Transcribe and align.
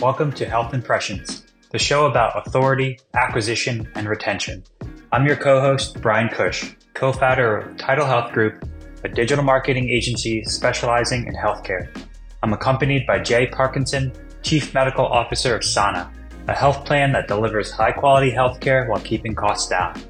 Welcome 0.00 0.32
to 0.32 0.48
Health 0.48 0.72
Impressions, 0.72 1.44
the 1.72 1.78
show 1.78 2.06
about 2.06 2.46
authority, 2.46 2.98
acquisition, 3.12 3.86
and 3.94 4.08
retention. 4.08 4.64
I'm 5.12 5.26
your 5.26 5.36
co 5.36 5.60
host, 5.60 6.00
Bryan 6.00 6.30
Cush, 6.30 6.74
co 6.94 7.12
founder 7.12 7.58
of 7.58 7.76
Tidal 7.76 8.06
Health 8.06 8.32
Group, 8.32 8.66
a 9.04 9.10
digital 9.10 9.44
marketing 9.44 9.90
agency 9.90 10.42
specializing 10.44 11.26
in 11.26 11.34
healthcare. 11.34 11.94
I'm 12.42 12.54
accompanied 12.54 13.06
by 13.06 13.18
Jay 13.18 13.48
Parkinson, 13.48 14.10
Chief 14.42 14.72
Medical 14.72 15.04
Officer 15.04 15.54
of 15.54 15.64
Sana, 15.64 16.10
a 16.48 16.54
health 16.54 16.86
plan 16.86 17.12
that 17.12 17.28
delivers 17.28 17.70
high 17.70 17.92
quality 17.92 18.30
healthcare 18.30 18.88
while 18.88 19.00
keeping 19.00 19.34
costs 19.34 19.68
down. 19.68 20.00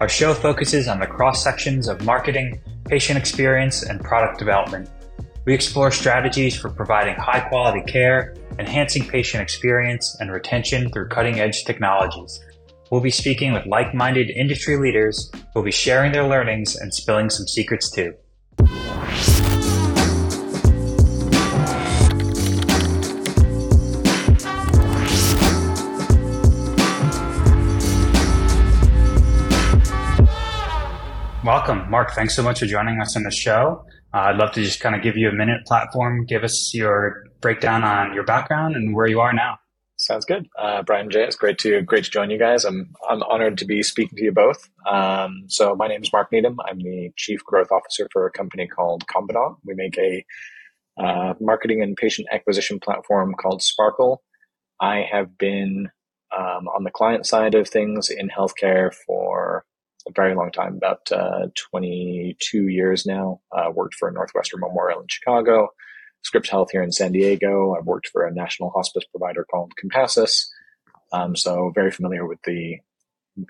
Our 0.00 0.08
show 0.08 0.34
focuses 0.34 0.88
on 0.88 0.98
the 0.98 1.06
cross 1.06 1.44
sections 1.44 1.86
of 1.86 2.04
marketing, 2.04 2.60
patient 2.86 3.16
experience, 3.16 3.84
and 3.84 4.00
product 4.00 4.40
development. 4.40 4.90
We 5.48 5.54
explore 5.54 5.90
strategies 5.90 6.60
for 6.60 6.68
providing 6.68 7.14
high 7.14 7.40
quality 7.40 7.80
care, 7.90 8.34
enhancing 8.58 9.08
patient 9.08 9.42
experience, 9.42 10.14
and 10.20 10.30
retention 10.30 10.90
through 10.90 11.08
cutting 11.08 11.40
edge 11.40 11.64
technologies. 11.64 12.38
We'll 12.90 13.00
be 13.00 13.08
speaking 13.08 13.54
with 13.54 13.64
like 13.64 13.94
minded 13.94 14.28
industry 14.28 14.76
leaders 14.76 15.30
who 15.32 15.40
will 15.54 15.62
be 15.62 15.70
sharing 15.70 16.12
their 16.12 16.28
learnings 16.28 16.76
and 16.76 16.92
spilling 16.92 17.30
some 17.30 17.46
secrets 17.46 17.90
too. 17.90 18.12
Welcome, 31.42 31.90
Marc. 31.90 32.10
Thanks 32.10 32.36
so 32.36 32.42
much 32.42 32.60
for 32.60 32.66
joining 32.66 33.00
us 33.00 33.16
on 33.16 33.22
the 33.22 33.30
show. 33.30 33.86
Uh, 34.14 34.18
I'd 34.18 34.36
love 34.36 34.52
to 34.52 34.62
just 34.62 34.80
kind 34.80 34.94
of 34.94 35.02
give 35.02 35.16
you 35.16 35.28
a 35.28 35.32
minute 35.32 35.66
platform, 35.66 36.24
give 36.24 36.42
us 36.42 36.72
your 36.74 37.24
breakdown 37.40 37.84
on 37.84 38.14
your 38.14 38.24
background 38.24 38.74
and 38.74 38.94
where 38.94 39.06
you 39.06 39.20
are 39.20 39.32
now. 39.32 39.58
Sounds 40.00 40.24
good, 40.24 40.46
uh, 40.56 40.82
Bryan 40.82 41.10
Jay. 41.10 41.24
It's 41.24 41.34
great 41.34 41.58
to 41.58 41.82
great 41.82 42.04
to 42.04 42.10
join 42.10 42.30
you 42.30 42.38
guys. 42.38 42.64
I'm 42.64 42.94
I'm 43.08 43.22
honored 43.24 43.58
to 43.58 43.64
be 43.64 43.82
speaking 43.82 44.16
to 44.16 44.24
you 44.24 44.32
both. 44.32 44.70
Um, 44.88 45.42
so 45.48 45.74
my 45.74 45.88
name 45.88 46.02
is 46.02 46.12
Marc 46.12 46.30
Needham. 46.30 46.56
I'm 46.66 46.78
the 46.78 47.10
chief 47.16 47.44
growth 47.44 47.72
officer 47.72 48.08
for 48.12 48.24
a 48.24 48.30
company 48.30 48.68
called 48.68 49.04
Combinaut. 49.08 49.56
We 49.64 49.74
make 49.74 49.98
a 49.98 50.24
uh, 51.02 51.34
marketing 51.40 51.82
and 51.82 51.96
patient 51.96 52.28
acquisition 52.30 52.78
platform 52.78 53.34
called 53.34 53.60
Sparkle. 53.60 54.22
I 54.80 55.04
have 55.10 55.36
been 55.36 55.90
um, 56.36 56.68
on 56.68 56.84
the 56.84 56.90
client 56.92 57.26
side 57.26 57.56
of 57.56 57.68
things 57.68 58.08
in 58.08 58.28
healthcare 58.28 58.94
for 58.94 59.64
a 60.08 60.12
very 60.14 60.34
long 60.34 60.50
time, 60.50 60.76
about 60.76 61.10
uh, 61.12 61.48
22 61.70 62.68
years 62.68 63.06
now. 63.06 63.40
Uh, 63.52 63.70
worked 63.72 63.94
for 63.94 64.10
Northwestern 64.10 64.60
Memorial 64.60 65.00
in 65.00 65.06
Chicago, 65.08 65.68
Scripps 66.22 66.50
Health 66.50 66.70
here 66.72 66.82
in 66.82 66.92
San 66.92 67.12
Diego. 67.12 67.74
I've 67.76 67.86
worked 67.86 68.08
for 68.08 68.26
a 68.26 68.34
national 68.34 68.70
hospice 68.70 69.04
provider 69.10 69.44
called 69.50 69.72
Compassus. 69.82 70.48
Um, 71.12 71.36
so 71.36 71.72
very 71.74 71.90
familiar 71.90 72.26
with 72.26 72.40
the 72.44 72.78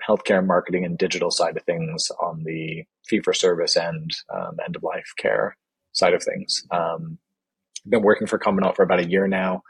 healthcare 0.07 0.45
marketing 0.45 0.85
and 0.85 0.97
digital 0.97 1.31
side 1.31 1.57
of 1.57 1.63
things 1.63 2.11
on 2.21 2.43
the 2.43 2.83
fee 3.07 3.21
for 3.21 3.33
service 3.33 3.75
and 3.75 4.11
um, 4.33 4.57
end 4.63 4.75
of 4.75 4.83
life 4.83 5.13
care 5.17 5.57
side 5.93 6.13
of 6.13 6.23
things. 6.23 6.63
Um, 6.71 7.17
I've 7.85 7.91
been 7.91 8.03
working 8.03 8.27
for 8.27 8.37
Combinaut 8.37 8.75
for 8.75 8.83
about 8.83 8.99
a 8.99 9.09
year 9.09 9.27
now 9.27 9.63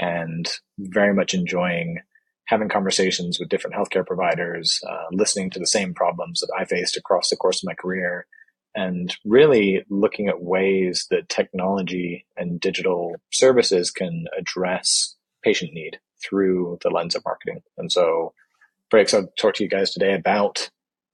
and 0.00 0.50
very 0.78 1.14
much 1.14 1.34
enjoying 1.34 1.98
having 2.52 2.68
conversations 2.68 3.40
with 3.40 3.48
different 3.48 3.74
healthcare 3.74 4.06
providers, 4.06 4.78
uh, 4.86 5.06
listening 5.10 5.48
to 5.48 5.58
the 5.58 5.66
same 5.66 5.94
problems 5.94 6.40
that 6.40 6.52
I 6.54 6.66
faced 6.66 6.98
across 6.98 7.30
the 7.30 7.36
course 7.36 7.62
of 7.62 7.66
my 7.66 7.72
career, 7.72 8.26
and 8.74 9.16
really 9.24 9.82
looking 9.88 10.28
at 10.28 10.42
ways 10.42 11.06
that 11.10 11.30
technology 11.30 12.26
and 12.36 12.60
digital 12.60 13.16
services 13.32 13.90
can 13.90 14.26
address 14.38 15.16
patient 15.42 15.72
need 15.72 15.98
through 16.22 16.78
the 16.82 16.90
lens 16.90 17.14
of 17.14 17.24
marketing. 17.24 17.62
And 17.78 17.90
so, 17.90 18.34
very 18.90 19.02
excited 19.02 19.28
to 19.34 19.42
talk 19.42 19.54
to 19.54 19.64
you 19.64 19.70
guys 19.70 19.90
today 19.90 20.12
about 20.12 20.68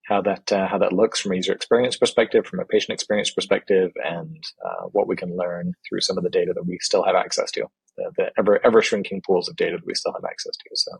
how 0.08 0.20
that 0.22 0.50
uh, 0.50 0.66
how 0.66 0.78
that 0.78 0.92
looks 0.92 1.20
from 1.20 1.32
a 1.32 1.36
user 1.36 1.52
experience 1.52 1.96
perspective, 1.96 2.46
from 2.46 2.58
a 2.58 2.64
patient 2.64 2.94
experience 2.94 3.30
perspective, 3.30 3.92
and 4.04 4.42
uh, 4.66 4.86
what 4.90 5.06
we 5.06 5.14
can 5.14 5.36
learn 5.36 5.74
through 5.88 6.00
some 6.00 6.18
of 6.18 6.24
the 6.24 6.30
data 6.30 6.52
that 6.52 6.66
we 6.66 6.78
still 6.80 7.04
have 7.04 7.14
access 7.14 7.52
to, 7.52 7.64
the, 7.96 8.10
the 8.16 8.30
ever 8.36 8.58
ever 8.66 8.82
shrinking 8.82 9.22
pools 9.24 9.48
of 9.48 9.54
data 9.54 9.76
that 9.76 9.86
we 9.86 9.94
still 9.94 10.12
have 10.12 10.24
access 10.24 10.56
to. 10.56 10.70
So, 10.74 10.92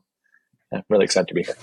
I'm 0.72 0.82
really 0.88 1.04
excited 1.04 1.28
to 1.28 1.34
be 1.34 1.42
here. 1.42 1.56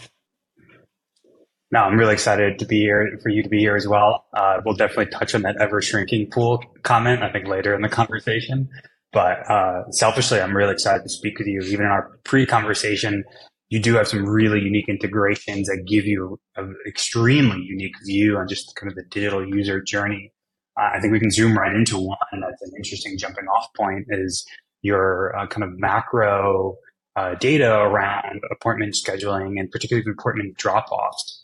No, 1.71 1.79
I'm 1.81 1.97
really 1.97 2.13
excited 2.13 2.59
to 2.59 2.65
be 2.65 2.79
here 2.79 3.19
for 3.21 3.29
you 3.29 3.43
to 3.43 3.49
be 3.49 3.59
here 3.59 3.75
as 3.75 3.87
well. 3.87 4.25
Uh, 4.33 4.61
we'll 4.63 4.75
definitely 4.75 5.07
touch 5.07 5.35
on 5.35 5.41
that 5.41 5.57
ever 5.59 5.81
shrinking 5.81 6.29
pool 6.31 6.63
comment, 6.83 7.23
I 7.23 7.31
think 7.31 7.47
later 7.47 7.73
in 7.73 7.81
the 7.81 7.89
conversation. 7.89 8.69
But 9.11 9.49
uh, 9.49 9.89
selfishly, 9.91 10.39
I'm 10.41 10.55
really 10.55 10.73
excited 10.73 11.03
to 11.03 11.09
speak 11.09 11.39
with 11.39 11.47
you. 11.47 11.61
Even 11.61 11.85
in 11.85 11.91
our 11.91 12.19
pre 12.23 12.45
conversation, 12.45 13.23
you 13.69 13.79
do 13.79 13.95
have 13.95 14.07
some 14.07 14.25
really 14.25 14.59
unique 14.59 14.87
integrations 14.87 15.67
that 15.67 15.85
give 15.87 16.05
you 16.05 16.39
an 16.55 16.75
extremely 16.87 17.61
unique 17.63 17.95
view 18.05 18.37
on 18.37 18.47
just 18.47 18.75
kind 18.75 18.91
of 18.91 18.95
the 18.95 19.03
digital 19.09 19.45
user 19.45 19.81
journey. 19.81 20.31
Uh, 20.79 20.89
I 20.93 20.99
think 20.99 21.13
we 21.13 21.19
can 21.19 21.31
zoom 21.31 21.57
right 21.57 21.73
into 21.73 21.97
one 21.97 22.17
that's 22.31 22.61
an 22.61 22.71
interesting 22.77 23.17
jumping 23.17 23.45
off 23.45 23.67
point 23.75 24.05
is 24.09 24.45
your 24.81 25.35
uh, 25.35 25.47
kind 25.47 25.63
of 25.63 25.71
macro 25.79 26.75
uh, 27.15 27.35
data 27.35 27.73
around 27.73 28.41
appointment 28.51 28.93
scheduling 28.93 29.59
and 29.59 29.71
particularly 29.71 30.09
appointment 30.11 30.57
drop 30.57 30.91
offs. 30.91 31.43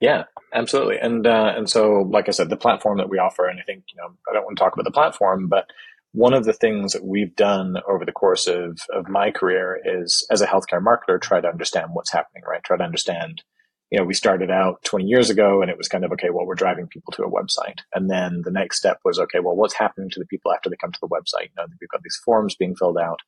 Yeah, 0.00 0.24
absolutely. 0.52 0.98
And 0.98 1.26
uh, 1.26 1.52
and 1.56 1.70
so, 1.70 2.08
like 2.10 2.28
I 2.28 2.32
said, 2.32 2.50
the 2.50 2.56
platform 2.56 2.98
that 2.98 3.08
we 3.08 3.18
offer, 3.18 3.46
and 3.46 3.60
I 3.60 3.62
think 3.62 3.84
you 3.92 4.00
know, 4.00 4.14
I 4.28 4.34
don't 4.34 4.44
want 4.44 4.56
to 4.56 4.62
talk 4.62 4.74
about 4.74 4.84
the 4.84 4.90
platform, 4.90 5.48
but 5.48 5.66
one 6.12 6.34
of 6.34 6.44
the 6.44 6.52
things 6.52 6.92
that 6.92 7.04
we've 7.04 7.34
done 7.36 7.76
over 7.88 8.04
the 8.04 8.12
course 8.12 8.46
of, 8.46 8.78
of 8.94 9.08
my 9.08 9.30
career 9.30 9.80
is 9.84 10.26
as 10.30 10.40
a 10.40 10.46
healthcare 10.46 10.82
marketer 10.82 11.20
try 11.20 11.40
to 11.40 11.48
understand 11.48 11.90
what's 11.92 12.12
happening 12.12 12.42
right 12.46 12.62
try 12.62 12.76
to 12.76 12.84
understand 12.84 13.42
you 13.90 13.98
know 13.98 14.04
we 14.04 14.14
started 14.14 14.50
out 14.50 14.82
20 14.84 15.06
years 15.06 15.30
ago 15.30 15.62
and 15.62 15.70
it 15.70 15.78
was 15.78 15.88
kind 15.88 16.04
of 16.04 16.12
okay 16.12 16.28
well 16.30 16.46
we're 16.46 16.54
driving 16.54 16.86
people 16.86 17.12
to 17.12 17.22
a 17.22 17.30
website 17.30 17.80
and 17.94 18.10
then 18.10 18.42
the 18.44 18.50
next 18.50 18.76
step 18.76 18.98
was 19.04 19.18
okay 19.18 19.40
well 19.40 19.56
what's 19.56 19.74
happening 19.74 20.10
to 20.10 20.20
the 20.20 20.26
people 20.26 20.52
after 20.52 20.68
they 20.68 20.76
come 20.76 20.92
to 20.92 21.00
the 21.00 21.08
website 21.08 21.44
you 21.44 21.56
know 21.56 21.66
we've 21.80 21.88
got 21.90 22.02
these 22.02 22.20
forms 22.24 22.54
being 22.54 22.76
filled 22.76 22.98
out 22.98 23.20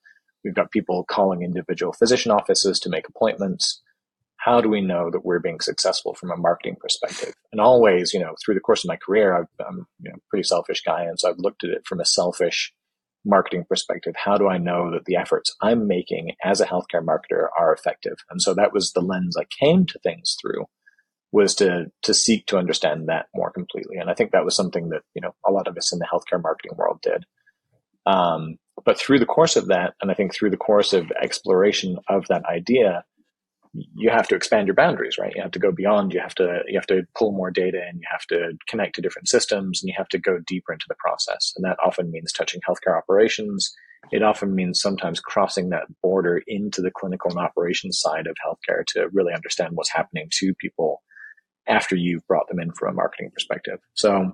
we've 0.44 0.54
got 0.54 0.70
people 0.70 1.04
calling 1.04 1.42
individual 1.42 1.92
physician 1.92 2.30
offices 2.30 2.78
to 2.80 2.90
make 2.90 3.08
appointments 3.08 3.82
how 4.44 4.60
do 4.60 4.68
we 4.68 4.82
know 4.82 5.10
that 5.10 5.24
we're 5.24 5.38
being 5.38 5.60
successful 5.60 6.12
from 6.12 6.30
a 6.30 6.36
marketing 6.36 6.76
perspective? 6.78 7.32
And 7.50 7.62
always, 7.62 8.12
you 8.12 8.20
know, 8.20 8.34
through 8.44 8.54
the 8.54 8.60
course 8.60 8.84
of 8.84 8.88
my 8.88 8.96
career, 8.96 9.34
i 9.34 9.66
am 9.66 9.86
you 10.02 10.10
know, 10.10 10.16
a 10.16 10.28
pretty 10.28 10.42
selfish 10.42 10.82
guy. 10.82 11.04
And 11.04 11.18
so 11.18 11.30
I've 11.30 11.38
looked 11.38 11.64
at 11.64 11.70
it 11.70 11.86
from 11.86 11.98
a 11.98 12.04
selfish 12.04 12.70
marketing 13.24 13.64
perspective. 13.66 14.14
How 14.22 14.36
do 14.36 14.46
I 14.46 14.58
know 14.58 14.90
that 14.90 15.06
the 15.06 15.16
efforts 15.16 15.56
I'm 15.62 15.86
making 15.86 16.32
as 16.44 16.60
a 16.60 16.66
healthcare 16.66 17.02
marketer 17.02 17.46
are 17.58 17.72
effective? 17.72 18.16
And 18.28 18.42
so 18.42 18.52
that 18.52 18.74
was 18.74 18.92
the 18.92 19.00
lens 19.00 19.34
I 19.34 19.44
came 19.44 19.86
to 19.86 19.98
things 20.00 20.36
through 20.38 20.66
was 21.32 21.54
to, 21.54 21.86
to 22.02 22.12
seek 22.12 22.44
to 22.46 22.58
understand 22.58 23.08
that 23.08 23.28
more 23.34 23.50
completely. 23.50 23.96
And 23.96 24.10
I 24.10 24.14
think 24.14 24.32
that 24.32 24.44
was 24.44 24.54
something 24.54 24.90
that, 24.90 25.02
you 25.14 25.22
know, 25.22 25.34
a 25.46 25.52
lot 25.52 25.68
of 25.68 25.76
us 25.78 25.90
in 25.90 26.00
the 26.00 26.06
healthcare 26.12 26.42
marketing 26.42 26.76
world 26.76 27.00
did. 27.02 27.24
Um, 28.04 28.58
but 28.84 28.98
through 28.98 29.18
the 29.18 29.26
course 29.26 29.56
of 29.56 29.66
that, 29.66 29.94
and 30.02 30.10
I 30.10 30.14
think 30.14 30.34
through 30.34 30.50
the 30.50 30.56
course 30.56 30.92
of 30.92 31.10
exploration 31.22 31.98
of 32.08 32.26
that 32.28 32.44
idea, 32.46 33.04
you 33.72 34.10
have 34.10 34.28
to 34.28 34.36
expand 34.36 34.68
your 34.68 34.74
boundaries, 34.74 35.16
right? 35.18 35.32
You 35.34 35.42
have 35.42 35.50
to 35.52 35.58
go 35.58 35.72
beyond. 35.72 36.12
You 36.12 36.20
have 36.20 36.34
to 36.36 36.60
you 36.66 36.78
have 36.78 36.86
to 36.86 37.02
pull 37.16 37.32
more 37.32 37.50
data, 37.50 37.80
and 37.88 37.98
you 37.98 38.06
have 38.10 38.26
to 38.26 38.52
connect 38.68 38.94
to 38.96 39.02
different 39.02 39.28
systems, 39.28 39.82
and 39.82 39.88
you 39.88 39.94
have 39.96 40.08
to 40.08 40.18
go 40.18 40.38
deeper 40.46 40.72
into 40.72 40.86
the 40.88 40.94
process. 40.98 41.52
And 41.56 41.64
that 41.64 41.78
often 41.84 42.10
means 42.10 42.32
touching 42.32 42.60
healthcare 42.68 42.96
operations. 42.96 43.74
It 44.12 44.22
often 44.22 44.54
means 44.54 44.80
sometimes 44.80 45.18
crossing 45.18 45.70
that 45.70 45.86
border 46.02 46.42
into 46.46 46.82
the 46.82 46.90
clinical 46.90 47.30
and 47.30 47.40
operations 47.40 47.98
side 47.98 48.26
of 48.26 48.36
healthcare 48.46 48.84
to 48.88 49.08
really 49.12 49.32
understand 49.32 49.70
what's 49.74 49.90
happening 49.90 50.28
to 50.34 50.54
people 50.54 51.02
after 51.66 51.96
you've 51.96 52.26
brought 52.26 52.46
them 52.48 52.60
in 52.60 52.70
from 52.72 52.90
a 52.90 52.94
marketing 52.94 53.30
perspective. 53.32 53.78
So 53.94 54.32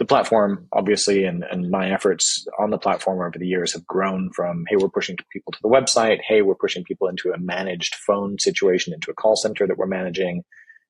the 0.00 0.06
platform, 0.06 0.66
obviously, 0.72 1.24
and, 1.24 1.44
and 1.44 1.70
my 1.70 1.90
efforts 1.90 2.46
on 2.58 2.70
the 2.70 2.78
platform 2.78 3.18
over 3.18 3.38
the 3.38 3.46
years 3.46 3.74
have 3.74 3.86
grown 3.86 4.30
from, 4.34 4.64
hey, 4.66 4.76
we're 4.76 4.88
pushing 4.88 5.14
people 5.30 5.52
to 5.52 5.58
the 5.62 5.68
website. 5.68 6.20
Hey, 6.26 6.40
we're 6.40 6.54
pushing 6.54 6.84
people 6.84 7.06
into 7.06 7.32
a 7.32 7.38
managed 7.38 7.96
phone 7.96 8.38
situation, 8.38 8.94
into 8.94 9.10
a 9.10 9.14
call 9.14 9.36
center 9.36 9.66
that 9.66 9.76
we're 9.76 9.84
managing. 9.84 10.42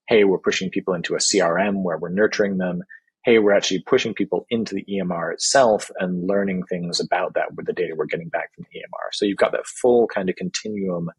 Hey, 0.06 0.22
we're 0.22 0.38
pushing 0.38 0.70
people 0.70 0.94
into 0.94 1.16
a 1.16 1.18
CRM 1.18 1.82
where 1.82 1.98
we're 1.98 2.08
nurturing 2.08 2.58
them. 2.58 2.84
Hey, 3.24 3.40
we're 3.40 3.52
actually 3.52 3.82
pushing 3.82 4.14
people 4.14 4.46
into 4.48 4.76
the 4.76 4.84
EMR 4.88 5.32
itself 5.32 5.90
and 5.98 6.28
learning 6.28 6.62
things 6.68 7.00
about 7.00 7.34
that 7.34 7.56
with 7.56 7.66
the 7.66 7.72
data 7.72 7.94
we're 7.96 8.06
getting 8.06 8.28
back 8.28 8.54
from 8.54 8.64
the 8.72 8.78
EMR. 8.78 9.08
So 9.10 9.24
you've 9.24 9.38
got 9.38 9.50
that 9.50 9.66
full 9.66 10.06
kind 10.06 10.30
of 10.30 10.36
continuum, 10.36 11.10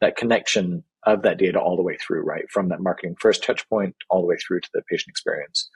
that 0.00 0.16
connection 0.16 0.84
of 1.02 1.22
that 1.22 1.38
data 1.38 1.58
all 1.60 1.74
the 1.74 1.82
way 1.82 1.96
through, 1.96 2.22
right? 2.22 2.48
From 2.48 2.68
that 2.68 2.80
marketing 2.80 3.16
first 3.18 3.42
touch 3.42 3.68
point 3.68 3.96
all 4.08 4.20
the 4.20 4.28
way 4.28 4.36
through 4.36 4.60
to 4.60 4.70
the 4.72 4.82
patient 4.88 5.10
experience. 5.10 5.68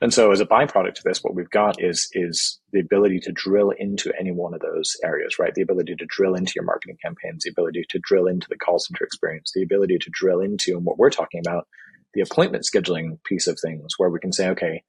And 0.00 0.14
so 0.14 0.30
as 0.30 0.40
a 0.40 0.46
byproduct 0.46 0.98
of 0.98 1.04
this, 1.04 1.24
what 1.24 1.34
we've 1.34 1.50
got 1.50 1.82
is, 1.82 2.08
is 2.12 2.60
the 2.72 2.78
ability 2.78 3.18
to 3.20 3.32
drill 3.32 3.70
into 3.76 4.12
any 4.18 4.30
one 4.30 4.54
of 4.54 4.60
those 4.60 4.96
areas, 5.02 5.38
right? 5.40 5.52
The 5.52 5.62
ability 5.62 5.96
to 5.96 6.06
drill 6.06 6.34
into 6.34 6.52
your 6.54 6.64
marketing 6.64 6.98
campaigns, 7.02 7.44
the 7.44 7.50
ability 7.50 7.84
to 7.90 7.98
drill 7.98 8.26
into 8.26 8.46
the 8.48 8.56
call 8.56 8.78
center 8.78 9.04
experience, 9.04 9.50
the 9.54 9.62
ability 9.62 9.98
to 9.98 10.10
drill 10.12 10.40
into, 10.40 10.76
and 10.76 10.84
what 10.84 10.98
we're 10.98 11.10
talking 11.10 11.40
about, 11.44 11.66
the 12.14 12.20
appointment 12.20 12.64
scheduling 12.64 13.22
piece 13.24 13.48
of 13.48 13.58
things 13.60 13.94
where 13.96 14.08
we 14.08 14.20
can 14.20 14.32
say, 14.32 14.48
okay, 14.50 14.84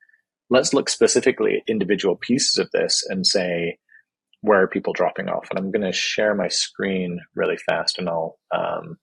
let's 0.51 0.73
look 0.73 0.89
specifically 0.89 1.55
at 1.55 1.71
individual 1.71 2.15
pieces 2.15 2.59
of 2.59 2.69
this 2.71 3.03
and 3.09 3.25
say, 3.25 3.79
where 4.41 4.61
are 4.61 4.67
people 4.67 4.93
dropping 4.93 5.27
off? 5.27 5.47
And 5.49 5.59
I'm 5.59 5.71
going 5.71 5.85
to 5.85 5.91
share 5.91 6.33
my 6.35 6.47
screen 6.47 7.19
really 7.35 7.57
fast, 7.57 7.97
and 7.97 8.07
I'll 8.07 8.37
um, 8.55 8.97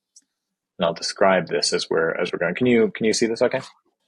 and 0.79 0.87
I'll 0.87 0.95
describe 0.95 1.49
this 1.49 1.73
as 1.73 1.89
we're 1.91 2.15
as 2.15 2.33
we're 2.33 2.39
going. 2.39 2.55
Can 2.55 2.67
you 2.67 2.91
can 2.95 3.05
you 3.07 3.13
see 3.13 3.27
this? 3.27 3.43
Okay. 3.43 3.61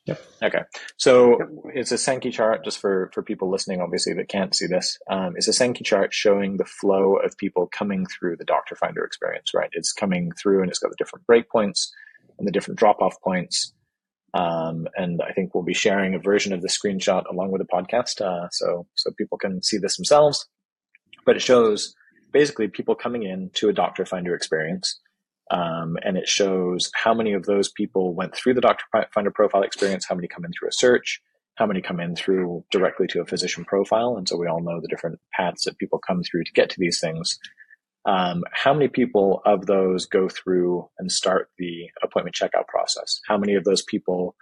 Yep. 0.08 0.22
Okay. 0.42 0.62
So 0.96 1.38
yep. 1.38 1.48
it's 1.74 1.92
a 1.92 1.98
Sankey 1.98 2.30
chart, 2.30 2.64
just 2.64 2.78
for 2.78 3.10
for 3.12 3.22
people 3.22 3.50
listening, 3.50 3.82
obviously 3.82 4.14
that 4.14 4.28
can't 4.28 4.54
see 4.54 4.66
this. 4.66 4.98
Um, 5.10 5.34
it's 5.36 5.48
a 5.48 5.52
Sankey 5.52 5.84
chart 5.84 6.14
showing 6.14 6.56
the 6.56 6.64
flow 6.64 7.16
of 7.16 7.36
people 7.36 7.68
coming 7.70 8.06
through 8.06 8.36
the 8.36 8.44
Doctor 8.44 8.74
Finder 8.74 9.04
experience. 9.04 9.52
Right. 9.54 9.68
It's 9.72 9.92
coming 9.92 10.32
through, 10.40 10.62
and 10.62 10.70
it's 10.70 10.78
got 10.78 10.90
the 10.90 10.96
different 10.96 11.26
breakpoints 11.26 11.88
and 12.38 12.48
the 12.48 12.52
different 12.52 12.78
drop 12.78 13.02
off 13.02 13.20
points. 13.22 13.74
Um, 14.32 14.88
and 14.96 15.20
I 15.22 15.32
think 15.32 15.54
we'll 15.54 15.64
be 15.64 15.74
sharing 15.74 16.14
a 16.14 16.18
version 16.18 16.52
of 16.52 16.62
the 16.62 16.68
screenshot 16.68 17.24
along 17.30 17.50
with 17.50 17.60
the 17.60 17.68
podcast, 17.68 18.22
uh, 18.22 18.48
so 18.50 18.86
so 18.94 19.10
people 19.18 19.36
can 19.36 19.62
see 19.62 19.76
this 19.76 19.96
themselves. 19.96 20.46
But 21.26 21.36
it 21.36 21.42
shows 21.42 21.94
basically 22.32 22.68
people 22.68 22.94
coming 22.94 23.24
in 23.24 23.50
to 23.54 23.68
a 23.68 23.74
Doctor 23.74 24.06
Finder 24.06 24.34
experience, 24.34 24.98
um, 25.50 25.96
and 26.02 26.16
it 26.16 26.28
shows 26.28 26.90
how 26.94 27.14
many 27.14 27.32
of 27.32 27.46
those 27.46 27.70
people 27.70 28.14
went 28.14 28.34
through 28.34 28.54
the 28.54 28.60
Doctor 28.60 28.84
Finder 29.14 29.30
profile 29.30 29.62
experience, 29.62 30.06
how 30.08 30.14
many 30.14 30.28
come 30.28 30.44
in 30.44 30.52
through 30.52 30.68
a 30.68 30.72
search, 30.72 31.20
how 31.56 31.66
many 31.66 31.80
come 31.80 32.00
in 32.00 32.14
through 32.16 32.64
directly 32.70 33.06
to 33.08 33.20
a 33.20 33.26
physician 33.26 33.64
profile, 33.64 34.16
and 34.16 34.28
so 34.28 34.36
we 34.36 34.46
all 34.46 34.62
know 34.62 34.80
the 34.80 34.88
different 34.88 35.18
paths 35.32 35.64
that 35.64 35.78
people 35.78 35.98
come 35.98 36.22
through 36.22 36.44
to 36.44 36.52
get 36.52 36.70
to 36.70 36.76
these 36.78 37.00
things. 37.00 37.38
Um, 38.04 38.44
how 38.52 38.72
many 38.72 38.88
people 38.88 39.42
of 39.44 39.66
those 39.66 40.06
go 40.06 40.28
through 40.28 40.88
and 40.98 41.10
start 41.10 41.50
the 41.58 41.90
appointment 42.02 42.36
checkout 42.36 42.66
process? 42.68 43.20
How 43.26 43.36
many 43.36 43.54
of 43.54 43.64
those 43.64 43.82
people 43.82 44.36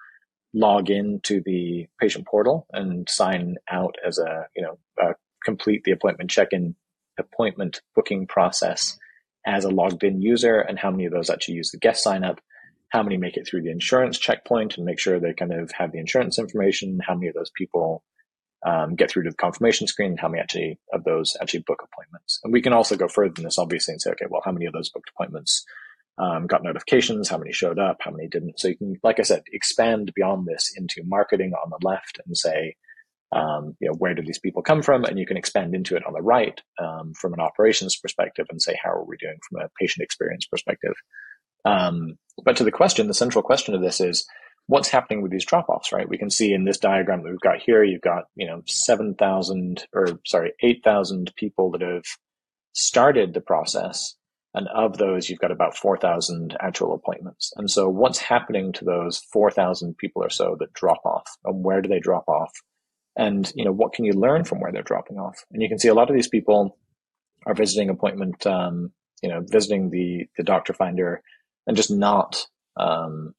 log 0.54 0.90
in 0.90 1.20
to 1.24 1.42
the 1.44 1.86
patient 2.00 2.26
portal 2.26 2.66
and 2.72 3.08
sign 3.08 3.56
out 3.70 3.96
as 4.06 4.18
a, 4.18 4.46
you 4.54 4.62
know, 4.62 4.78
complete 5.44 5.84
the 5.84 5.92
appointment 5.92 6.30
check-in 6.30 6.74
appointment 7.18 7.80
booking 7.94 8.26
process 8.26 8.98
as 9.46 9.64
a 9.64 9.70
logged 9.70 10.04
in 10.04 10.20
user? 10.20 10.58
And 10.58 10.78
how 10.78 10.90
many 10.90 11.06
of 11.06 11.12
those 11.12 11.30
actually 11.30 11.54
use 11.54 11.70
the 11.70 11.78
guest 11.78 12.02
sign 12.02 12.24
up? 12.24 12.40
How 12.90 13.02
many 13.02 13.16
make 13.16 13.36
it 13.36 13.48
through 13.48 13.62
the 13.62 13.70
insurance 13.70 14.18
checkpoint 14.18 14.76
and 14.76 14.84
make 14.84 14.98
sure 14.98 15.18
they 15.18 15.32
kind 15.32 15.52
of 15.52 15.70
have 15.72 15.92
the 15.92 15.98
insurance 15.98 16.38
information? 16.38 17.00
How 17.06 17.14
many 17.14 17.28
of 17.28 17.34
those 17.34 17.50
people 17.50 18.02
um, 18.66 18.96
get 18.96 19.10
through 19.10 19.24
to 19.24 19.30
the 19.30 19.36
confirmation 19.36 19.86
screen 19.86 20.12
and 20.12 20.20
how 20.20 20.28
many 20.28 20.40
actually 20.40 20.78
of 20.92 21.04
those 21.04 21.36
actually 21.40 21.64
book 21.66 21.82
appointments. 21.84 22.40
And 22.42 22.52
we 22.52 22.62
can 22.62 22.72
also 22.72 22.96
go 22.96 23.08
further 23.08 23.32
than 23.34 23.44
this, 23.44 23.58
obviously, 23.58 23.92
and 23.92 24.02
say, 24.02 24.10
okay, 24.10 24.26
well, 24.28 24.42
how 24.44 24.52
many 24.52 24.66
of 24.66 24.72
those 24.72 24.90
booked 24.90 25.10
appointments 25.14 25.64
um, 26.18 26.46
got 26.46 26.64
notifications? 26.64 27.28
How 27.28 27.38
many 27.38 27.52
showed 27.52 27.78
up? 27.78 27.98
How 28.00 28.10
many 28.10 28.28
didn't? 28.28 28.58
So 28.58 28.68
you 28.68 28.76
can, 28.76 28.96
like 29.02 29.20
I 29.20 29.22
said, 29.22 29.42
expand 29.52 30.12
beyond 30.14 30.46
this 30.46 30.72
into 30.76 31.02
marketing 31.04 31.52
on 31.52 31.70
the 31.70 31.86
left 31.86 32.18
and 32.26 32.36
say, 32.36 32.76
um, 33.32 33.76
you 33.80 33.88
know, 33.88 33.96
where 33.98 34.14
do 34.14 34.22
these 34.22 34.38
people 34.38 34.62
come 34.62 34.82
from? 34.82 35.04
And 35.04 35.18
you 35.18 35.26
can 35.26 35.36
expand 35.36 35.74
into 35.74 35.96
it 35.96 36.06
on 36.06 36.12
the 36.12 36.22
right 36.22 36.60
um, 36.82 37.12
from 37.14 37.32
an 37.34 37.40
operations 37.40 37.96
perspective 37.96 38.46
and 38.50 38.62
say, 38.62 38.78
how 38.82 38.90
are 38.90 39.04
we 39.04 39.16
doing 39.16 39.38
from 39.48 39.62
a 39.62 39.68
patient 39.80 40.04
experience 40.04 40.46
perspective? 40.46 40.94
Um, 41.64 42.18
but 42.44 42.56
to 42.56 42.64
the 42.64 42.70
question, 42.70 43.08
the 43.08 43.14
central 43.14 43.42
question 43.42 43.74
of 43.74 43.82
this 43.82 44.00
is, 44.00 44.26
what's 44.66 44.88
happening 44.88 45.22
with 45.22 45.30
these 45.30 45.44
drop 45.44 45.68
offs, 45.68 45.92
right? 45.92 46.08
We 46.08 46.18
can 46.18 46.30
see 46.30 46.52
in 46.52 46.64
this 46.64 46.78
diagram 46.78 47.22
that 47.22 47.30
we've 47.30 47.40
got 47.40 47.60
here, 47.60 47.84
you've 47.84 48.00
got, 48.00 48.24
you 48.34 48.46
know, 48.46 48.62
7,000 48.66 49.86
or 49.92 50.20
sorry, 50.26 50.52
8,000 50.60 51.32
people 51.36 51.70
that 51.72 51.82
have 51.82 52.04
started 52.72 53.32
the 53.32 53.40
process. 53.40 54.14
And 54.54 54.68
of 54.68 54.96
those, 54.96 55.28
you've 55.28 55.38
got 55.38 55.52
about 55.52 55.76
4,000 55.76 56.56
actual 56.60 56.94
appointments. 56.94 57.52
And 57.56 57.70
so 57.70 57.88
what's 57.88 58.18
happening 58.18 58.72
to 58.74 58.84
those 58.84 59.18
4,000 59.32 59.96
people 59.98 60.24
or 60.24 60.30
so 60.30 60.56
that 60.60 60.72
drop 60.72 61.04
off 61.04 61.28
and 61.44 61.62
where 61.62 61.82
do 61.82 61.88
they 61.88 62.00
drop 62.00 62.26
off? 62.26 62.52
And, 63.16 63.50
you 63.54 63.64
know, 63.64 63.72
what 63.72 63.92
can 63.92 64.04
you 64.04 64.12
learn 64.12 64.44
from 64.44 64.60
where 64.60 64.72
they're 64.72 64.82
dropping 64.82 65.18
off? 65.18 65.44
And 65.50 65.62
you 65.62 65.68
can 65.68 65.78
see 65.78 65.88
a 65.88 65.94
lot 65.94 66.10
of 66.10 66.16
these 66.16 66.28
people 66.28 66.76
are 67.46 67.54
visiting 67.54 67.88
appointment, 67.88 68.46
um, 68.46 68.92
you 69.22 69.28
know, 69.28 69.40
visiting 69.46 69.90
the, 69.90 70.26
the 70.36 70.42
doctor 70.42 70.74
finder 70.74 71.22
and 71.66 71.76
just 71.76 71.90
not, 71.90 72.46
um, 72.76 73.34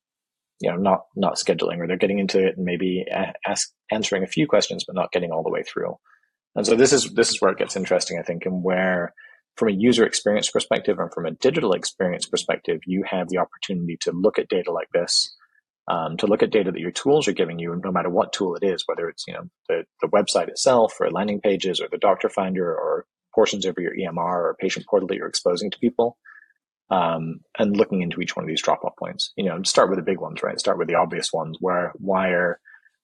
you 0.60 0.70
know 0.70 0.78
not 0.78 1.06
not 1.16 1.36
scheduling 1.36 1.80
or 1.80 1.88
they're 1.88 1.98
getting 1.98 2.20
into 2.20 2.46
it 2.46 2.58
and 2.58 2.66
maybe 2.66 3.06
ask 3.46 3.72
answering 3.92 4.24
a 4.24 4.28
few 4.28 4.48
questions 4.48 4.84
but 4.86 4.96
not 4.96 5.12
getting 5.12 5.32
all 5.32 5.44
the 5.44 5.52
way 5.52 5.64
through 5.64 5.96
and 6.56 6.66
so 6.66 6.76
this 6.76 6.94
is 6.94 7.14
this 7.14 7.30
is 7.30 7.42
where 7.42 7.52
it 7.52 7.58
gets 7.58 7.76
interesting 7.76 8.18
i 8.20 8.24
think 8.24 8.46
and 8.46 8.64
where 8.64 9.14
from 9.56 9.70
a 9.70 9.72
user 9.72 10.06
experience 10.06 10.50
perspective 10.50 11.00
and 11.00 11.12
from 11.14 11.26
a 11.26 11.32
digital 11.32 11.74
experience 11.74 12.26
perspective 12.26 12.80
you 12.86 13.04
have 13.10 13.30
the 13.30 13.38
opportunity 13.38 13.98
to 14.00 14.12
look 14.12 14.40
at 14.40 14.50
data 14.50 14.72
like 14.72 14.90
this 14.94 15.36
um, 15.88 16.18
to 16.18 16.28
look 16.28 16.44
at 16.44 16.52
data 16.52 16.72
that 16.72 16.82
your 16.82 16.92
tools 16.92 17.28
are 17.28 17.34
giving 17.34 17.60
you 17.60 17.80
no 17.84 17.92
matter 17.92 18.10
what 18.10 18.34
tool 18.34 18.56
it 18.56 18.66
is 18.66 18.84
whether 18.88 19.08
it's 19.10 19.26
you 19.28 19.34
know 19.34 19.44
the, 19.68 19.84
the 20.02 20.08
website 20.08 20.50
itself 20.50 20.94
or 21.00 21.10
landing 21.12 21.42
pages 21.42 21.80
or 21.82 21.88
the 21.90 21.98
doctor 21.98 22.30
finder 22.30 22.66
or 22.66 23.06
portions 23.34 23.66
of 23.66 23.76
your 23.78 23.94
emr 23.94 24.18
or 24.18 24.58
patient 24.60 24.86
portal 24.88 25.08
that 25.08 25.16
you're 25.16 25.28
exposing 25.28 25.72
to 25.72 25.80
people 25.80 26.18
um, 26.90 27.42
and 27.58 27.76
looking 27.76 28.02
into 28.02 28.22
each 28.22 28.36
one 28.36 28.44
of 28.44 28.48
these 28.48 28.62
drop 28.62 28.84
off 28.84 28.96
points. 28.98 29.34
You 29.36 29.46
know, 29.46 29.62
start 29.64 29.90
with 29.90 30.00
the 30.00 30.06
big 30.06 30.20
ones, 30.20 30.42
right? 30.44 30.60
Start 30.60 30.78
with 30.78 30.88
the 30.88 30.96
obvious 30.96 31.34
ones. 31.34 31.58
Where 31.60 31.92
why 31.96 32.30
are 32.30 32.60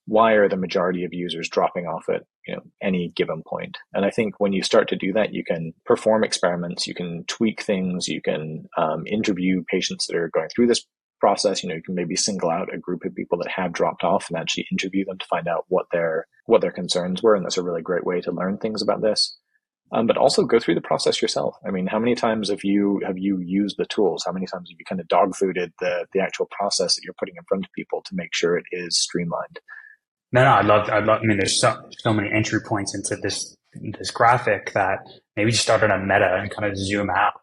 why 0.06 0.34
are 0.34 0.50
the 0.50 0.58
majority 0.58 1.06
of 1.06 1.14
users 1.14 1.50
dropping 1.50 1.86
off 1.86 2.06
at 2.10 2.24
you 2.48 2.56
know 2.56 2.62
any 2.82 3.12
given 3.16 3.44
point? 3.46 3.78
And 3.94 4.06
I 4.06 4.10
think 4.10 4.40
when 4.40 4.54
you 4.54 4.64
start 4.64 4.88
to 4.90 4.96
do 4.96 5.14
that, 5.14 5.34
you 5.34 5.44
can 5.44 5.74
perform 5.86 6.24
experiments, 6.24 6.88
you 6.88 6.96
can 6.96 7.26
tweak 7.28 7.62
things, 7.62 8.08
you 8.08 8.22
can 8.22 8.66
um, 8.78 9.06
interview 9.08 9.64
patients 9.70 10.08
that 10.08 10.16
are 10.16 10.30
going 10.34 10.50
through 10.50 10.68
this 10.68 10.86
process. 11.20 11.64
You 11.64 11.70
know, 11.70 11.76
you 11.76 11.84
can 11.84 11.96
maybe 11.96 12.16
single 12.16 12.50
out 12.50 12.74
a 12.74 12.78
group 12.78 13.06
of 13.06 13.16
people 13.16 13.38
that 13.40 13.52
have 13.56 13.74
dropped 13.74 14.04
off 14.04 14.30
and 14.30 14.38
actually 14.38 14.68
interview 14.72 15.06
them 15.06 15.18
to 15.18 15.26
find 15.26 15.48
out 15.48 15.66
what 15.68 15.88
their 15.92 16.28
what 16.46 16.62
their 16.62 16.72
concerns 16.72 17.24
were, 17.24 17.36
and 17.36 17.46
that's 17.46 17.58
a 17.58 17.64
really 17.64 17.82
great 17.82 18.06
way 18.06 18.22
to 18.22 18.32
learn 18.32 18.58
things 18.58 18.82
about 18.82 19.02
this 19.02 19.38
um, 19.94 20.08
but 20.08 20.18
also 20.18 20.44
go 20.44 20.60
through 20.60 20.76
the 20.76 20.82
process 20.82 21.22
yourself. 21.22 21.56
I 21.66 21.72
mean, 21.72 21.86
how 21.86 22.00
many 22.00 22.16
times 22.16 22.50
have 22.50 22.64
you 22.64 23.00
have 23.06 23.18
you 23.18 23.40
used 23.40 23.78
the 23.78 23.86
tools? 23.86 24.24
How 24.26 24.32
many 24.32 24.48
times 24.48 24.70
have 24.70 24.80
you 24.80 24.86
kind 24.86 25.00
of 25.00 25.08
dog 25.08 25.34
fooded 25.36 25.72
the 25.80 26.06
the 26.14 26.20
actual 26.20 26.48
process 26.48 26.96
that 26.96 27.02
you're 27.04 27.14
putting 27.20 27.36
in 27.38 27.44
front 27.48 27.66
of 27.66 27.72
people 27.74 28.02
to 28.06 28.16
make 28.16 28.34
sure 28.34 28.58
it 28.58 28.66
is 28.72 28.98
streamlined? 28.98 29.60
No, 30.32 30.44
no, 30.44 30.50
I 30.50 30.62
love, 30.62 30.90
I 30.90 31.00
love. 31.00 31.20
I 31.22 31.26
mean, 31.26 31.38
there's 31.38 31.62
so 31.62 31.90
so 32.00 32.12
many 32.12 32.32
entry 32.34 32.60
points 32.62 32.96
into 32.96 33.16
this 33.18 33.56
this 34.00 34.10
graphic 34.10 34.74
that 34.74 35.00
maybe 35.36 35.52
just 35.52 35.64
start 35.64 35.84
on 35.84 35.92
a 35.92 36.00
meta 36.00 36.40
and 36.42 36.50
kind 36.50 36.72
of 36.72 36.76
zoom 36.76 37.12
out. 37.12 37.34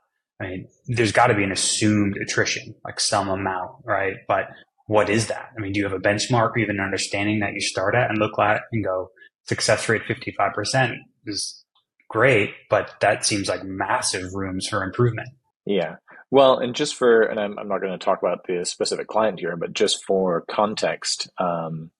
Mean, 0.41 0.69
there's 0.87 1.13
got 1.13 1.27
to 1.29 1.35
be 1.35 1.45
an 1.45 1.53
assumed 1.53 2.17
attrition, 2.17 2.75
like 2.85 2.99
some 2.99 3.29
amount, 3.29 3.73
right? 3.85 4.17
But 4.27 4.49
what 4.87 5.11
is 5.11 5.29
that? 5.29 5.51
I 5.57 5.61
mean, 5.61 5.73
do 5.73 5.81
you 5.81 5.85
have 5.85 5.93
a 5.93 6.01
benchmark 6.01 6.51
or 6.51 6.59
even 6.59 6.79
an 6.79 6.85
understanding 6.85 7.41
that 7.41 7.53
you 7.53 7.61
start 7.61 7.95
at 7.95 8.11
and 8.11 8.19
look 8.19 8.39
at 8.39 8.63
and 8.73 8.85
go 8.85 9.11
success 9.45 9.89
rate 9.89 10.03
55% 10.09 10.97
is 11.27 11.65
great, 12.09 12.51
but 12.69 12.93
that 13.01 13.25
seems 13.25 13.49
like 13.49 13.65
massive 13.65 14.35
rooms 14.35 14.67
for 14.67 14.83
improvement. 14.83 15.29
Yeah. 15.65 15.97
Well, 16.31 16.59
and 16.59 16.75
just 16.75 16.97
for, 16.97 17.23
and 17.23 17.39
I'm, 17.39 17.59
I'm 17.59 17.69
not 17.69 17.81
going 17.81 17.97
to 17.97 18.05
talk 18.05 18.21
about 18.23 18.47
the 18.47 18.65
specific 18.65 19.07
client 19.07 19.41
here, 19.41 19.57
but 19.57 19.73
just 19.73 20.05
for 20.05 20.45
context, 20.51 21.31
um, 21.39 21.91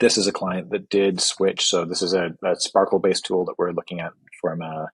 this 0.00 0.18
is 0.18 0.26
a 0.26 0.32
client 0.32 0.70
that 0.70 0.88
did 0.88 1.20
switch. 1.20 1.66
So 1.66 1.84
this 1.84 2.02
is 2.02 2.12
a, 2.12 2.30
a 2.44 2.56
Sparkle 2.56 2.98
based 2.98 3.26
tool 3.26 3.44
that 3.46 3.54
we're 3.58 3.72
looking 3.72 4.00
at 4.00 4.12
from 4.40 4.62
a, 4.62 4.88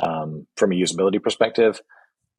um, 0.00 0.46
from 0.56 0.72
a 0.72 0.76
usability 0.76 1.22
perspective. 1.22 1.80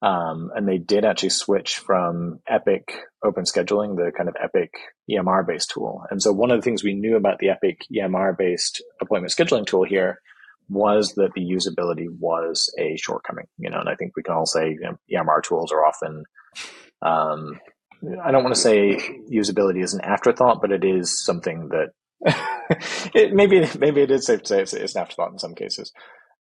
Um, 0.01 0.51
and 0.55 0.67
they 0.67 0.77
did 0.77 1.03
actually 1.03 1.29
switch 1.29 1.77
from 1.77 2.39
Epic 2.47 3.01
Open 3.23 3.43
Scheduling, 3.43 3.97
the 3.97 4.11
kind 4.15 4.29
of 4.29 4.35
Epic 4.41 4.71
EMR 5.11 5.45
based 5.45 5.71
tool. 5.71 6.03
And 6.09 6.21
so 6.21 6.31
one 6.31 6.51
of 6.51 6.57
the 6.57 6.61
things 6.61 6.83
we 6.83 6.93
knew 6.93 7.17
about 7.17 7.39
the 7.39 7.49
Epic 7.49 7.81
EMR 7.93 8.37
based 8.37 8.81
appointment 9.01 9.33
scheduling 9.33 9.65
tool 9.65 9.83
here 9.83 10.21
was 10.69 11.13
that 11.15 11.31
the 11.35 11.41
usability 11.41 12.07
was 12.17 12.73
a 12.79 12.95
shortcoming. 12.95 13.45
You 13.57 13.69
know, 13.69 13.79
and 13.79 13.89
I 13.89 13.95
think 13.95 14.15
we 14.15 14.23
can 14.23 14.35
all 14.35 14.45
say 14.45 14.69
you 14.69 14.79
know, 14.81 14.97
EMR 15.13 15.43
tools 15.43 15.71
are 15.73 15.85
often. 15.85 16.23
Um, 17.01 17.59
I 18.23 18.31
don't 18.31 18.43
want 18.43 18.55
to 18.55 18.61
say 18.61 18.97
usability 19.29 19.83
is 19.83 19.93
an 19.93 20.01
afterthought, 20.01 20.61
but 20.61 20.71
it 20.71 20.85
is 20.85 21.21
something 21.21 21.69
that 21.69 21.89
it, 23.13 23.33
maybe 23.33 23.67
maybe 23.79 24.01
it 24.01 24.11
is 24.11 24.25
safe 24.25 24.43
to 24.43 24.47
say 24.47 24.61
it's, 24.61 24.73
it's 24.73 24.95
an 24.95 25.01
afterthought 25.01 25.31
in 25.33 25.39
some 25.39 25.55
cases. 25.55 25.91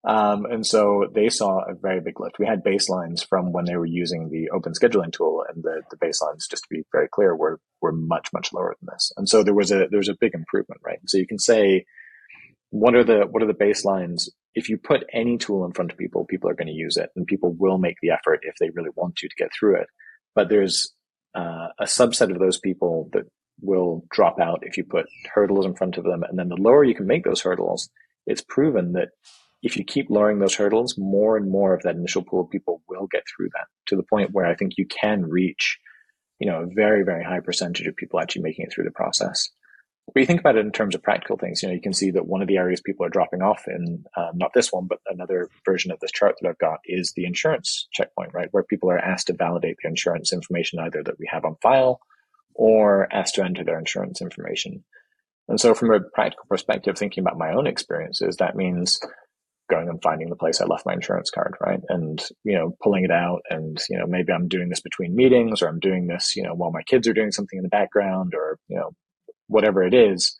Um, 0.05 0.45
and 0.45 0.65
so 0.65 1.09
they 1.13 1.27
saw 1.27 1.59
a 1.59 1.73
very 1.73 1.99
big 1.99 2.19
lift. 2.19 2.39
We 2.39 2.45
had 2.45 2.63
baselines 2.63 3.25
from 3.27 3.51
when 3.51 3.65
they 3.65 3.75
were 3.75 3.85
using 3.85 4.29
the 4.29 4.49
open 4.51 4.73
scheduling 4.73 5.11
tool, 5.11 5.43
and 5.49 5.61
the, 5.61 5.81
the 5.91 5.97
baselines, 5.97 6.49
just 6.49 6.63
to 6.63 6.69
be 6.69 6.83
very 6.91 7.09
clear, 7.09 7.35
were 7.35 7.59
were 7.81 7.91
much 7.91 8.29
much 8.33 8.53
lower 8.53 8.75
than 8.79 8.93
this. 8.93 9.11
And 9.17 9.27
so 9.27 9.43
there 9.43 9.53
was 9.53 9.71
a 9.71 9.87
there 9.89 9.99
was 9.99 10.07
a 10.07 10.17
big 10.19 10.33
improvement, 10.33 10.81
right? 10.85 10.99
So 11.05 11.17
you 11.17 11.27
can 11.27 11.39
say 11.39 11.85
what 12.71 12.95
are 12.95 13.03
the 13.03 13.21
what 13.29 13.41
are 13.41 13.47
the 13.47 13.53
baselines 13.53 14.29
if 14.55 14.69
you 14.69 14.77
put 14.77 15.05
any 15.13 15.37
tool 15.37 15.65
in 15.65 15.71
front 15.71 15.91
of 15.91 15.97
people 15.97 16.25
people 16.25 16.49
are 16.49 16.55
going 16.55 16.67
to 16.67 16.73
use 16.73 16.97
it 16.97 17.09
and 17.15 17.25
people 17.25 17.53
will 17.57 17.77
make 17.77 17.95
the 18.01 18.11
effort 18.11 18.39
if 18.43 18.55
they 18.59 18.69
really 18.71 18.91
want 18.95 19.15
to 19.15 19.27
to 19.27 19.35
get 19.37 19.49
through 19.57 19.75
it 19.75 19.87
but 20.35 20.49
there's 20.49 20.93
uh, 21.35 21.67
a 21.79 21.85
subset 21.85 22.31
of 22.31 22.39
those 22.39 22.59
people 22.59 23.09
that 23.13 23.23
will 23.61 24.05
drop 24.11 24.39
out 24.39 24.59
if 24.61 24.77
you 24.77 24.83
put 24.83 25.05
hurdles 25.33 25.65
in 25.65 25.75
front 25.75 25.97
of 25.97 26.03
them 26.03 26.23
and 26.23 26.37
then 26.37 26.49
the 26.49 26.55
lower 26.55 26.83
you 26.83 26.95
can 26.95 27.07
make 27.07 27.23
those 27.23 27.41
hurdles 27.41 27.89
it's 28.25 28.41
proven 28.41 28.93
that 28.93 29.09
if 29.61 29.77
you 29.77 29.83
keep 29.83 30.09
lowering 30.09 30.39
those 30.39 30.55
hurdles 30.55 30.95
more 30.97 31.35
and 31.37 31.51
more 31.51 31.73
of 31.73 31.81
that 31.83 31.95
initial 31.95 32.23
pool 32.23 32.41
of 32.41 32.49
people 32.49 32.81
will 32.87 33.07
get 33.11 33.23
through 33.35 33.49
that 33.53 33.67
to 33.87 33.95
the 33.95 34.03
point 34.03 34.31
where 34.31 34.45
i 34.45 34.55
think 34.55 34.73
you 34.77 34.85
can 34.85 35.23
reach 35.23 35.77
you 36.39 36.49
know 36.49 36.63
a 36.63 36.67
very 36.73 37.03
very 37.03 37.23
high 37.23 37.39
percentage 37.39 37.87
of 37.87 37.95
people 37.95 38.19
actually 38.19 38.43
making 38.43 38.65
it 38.65 38.73
through 38.73 38.85
the 38.85 38.91
process 38.91 39.49
but 40.13 40.21
you 40.21 40.25
think 40.25 40.39
about 40.39 40.55
it 40.55 40.65
in 40.65 40.71
terms 40.71 40.95
of 40.95 41.03
practical 41.03 41.37
things, 41.37 41.61
you 41.61 41.69
know, 41.69 41.75
you 41.75 41.81
can 41.81 41.93
see 41.93 42.11
that 42.11 42.25
one 42.25 42.41
of 42.41 42.47
the 42.47 42.57
areas 42.57 42.81
people 42.81 43.05
are 43.05 43.09
dropping 43.09 43.41
off 43.41 43.67
in, 43.67 44.03
um, 44.17 44.31
not 44.35 44.53
this 44.53 44.71
one, 44.71 44.87
but 44.87 44.99
another 45.07 45.49
version 45.65 45.91
of 45.91 45.99
this 45.99 46.11
chart 46.11 46.35
that 46.41 46.49
I've 46.49 46.57
got 46.57 46.79
is 46.85 47.13
the 47.15 47.25
insurance 47.25 47.87
checkpoint, 47.91 48.33
right? 48.33 48.47
Where 48.51 48.63
people 48.63 48.89
are 48.89 48.97
asked 48.97 49.27
to 49.27 49.33
validate 49.33 49.77
the 49.81 49.89
insurance 49.89 50.33
information 50.33 50.79
either 50.79 51.03
that 51.03 51.19
we 51.19 51.27
have 51.31 51.45
on 51.45 51.57
file 51.61 51.99
or 52.55 53.07
asked 53.13 53.35
to 53.35 53.43
enter 53.43 53.63
their 53.63 53.79
insurance 53.79 54.21
information. 54.21 54.83
And 55.47 55.59
so 55.59 55.73
from 55.73 55.91
a 55.91 55.99
practical 56.13 56.45
perspective, 56.49 56.97
thinking 56.97 57.23
about 57.23 57.37
my 57.37 57.53
own 57.53 57.67
experiences, 57.67 58.37
that 58.37 58.55
means 58.55 58.99
going 59.69 59.89
and 59.89 60.01
finding 60.01 60.29
the 60.29 60.35
place 60.35 60.59
I 60.59 60.65
left 60.65 60.85
my 60.85 60.93
insurance 60.93 61.29
card, 61.29 61.55
right? 61.61 61.79
And, 61.89 62.21
you 62.43 62.55
know, 62.55 62.75
pulling 62.81 63.03
it 63.03 63.11
out 63.11 63.41
and, 63.49 63.77
you 63.89 63.97
know, 63.97 64.05
maybe 64.07 64.33
I'm 64.33 64.47
doing 64.47 64.69
this 64.69 64.81
between 64.81 65.15
meetings 65.15 65.61
or 65.61 65.67
I'm 65.67 65.79
doing 65.79 66.07
this, 66.07 66.35
you 66.35 66.43
know, 66.43 66.53
while 66.53 66.71
my 66.71 66.83
kids 66.83 67.07
are 67.07 67.13
doing 67.13 67.31
something 67.31 67.57
in 67.57 67.63
the 67.63 67.69
background 67.69 68.33
or, 68.35 68.57
you 68.67 68.77
know, 68.77 68.91
whatever 69.47 69.83
it 69.83 69.93
is. 69.93 70.35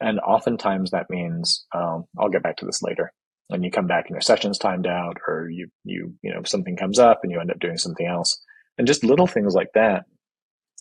And 0.00 0.20
oftentimes 0.20 0.90
that 0.90 1.10
means, 1.10 1.66
um, 1.74 2.04
I'll 2.18 2.28
get 2.28 2.42
back 2.42 2.56
to 2.58 2.66
this 2.66 2.82
later. 2.82 3.12
And 3.48 3.64
you 3.64 3.70
come 3.70 3.86
back 3.86 4.06
and 4.06 4.14
your 4.14 4.20
session's 4.20 4.58
timed 4.58 4.86
out 4.86 5.18
or 5.26 5.48
you, 5.48 5.68
you, 5.84 6.14
you 6.22 6.34
know, 6.34 6.42
something 6.44 6.76
comes 6.76 6.98
up 6.98 7.20
and 7.22 7.32
you 7.32 7.40
end 7.40 7.50
up 7.50 7.60
doing 7.60 7.78
something 7.78 8.06
else. 8.06 8.38
And 8.76 8.86
just 8.86 9.04
little 9.04 9.26
things 9.26 9.54
like 9.54 9.70
that. 9.74 10.04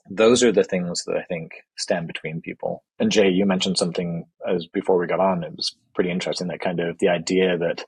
Those 0.09 0.43
are 0.43 0.51
the 0.51 0.63
things 0.63 1.03
that 1.05 1.17
I 1.17 1.23
think 1.23 1.51
stand 1.77 2.07
between 2.07 2.41
people. 2.41 2.83
And 2.99 3.11
Jay, 3.11 3.29
you 3.29 3.45
mentioned 3.45 3.77
something 3.77 4.25
as 4.47 4.67
before 4.67 4.97
we 4.99 5.07
got 5.07 5.19
on. 5.19 5.43
It 5.43 5.55
was 5.55 5.75
pretty 5.93 6.11
interesting 6.11 6.47
that 6.47 6.59
kind 6.59 6.79
of 6.79 6.97
the 6.99 7.09
idea 7.09 7.57
that, 7.57 7.83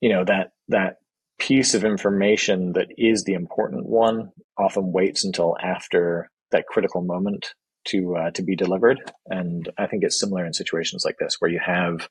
you 0.00 0.08
know, 0.08 0.24
that, 0.24 0.52
that 0.68 0.96
piece 1.38 1.74
of 1.74 1.84
information 1.84 2.74
that 2.74 2.88
is 2.96 3.24
the 3.24 3.32
important 3.32 3.86
one 3.86 4.30
often 4.56 4.92
waits 4.92 5.24
until 5.24 5.56
after 5.60 6.30
that 6.52 6.66
critical 6.66 7.02
moment 7.02 7.54
to 7.86 8.14
uh, 8.16 8.30
to 8.32 8.42
be 8.42 8.54
delivered. 8.54 9.00
And 9.26 9.68
I 9.78 9.86
think 9.86 10.04
it's 10.04 10.20
similar 10.20 10.44
in 10.44 10.52
situations 10.52 11.04
like 11.04 11.16
this 11.18 11.36
where 11.38 11.50
you 11.50 11.60
have, 11.64 12.08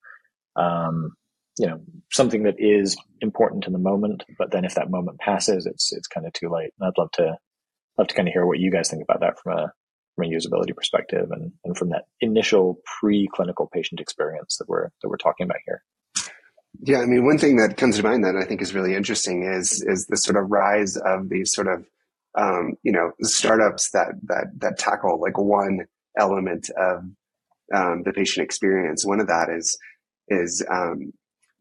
um, 0.55 1.15
you 1.57 1.67
know, 1.67 1.79
something 2.11 2.43
that 2.43 2.55
is 2.57 2.97
important 3.21 3.67
in 3.67 3.73
the 3.73 3.79
moment, 3.79 4.23
but 4.37 4.51
then 4.51 4.65
if 4.65 4.75
that 4.75 4.89
moment 4.89 5.19
passes, 5.19 5.65
it's 5.65 5.93
it's 5.93 6.07
kind 6.07 6.25
of 6.25 6.33
too 6.33 6.49
late. 6.49 6.71
And 6.79 6.87
I'd 6.87 6.99
love 6.99 7.11
to 7.13 7.37
love 7.99 8.07
to 8.07 8.15
kind 8.15 8.27
of 8.27 8.33
hear 8.33 8.45
what 8.45 8.59
you 8.59 8.71
guys 8.71 8.89
think 8.89 9.03
about 9.03 9.19
that 9.19 9.39
from 9.39 9.57
a 9.57 9.73
from 10.15 10.25
a 10.25 10.35
usability 10.35 10.75
perspective 10.75 11.31
and, 11.31 11.51
and 11.63 11.77
from 11.77 11.89
that 11.89 12.05
initial 12.19 12.81
pre-clinical 12.99 13.69
patient 13.71 14.01
experience 14.01 14.57
that 14.57 14.67
we're 14.67 14.89
that 15.01 15.09
we're 15.09 15.17
talking 15.17 15.45
about 15.45 15.57
here. 15.65 15.83
Yeah, 16.81 16.99
I 16.99 17.05
mean, 17.05 17.25
one 17.25 17.37
thing 17.37 17.57
that 17.57 17.77
comes 17.77 17.97
to 17.97 18.03
mind 18.03 18.23
that 18.23 18.35
I 18.35 18.45
think 18.45 18.61
is 18.61 18.73
really 18.73 18.95
interesting 18.95 19.43
is 19.43 19.83
is 19.85 20.07
the 20.07 20.17
sort 20.17 20.37
of 20.37 20.49
rise 20.49 20.97
of 20.97 21.29
these 21.29 21.53
sort 21.53 21.67
of 21.67 21.85
um, 22.37 22.73
you 22.83 22.91
know 22.91 23.11
startups 23.21 23.91
that 23.91 24.09
that 24.23 24.47
that 24.57 24.77
tackle 24.77 25.19
like 25.19 25.37
one 25.37 25.85
element 26.17 26.69
of 26.77 27.03
um, 27.73 28.03
the 28.03 28.13
patient 28.13 28.43
experience. 28.43 29.05
One 29.05 29.19
of 29.19 29.27
that 29.27 29.49
is 29.49 29.77
is 30.27 30.65
um, 30.71 31.11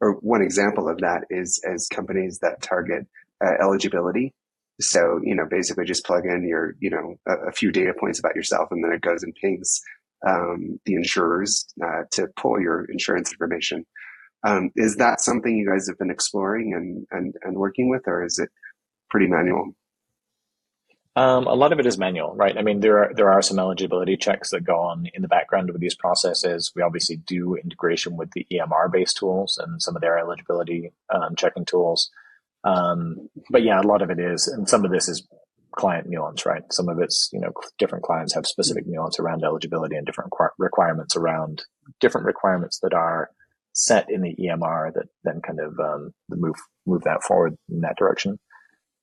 or 0.00 0.12
one 0.20 0.42
example 0.42 0.88
of 0.88 0.98
that 0.98 1.22
is 1.30 1.60
as 1.68 1.88
companies 1.88 2.38
that 2.40 2.62
target 2.62 3.06
uh, 3.44 3.54
eligibility. 3.60 4.34
So 4.80 5.20
you 5.22 5.34
know, 5.34 5.46
basically, 5.48 5.84
just 5.84 6.04
plug 6.04 6.24
in 6.24 6.46
your 6.46 6.74
you 6.78 6.90
know 6.90 7.16
a, 7.26 7.48
a, 7.48 7.52
few 7.52 7.72
data 7.72 7.92
points 7.98 8.18
about 8.18 8.36
yourself, 8.36 8.68
and 8.70 8.82
then 8.82 8.92
it 8.92 9.00
goes 9.00 9.22
and 9.22 9.34
pings 9.34 9.80
um, 10.26 10.80
the 10.84 10.94
insurers 10.94 11.66
uh, 11.82 12.02
to 12.12 12.28
pull 12.36 12.60
your 12.60 12.84
insurance 12.84 13.32
information. 13.32 13.86
Um, 14.44 14.70
is 14.76 14.96
that 14.96 15.20
something 15.20 15.56
you 15.56 15.68
guys 15.68 15.88
have 15.88 15.98
been 15.98 16.10
exploring 16.10 16.72
and, 16.74 17.06
and, 17.10 17.34
and 17.42 17.56
working 17.56 17.88
with, 17.88 18.02
or 18.06 18.24
is 18.24 18.38
it 18.38 18.50
pretty 19.10 19.26
manual? 19.26 19.74
Um, 21.16 21.48
a 21.48 21.54
lot 21.54 21.72
of 21.72 21.80
it 21.80 21.86
is 21.86 21.98
manual, 21.98 22.36
right? 22.36 22.56
I 22.56 22.62
mean, 22.62 22.78
there 22.78 22.98
are 22.98 23.12
there 23.12 23.32
are 23.32 23.42
some 23.42 23.58
eligibility 23.58 24.16
checks 24.16 24.50
that 24.50 24.62
go 24.62 24.76
on 24.76 25.08
in 25.14 25.22
the 25.22 25.26
background 25.28 25.68
with 25.72 25.80
these 25.80 25.96
processes. 25.96 26.70
We 26.76 26.82
obviously 26.82 27.16
do 27.16 27.56
integration 27.56 28.16
with 28.16 28.30
the 28.30 28.46
EMR 28.52 28.92
based 28.92 29.16
tools 29.16 29.58
and 29.58 29.82
some 29.82 29.96
of 29.96 30.02
their 30.02 30.16
eligibility 30.16 30.92
um, 31.12 31.34
checking 31.34 31.64
tools. 31.64 32.10
Um, 32.64 33.28
but 33.50 33.62
yeah, 33.62 33.80
a 33.80 33.86
lot 33.86 34.02
of 34.02 34.10
it 34.10 34.18
is, 34.18 34.48
and 34.48 34.68
some 34.68 34.84
of 34.84 34.90
this 34.90 35.08
is 35.08 35.26
client 35.72 36.08
nuance, 36.08 36.44
right? 36.44 36.62
Some 36.72 36.88
of 36.88 36.98
it's 36.98 37.30
you 37.32 37.40
know 37.40 37.52
different 37.78 38.04
clients 38.04 38.34
have 38.34 38.46
specific 38.46 38.84
nuance 38.86 39.18
around 39.18 39.44
eligibility 39.44 39.96
and 39.96 40.06
different 40.06 40.32
requirements 40.58 41.16
around 41.16 41.62
different 42.00 42.26
requirements 42.26 42.80
that 42.82 42.92
are 42.94 43.30
set 43.74 44.10
in 44.10 44.22
the 44.22 44.34
EMR 44.34 44.92
that 44.94 45.06
then 45.24 45.40
kind 45.40 45.60
of 45.60 45.78
um, 45.78 46.12
move 46.28 46.56
move 46.86 47.02
that 47.04 47.22
forward 47.22 47.56
in 47.70 47.80
that 47.80 47.96
direction. 47.96 48.38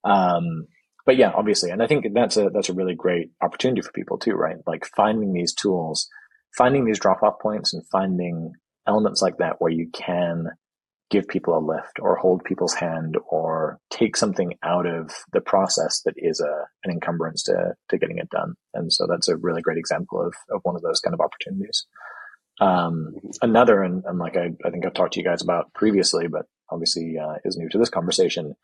Um, 0.04 0.68
but 1.06 1.18
yeah, 1.18 1.32
obviously, 1.34 1.72
and 1.72 1.82
I 1.82 1.88
think 1.88 2.06
that's 2.14 2.36
a 2.38 2.50
that's 2.50 2.70
a 2.70 2.74
really 2.74 2.96
great 2.96 3.30
opportunity 3.42 3.82
for 3.82 3.92
people 3.92 4.18
too, 4.18 4.34
right? 4.34 4.58
Like 4.68 4.86
finding 4.96 5.34
these 5.34 5.54
tools, 5.54 6.10
finding 6.58 6.86
these 6.86 7.00
drop 7.00 7.24
off 7.24 7.40
points, 7.40 7.74
and 7.74 7.88
finding 7.92 8.54
elements 8.88 9.22
like 9.22 9.38
that 9.38 9.56
where 9.60 9.72
you 9.72 9.90
can 9.94 10.50
give 11.10 11.28
people 11.28 11.58
a 11.58 11.60
lift 11.60 12.00
or 12.00 12.16
hold 12.16 12.44
people's 12.44 12.74
hand 12.74 13.16
or 13.28 13.80
take 13.92 14.18
something 14.18 14.56
out 14.64 14.86
of 14.86 15.12
the 15.34 15.42
process 15.42 16.02
that 16.02 16.16
is 16.18 16.40
a 16.40 16.68
an 16.84 16.92
encumbrance 16.92 17.44
to 17.44 17.74
to 17.90 17.98
getting 17.98 18.18
it 18.18 18.30
done. 18.30 18.56
And 18.74 18.92
so 18.92 19.06
that's 19.08 19.28
a 19.28 19.38
really 19.38 19.62
great 19.62 19.78
example 19.78 20.22
of 20.22 20.34
of 20.50 20.62
one 20.64 20.76
of 20.76 20.82
those 20.82 21.00
kind 21.00 21.14
of 21.14 21.22
opportunities. 21.22 21.86
Um, 22.62 23.16
another, 23.42 23.84
and, 23.84 24.04
and 24.06 24.18
like 24.18 24.38
I, 24.38 24.52
I 24.66 24.70
think 24.70 24.86
I've 24.86 24.94
talked 24.94 25.14
to 25.14 25.20
you 25.20 25.26
guys 25.26 25.42
about 25.42 25.74
previously, 25.74 26.28
but 26.28 26.46
obviously 26.70 27.18
uh, 27.18 27.36
is 27.44 27.58
new 27.58 27.70
to 27.70 27.78
this 27.78 27.90
conversation, 27.90 28.56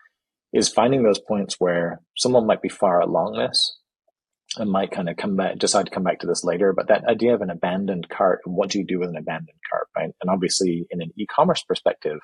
is 0.54 0.70
finding 0.70 1.04
those 1.04 1.20
points 1.20 1.56
where 1.60 2.02
someone 2.18 2.46
might 2.46 2.62
be 2.62 2.70
far 2.70 3.02
along 3.02 3.38
this 3.38 3.78
and 4.58 4.70
might 4.70 4.92
kind 4.92 5.10
of 5.10 5.18
come 5.18 5.36
back, 5.36 5.58
decide 5.58 5.86
to 5.86 5.92
come 5.92 6.04
back 6.04 6.20
to 6.20 6.28
this 6.28 6.44
later. 6.44 6.74
But 6.74 6.88
that 6.88 7.06
idea 7.06 7.34
of 7.34 7.42
an 7.42 7.50
abandoned 7.50 8.10
cart 8.10 8.42
what 8.46 8.70
do 8.70 8.80
you 8.80 8.86
do 8.86 9.00
with 9.00 9.10
an 9.10 9.18
abandoned 9.18 9.60
cart, 9.70 9.71
right? 10.02 10.14
And 10.22 10.30
obviously, 10.30 10.86
in 10.90 11.02
an 11.02 11.12
e-commerce 11.18 11.64
perspective, 11.64 12.20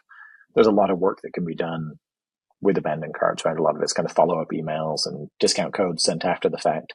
there's 0.56 0.68
a 0.68 0.72
lot 0.72 0.90
of 0.90 1.00
work 1.00 1.20
that 1.24 1.34
can 1.34 1.46
be 1.46 1.56
done 1.56 1.94
with 2.62 2.78
abandoned 2.78 3.14
carts, 3.18 3.46
right? 3.46 3.58
A 3.58 3.62
lot 3.62 3.76
of 3.76 3.82
it's 3.82 3.94
kind 3.94 4.10
of 4.10 4.16
follow 4.16 4.42
up 4.42 4.48
emails 4.54 5.06
and 5.06 5.30
discount 5.40 5.74
codes 5.74 6.04
sent 6.04 6.26
after 6.26 6.50
the 6.50 6.58
fact. 6.58 6.94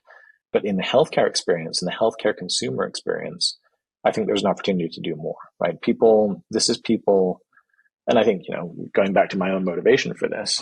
But 0.53 0.65
in 0.65 0.77
the 0.77 0.83
healthcare 0.83 1.29
experience, 1.29 1.81
in 1.81 1.87
the 1.87 1.93
healthcare 1.93 2.37
consumer 2.37 2.85
experience, 2.85 3.59
I 4.05 4.11
think 4.11 4.27
there's 4.27 4.43
an 4.43 4.51
opportunity 4.51 4.89
to 4.89 5.01
do 5.01 5.15
more, 5.15 5.37
right? 5.61 5.81
People, 5.81 6.43
this 6.51 6.69
is 6.69 6.79
people, 6.79 7.41
and 8.09 8.19
I 8.19 8.25
think, 8.25 8.43
you 8.49 8.57
know, 8.57 8.75
going 8.93 9.13
back 9.13 9.31
to 9.31 9.39
my 9.39 9.51
own 9.51 9.65
motivation 9.65 10.15
for 10.15 10.29
this, 10.29 10.61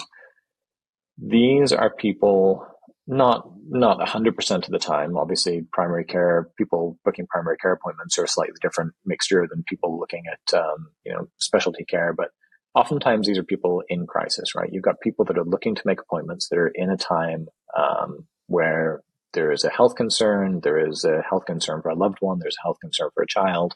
these 1.17 1.73
are 1.73 1.91
people 1.91 2.67
not 3.11 3.51
not 3.69 4.01
100% 4.01 4.65
of 4.65 4.71
the 4.71 4.79
time 4.79 5.17
obviously 5.17 5.67
primary 5.73 6.05
care 6.05 6.49
people 6.57 6.99
booking 7.05 7.27
primary 7.27 7.57
care 7.57 7.73
appointments 7.73 8.19
are 8.19 8.25
a 8.25 8.29
slightly 8.29 8.55
different 8.63 8.93
mixture 9.05 9.47
than 9.51 9.65
people 9.69 9.99
looking 9.99 10.23
at 10.33 10.59
um, 10.59 10.89
you 11.05 11.13
know 11.13 11.29
specialty 11.39 11.85
care 11.85 12.13
but 12.17 12.29
oftentimes 12.75 13.27
these 13.27 13.39
are 13.39 13.43
people 13.43 13.83
in 13.89 14.07
crisis 14.07 14.55
right 14.55 14.71
you've 14.73 14.85
got 14.85 15.01
people 15.01 15.25
that 15.25 15.37
are 15.37 15.45
looking 15.45 15.75
to 15.75 15.83
make 15.85 16.01
appointments 16.01 16.49
that 16.49 16.59
are 16.59 16.73
in 16.75 16.89
a 16.89 16.97
time 16.97 17.47
um, 17.77 18.27
where 18.47 19.03
there 19.33 19.51
is 19.51 19.65
a 19.65 19.71
health 19.71 19.97
concern 19.97 20.61
there 20.63 20.89
is 20.89 21.05
a 21.05 21.23
health 21.29 21.45
concern 21.47 21.83
for 21.83 21.89
a 21.89 21.97
loved 21.97 22.19
one 22.21 22.39
there's 22.39 22.57
a 22.61 22.63
health 22.63 22.79
concern 22.81 23.09
for 23.15 23.25
a 23.25 23.29
child 23.29 23.75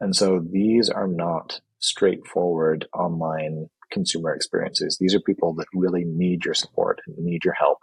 and 0.00 0.14
so 0.14 0.40
these 0.48 0.88
are 0.88 1.08
not 1.08 1.60
straightforward 1.80 2.86
online 2.94 3.68
consumer 3.90 4.32
experiences. 4.32 4.96
These 4.98 5.14
are 5.14 5.20
people 5.20 5.54
that 5.54 5.66
really 5.74 6.04
need 6.04 6.44
your 6.44 6.54
support 6.54 7.00
and 7.06 7.16
need 7.18 7.44
your 7.44 7.54
help. 7.54 7.78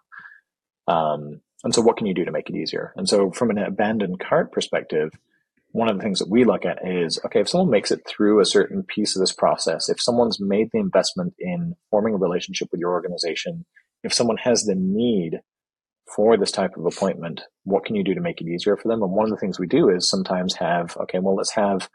Um, 0.87 1.41
and 1.63 1.73
so, 1.73 1.81
what 1.81 1.97
can 1.97 2.07
you 2.07 2.13
do 2.13 2.25
to 2.25 2.31
make 2.31 2.49
it 2.49 2.55
easier? 2.55 2.93
And 2.95 3.07
so, 3.07 3.31
from 3.31 3.49
an 3.49 3.57
abandoned 3.57 4.19
cart 4.19 4.51
perspective, 4.51 5.11
one 5.71 5.89
of 5.89 5.97
the 5.97 6.03
things 6.03 6.19
that 6.19 6.29
we 6.29 6.43
look 6.43 6.65
at 6.65 6.79
is 6.87 7.19
okay, 7.25 7.41
if 7.41 7.49
someone 7.49 7.69
makes 7.69 7.91
it 7.91 8.05
through 8.07 8.39
a 8.39 8.45
certain 8.45 8.83
piece 8.83 9.15
of 9.15 9.19
this 9.19 9.33
process, 9.33 9.89
if 9.89 10.01
someone's 10.01 10.39
made 10.39 10.69
the 10.71 10.79
investment 10.79 11.33
in 11.39 11.75
forming 11.89 12.13
a 12.13 12.17
relationship 12.17 12.69
with 12.71 12.79
your 12.79 12.91
organization, 12.91 13.65
if 14.03 14.13
someone 14.13 14.37
has 14.37 14.63
the 14.63 14.75
need 14.75 15.41
for 16.15 16.37
this 16.37 16.51
type 16.51 16.77
of 16.77 16.85
appointment, 16.85 17.41
what 17.65 17.83
can 17.83 17.95
you 17.95 18.03
do 18.03 18.13
to 18.13 18.21
make 18.21 18.39
it 18.39 18.47
easier 18.47 18.77
for 18.77 18.87
them? 18.87 19.03
And 19.03 19.11
one 19.11 19.25
of 19.25 19.31
the 19.31 19.37
things 19.37 19.59
we 19.59 19.67
do 19.67 19.89
is 19.89 20.09
sometimes 20.09 20.55
have, 20.55 20.95
okay, 20.97 21.19
well, 21.19 21.35
let's 21.35 21.51
have 21.51 21.89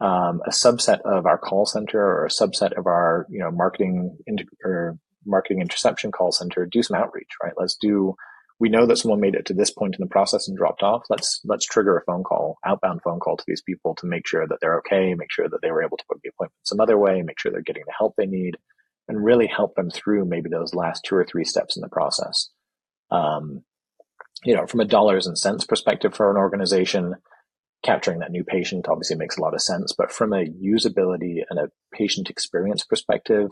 um, 0.00 0.40
a 0.46 0.50
subset 0.50 1.00
of 1.02 1.26
our 1.26 1.38
call 1.38 1.66
center 1.66 2.00
or 2.00 2.26
a 2.26 2.30
subset 2.30 2.76
of 2.76 2.86
our 2.86 3.26
you 3.30 3.38
know 3.38 3.50
marketing 3.50 4.16
or 4.64 4.98
marketing 5.26 5.60
interception 5.60 6.10
call 6.10 6.32
center 6.32 6.66
do 6.66 6.82
some 6.82 6.96
outreach 6.96 7.30
right 7.42 7.54
let's 7.56 7.76
do 7.76 8.14
we 8.60 8.68
know 8.68 8.86
that 8.86 8.96
someone 8.96 9.20
made 9.20 9.34
it 9.34 9.44
to 9.46 9.54
this 9.54 9.70
point 9.70 9.94
in 9.94 10.00
the 10.00 10.08
process 10.08 10.48
and 10.48 10.56
dropped 10.56 10.82
off 10.82 11.04
let's 11.10 11.40
let's 11.44 11.66
trigger 11.66 11.96
a 11.96 12.04
phone 12.04 12.22
call 12.22 12.58
outbound 12.64 13.00
phone 13.02 13.20
call 13.20 13.36
to 13.36 13.44
these 13.46 13.62
people 13.62 13.94
to 13.94 14.06
make 14.06 14.26
sure 14.26 14.46
that 14.46 14.58
they're 14.60 14.78
okay 14.78 15.14
make 15.14 15.30
sure 15.30 15.48
that 15.48 15.60
they 15.62 15.70
were 15.70 15.82
able 15.82 15.96
to 15.96 16.04
book 16.08 16.18
the 16.22 16.30
appointment 16.30 16.58
some 16.62 16.80
other 16.80 16.98
way 16.98 17.22
make 17.22 17.38
sure 17.38 17.50
they're 17.50 17.62
getting 17.62 17.84
the 17.86 17.94
help 17.96 18.14
they 18.16 18.26
need 18.26 18.56
and 19.06 19.22
really 19.22 19.46
help 19.46 19.74
them 19.74 19.90
through 19.90 20.24
maybe 20.24 20.48
those 20.48 20.74
last 20.74 21.04
two 21.04 21.14
or 21.14 21.24
three 21.24 21.44
steps 21.44 21.76
in 21.76 21.82
the 21.82 21.88
process 21.88 22.50
um, 23.10 23.62
you 24.44 24.54
know 24.54 24.66
from 24.66 24.80
a 24.80 24.84
dollars 24.84 25.26
and 25.26 25.38
cents 25.38 25.64
perspective 25.64 26.14
for 26.14 26.30
an 26.30 26.36
organization 26.36 27.14
capturing 27.84 28.18
that 28.20 28.32
new 28.32 28.42
patient 28.42 28.88
obviously 28.88 29.16
makes 29.16 29.36
a 29.36 29.40
lot 29.40 29.54
of 29.54 29.62
sense. 29.62 29.94
But 29.96 30.10
from 30.10 30.32
a 30.32 30.46
usability 30.46 31.42
and 31.48 31.58
a 31.60 31.70
patient 31.92 32.30
experience 32.30 32.82
perspective, 32.82 33.50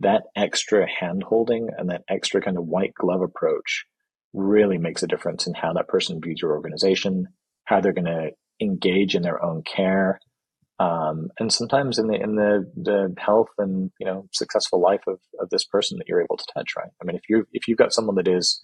that 0.00 0.24
extra 0.36 0.86
hand 0.88 1.22
holding 1.22 1.68
and 1.76 1.90
that 1.90 2.02
extra 2.08 2.40
kind 2.40 2.56
of 2.56 2.66
white 2.66 2.94
glove 2.94 3.22
approach 3.22 3.84
really 4.32 4.78
makes 4.78 5.02
a 5.02 5.08
difference 5.08 5.46
in 5.46 5.54
how 5.54 5.72
that 5.72 5.88
person 5.88 6.20
views 6.20 6.40
your 6.40 6.52
organization, 6.52 7.26
how 7.64 7.80
they're 7.80 7.92
going 7.92 8.04
to 8.04 8.30
engage 8.60 9.14
in 9.14 9.22
their 9.22 9.42
own 9.42 9.62
care, 9.62 10.20
um, 10.80 11.28
and 11.38 11.52
sometimes 11.52 11.98
in 11.98 12.06
the 12.06 12.14
in 12.14 12.36
the 12.36 12.70
the 12.76 13.14
health 13.18 13.48
and 13.58 13.90
you 13.98 14.06
know 14.06 14.28
successful 14.32 14.80
life 14.80 15.02
of, 15.08 15.18
of 15.40 15.50
this 15.50 15.64
person 15.64 15.98
that 15.98 16.06
you're 16.08 16.22
able 16.22 16.36
to 16.36 16.46
touch. 16.54 16.74
Right. 16.76 16.90
I 17.02 17.04
mean, 17.04 17.16
if 17.16 17.22
you 17.28 17.46
if 17.52 17.66
you've 17.66 17.78
got 17.78 17.92
someone 17.92 18.16
that 18.16 18.28
is 18.28 18.60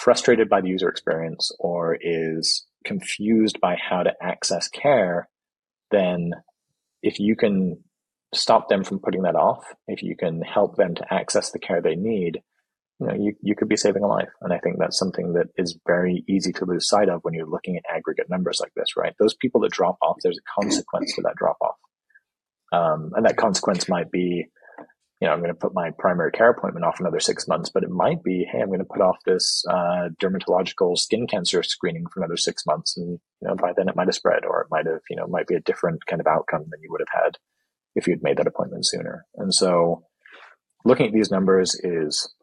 frustrated 0.00 0.48
by 0.48 0.60
the 0.60 0.68
user 0.68 0.88
experience 0.88 1.52
or 1.58 1.96
is 2.00 2.66
confused 2.84 3.60
by 3.60 3.76
how 3.76 4.02
to 4.02 4.12
access 4.22 4.68
care, 4.68 5.28
then 5.90 6.30
if 7.02 7.18
you 7.18 7.36
can 7.36 7.84
stop 8.34 8.68
them 8.68 8.84
from 8.84 8.98
putting 8.98 9.22
that 9.22 9.36
off, 9.36 9.64
if 9.86 10.02
you 10.02 10.16
can 10.16 10.42
help 10.42 10.76
them 10.76 10.94
to 10.94 11.14
access 11.14 11.50
the 11.50 11.58
care 11.58 11.80
they 11.80 11.96
need, 11.96 12.40
you 13.00 13.06
know, 13.06 13.14
you, 13.14 13.34
you 13.40 13.54
could 13.56 13.68
be 13.68 13.76
saving 13.76 14.02
a 14.02 14.06
life. 14.06 14.30
And 14.40 14.52
I 14.52 14.58
think 14.58 14.76
that's 14.78 14.98
something 14.98 15.32
that 15.34 15.48
is 15.56 15.78
very 15.86 16.24
easy 16.28 16.52
to 16.52 16.64
lose 16.64 16.88
sight 16.88 17.08
of 17.08 17.20
when 17.22 17.34
you're 17.34 17.48
looking 17.48 17.76
at 17.76 17.82
aggregate 17.92 18.30
numbers 18.30 18.60
like 18.60 18.72
this, 18.76 18.96
right? 18.96 19.14
Those 19.18 19.34
people 19.34 19.60
that 19.62 19.72
drop 19.72 19.98
off, 20.00 20.18
there's 20.22 20.38
a 20.38 20.60
consequence 20.60 21.14
to 21.14 21.22
that 21.22 21.36
drop 21.36 21.56
off. 21.60 21.76
Um, 22.72 23.12
and 23.14 23.26
that 23.26 23.36
consequence 23.36 23.88
might 23.88 24.10
be, 24.10 24.46
you 25.20 25.28
know, 25.28 25.32
I'm 25.32 25.40
going 25.40 25.52
to 25.52 25.58
put 25.58 25.74
my 25.74 25.90
primary 25.98 26.32
care 26.32 26.50
appointment 26.50 26.84
off 26.84 27.00
another 27.00 27.20
six 27.20 27.48
months, 27.48 27.70
but 27.72 27.82
it 27.82 27.90
might 27.90 28.22
be, 28.22 28.46
hey, 28.50 28.60
I'm 28.60 28.68
going 28.68 28.80
to 28.80 28.84
put 28.84 29.00
off 29.00 29.16
this 29.24 29.64
uh, 29.70 30.08
dermatological 30.20 30.98
skin 30.98 31.26
cancer 31.26 31.62
screening 31.62 32.06
for 32.06 32.20
another 32.20 32.36
six 32.36 32.66
months, 32.66 32.96
and 32.96 33.18
you 33.40 33.48
know, 33.48 33.54
by 33.54 33.72
then 33.76 33.88
it 33.88 33.96
might 33.96 34.08
have 34.08 34.14
spread, 34.14 34.44
or 34.44 34.60
it 34.60 34.66
might 34.70 34.86
have, 34.86 35.00
you 35.08 35.16
know, 35.16 35.26
might 35.26 35.46
be 35.46 35.54
a 35.54 35.60
different 35.60 36.04
kind 36.06 36.20
of 36.20 36.26
outcome 36.26 36.64
than 36.68 36.80
you 36.82 36.90
would 36.90 37.00
have 37.00 37.22
had 37.24 37.38
if 37.94 38.06
you'd 38.06 38.22
made 38.22 38.38
that 38.38 38.46
appointment 38.46 38.86
sooner. 38.86 39.26
And 39.36 39.52
so, 39.52 40.04
looking 40.84 41.06
at 41.06 41.12
these 41.12 41.30
numbers 41.30 41.78
is 41.82 42.34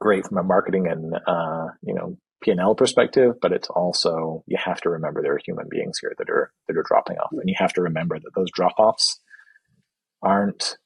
great 0.00 0.26
from 0.26 0.38
a 0.38 0.42
marketing 0.42 0.86
and 0.88 1.14
uh, 1.26 1.68
you 1.82 1.94
know 1.94 2.16
P 2.42 2.50
and 2.50 2.60
L 2.60 2.74
perspective, 2.74 3.34
but 3.40 3.52
it's 3.52 3.68
also 3.68 4.44
you 4.46 4.56
have 4.62 4.80
to 4.82 4.90
remember 4.90 5.22
there 5.22 5.34
are 5.34 5.40
human 5.44 5.68
beings 5.70 5.98
here 6.00 6.14
that 6.18 6.30
are 6.30 6.52
that 6.68 6.76
are 6.76 6.84
dropping 6.86 7.16
off, 7.18 7.30
and 7.32 7.48
you 7.48 7.56
have 7.58 7.72
to 7.74 7.82
remember 7.82 8.18
that 8.18 8.32
those 8.34 8.50
drop 8.50 8.74
offs 8.78 9.20
aren't 10.22 10.76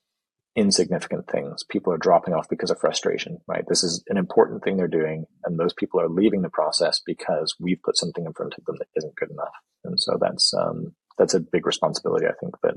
insignificant 0.56 1.28
things. 1.28 1.64
People 1.64 1.92
are 1.92 1.98
dropping 1.98 2.34
off 2.34 2.48
because 2.48 2.70
of 2.70 2.80
frustration, 2.80 3.38
right? 3.46 3.64
This 3.68 3.84
is 3.84 4.02
an 4.08 4.16
important 4.16 4.62
thing 4.62 4.76
they're 4.76 4.88
doing, 4.88 5.24
and 5.44 5.58
those 5.58 5.72
people 5.72 6.00
are 6.00 6.08
leaving 6.08 6.42
the 6.42 6.50
process 6.50 7.00
because 7.04 7.54
we've 7.58 7.82
put 7.82 7.96
something 7.96 8.24
in 8.26 8.32
front 8.32 8.54
of 8.58 8.64
them 8.64 8.76
that 8.78 8.88
isn't 8.96 9.14
good 9.16 9.30
enough. 9.30 9.54
And 9.84 9.98
so 9.98 10.18
that's 10.20 10.52
um, 10.54 10.94
that's 11.18 11.34
a 11.34 11.40
big 11.40 11.66
responsibility, 11.66 12.26
I 12.26 12.34
think, 12.40 12.54
that 12.62 12.74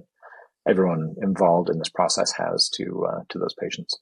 everyone 0.68 1.16
involved 1.22 1.70
in 1.70 1.80
this 1.80 1.90
process 1.90 2.32
has 2.34 2.70
to 2.76 3.06
uh, 3.10 3.20
to 3.30 3.40
those 3.40 3.56
patients. 3.60 3.98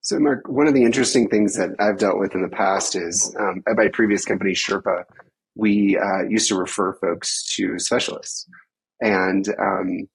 So, 0.00 0.18
Marc, 0.18 0.48
one 0.48 0.66
of 0.68 0.74
the 0.74 0.84
interesting 0.84 1.28
things 1.28 1.56
that 1.56 1.70
I've 1.78 1.98
dealt 1.98 2.18
with 2.18 2.34
in 2.34 2.42
the 2.42 2.48
past 2.48 2.94
is 2.94 3.34
um, 3.38 3.62
at 3.68 3.76
my 3.76 3.88
previous 3.88 4.24
company, 4.24 4.52
Sherpa, 4.52 5.04
we 5.54 5.98
uh, 5.98 6.22
used 6.28 6.48
to 6.48 6.54
refer 6.54 6.94
folks 6.94 7.54
to 7.56 7.78
specialists, 7.78 8.48
and 9.00 9.48
um, 9.60 10.08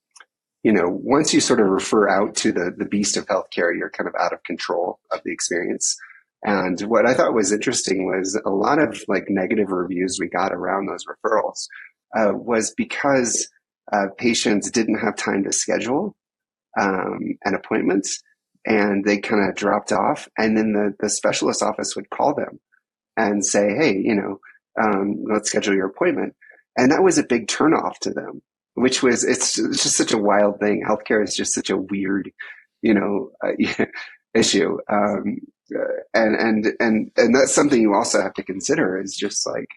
you 0.63 0.71
know, 0.71 0.87
once 0.87 1.33
you 1.33 1.41
sort 1.41 1.59
of 1.59 1.67
refer 1.67 2.09
out 2.09 2.35
to 2.37 2.51
the 2.51 2.73
the 2.75 2.85
beast 2.85 3.17
of 3.17 3.27
healthcare, 3.27 3.77
you're 3.77 3.91
kind 3.91 4.07
of 4.07 4.15
out 4.19 4.33
of 4.33 4.43
control 4.43 4.99
of 5.11 5.21
the 5.25 5.31
experience. 5.31 5.97
And 6.45 6.79
what 6.81 7.05
I 7.05 7.13
thought 7.13 7.33
was 7.33 7.53
interesting 7.53 8.05
was 8.05 8.39
a 8.45 8.49
lot 8.49 8.79
of 8.79 9.01
like 9.07 9.25
negative 9.29 9.71
reviews 9.71 10.17
we 10.19 10.27
got 10.27 10.51
around 10.51 10.87
those 10.87 11.05
referrals 11.05 11.67
uh, 12.17 12.33
was 12.33 12.73
because 12.75 13.47
uh, 13.91 14.07
patients 14.17 14.71
didn't 14.71 14.99
have 14.99 15.15
time 15.15 15.43
to 15.43 15.51
schedule 15.51 16.15
um, 16.79 17.37
an 17.43 17.53
appointment 17.55 18.07
and 18.65 19.03
they 19.03 19.17
kind 19.17 19.47
of 19.47 19.55
dropped 19.55 19.91
off. 19.91 20.27
And 20.37 20.57
then 20.57 20.71
the, 20.73 20.93
the 20.99 21.09
specialist 21.09 21.61
office 21.61 21.95
would 21.95 22.09
call 22.09 22.33
them 22.33 22.59
and 23.17 23.45
say, 23.45 23.75
Hey, 23.75 23.97
you 23.97 24.15
know, 24.15 24.39
um, 24.81 25.23
let's 25.31 25.49
schedule 25.49 25.75
your 25.75 25.87
appointment. 25.87 26.35
And 26.77 26.91
that 26.91 27.03
was 27.03 27.17
a 27.17 27.23
big 27.23 27.47
turnoff 27.47 27.99
to 28.01 28.11
them 28.11 28.41
which 28.75 29.03
was 29.03 29.23
it's, 29.23 29.59
it's 29.59 29.83
just 29.83 29.97
such 29.97 30.13
a 30.13 30.17
wild 30.17 30.59
thing. 30.59 30.83
Healthcare 30.87 31.23
is 31.23 31.35
just 31.35 31.53
such 31.53 31.69
a 31.69 31.77
weird, 31.77 32.31
you 32.81 32.93
know, 32.93 33.31
uh, 33.43 33.85
issue. 34.33 34.77
Um, 34.89 35.37
uh, 35.73 36.01
and 36.13 36.35
and 36.35 36.67
and 36.79 37.11
and 37.15 37.35
that's 37.35 37.53
something 37.53 37.81
you 37.81 37.93
also 37.93 38.21
have 38.21 38.33
to 38.33 38.43
consider 38.43 38.99
is 39.01 39.15
just 39.15 39.47
like, 39.47 39.67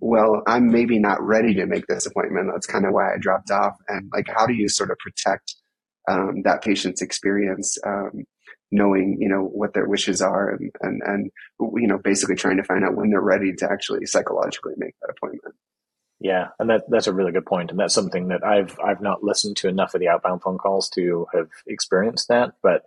well, 0.00 0.42
I'm 0.46 0.70
maybe 0.70 0.98
not 0.98 1.22
ready 1.22 1.54
to 1.54 1.66
make 1.66 1.86
this 1.86 2.06
appointment. 2.06 2.50
That's 2.52 2.66
kind 2.66 2.86
of 2.86 2.92
why 2.92 3.12
I 3.12 3.18
dropped 3.18 3.50
off. 3.50 3.76
And 3.88 4.10
like, 4.12 4.26
how 4.28 4.46
do 4.46 4.54
you 4.54 4.68
sort 4.68 4.90
of 4.90 4.98
protect 4.98 5.56
um, 6.10 6.42
that 6.44 6.62
patient's 6.62 7.02
experience? 7.02 7.78
Um, 7.86 8.24
knowing 8.70 9.16
you 9.18 9.30
know 9.30 9.44
what 9.44 9.72
their 9.72 9.88
wishes 9.88 10.20
are 10.20 10.50
and, 10.50 10.70
and 10.82 11.00
and 11.06 11.30
you 11.58 11.86
know 11.86 11.96
basically 11.96 12.36
trying 12.36 12.58
to 12.58 12.62
find 12.62 12.84
out 12.84 12.94
when 12.94 13.08
they're 13.08 13.18
ready 13.18 13.50
to 13.50 13.64
actually 13.64 14.04
psychologically 14.04 14.74
make 14.76 14.94
that 15.00 15.08
appointment 15.08 15.54
yeah, 16.20 16.48
and 16.58 16.68
that 16.70 16.82
that's 16.88 17.06
a 17.06 17.12
really 17.12 17.32
good 17.32 17.46
point, 17.46 17.70
and 17.70 17.78
that's 17.78 17.94
something 17.94 18.28
that 18.28 18.44
I've 18.44 18.78
I've 18.80 19.00
not 19.00 19.22
listened 19.22 19.56
to 19.58 19.68
enough 19.68 19.94
of 19.94 20.00
the 20.00 20.08
outbound 20.08 20.42
phone 20.42 20.58
calls 20.58 20.88
to 20.90 21.26
have 21.32 21.48
experienced 21.66 22.28
that, 22.28 22.54
but 22.62 22.82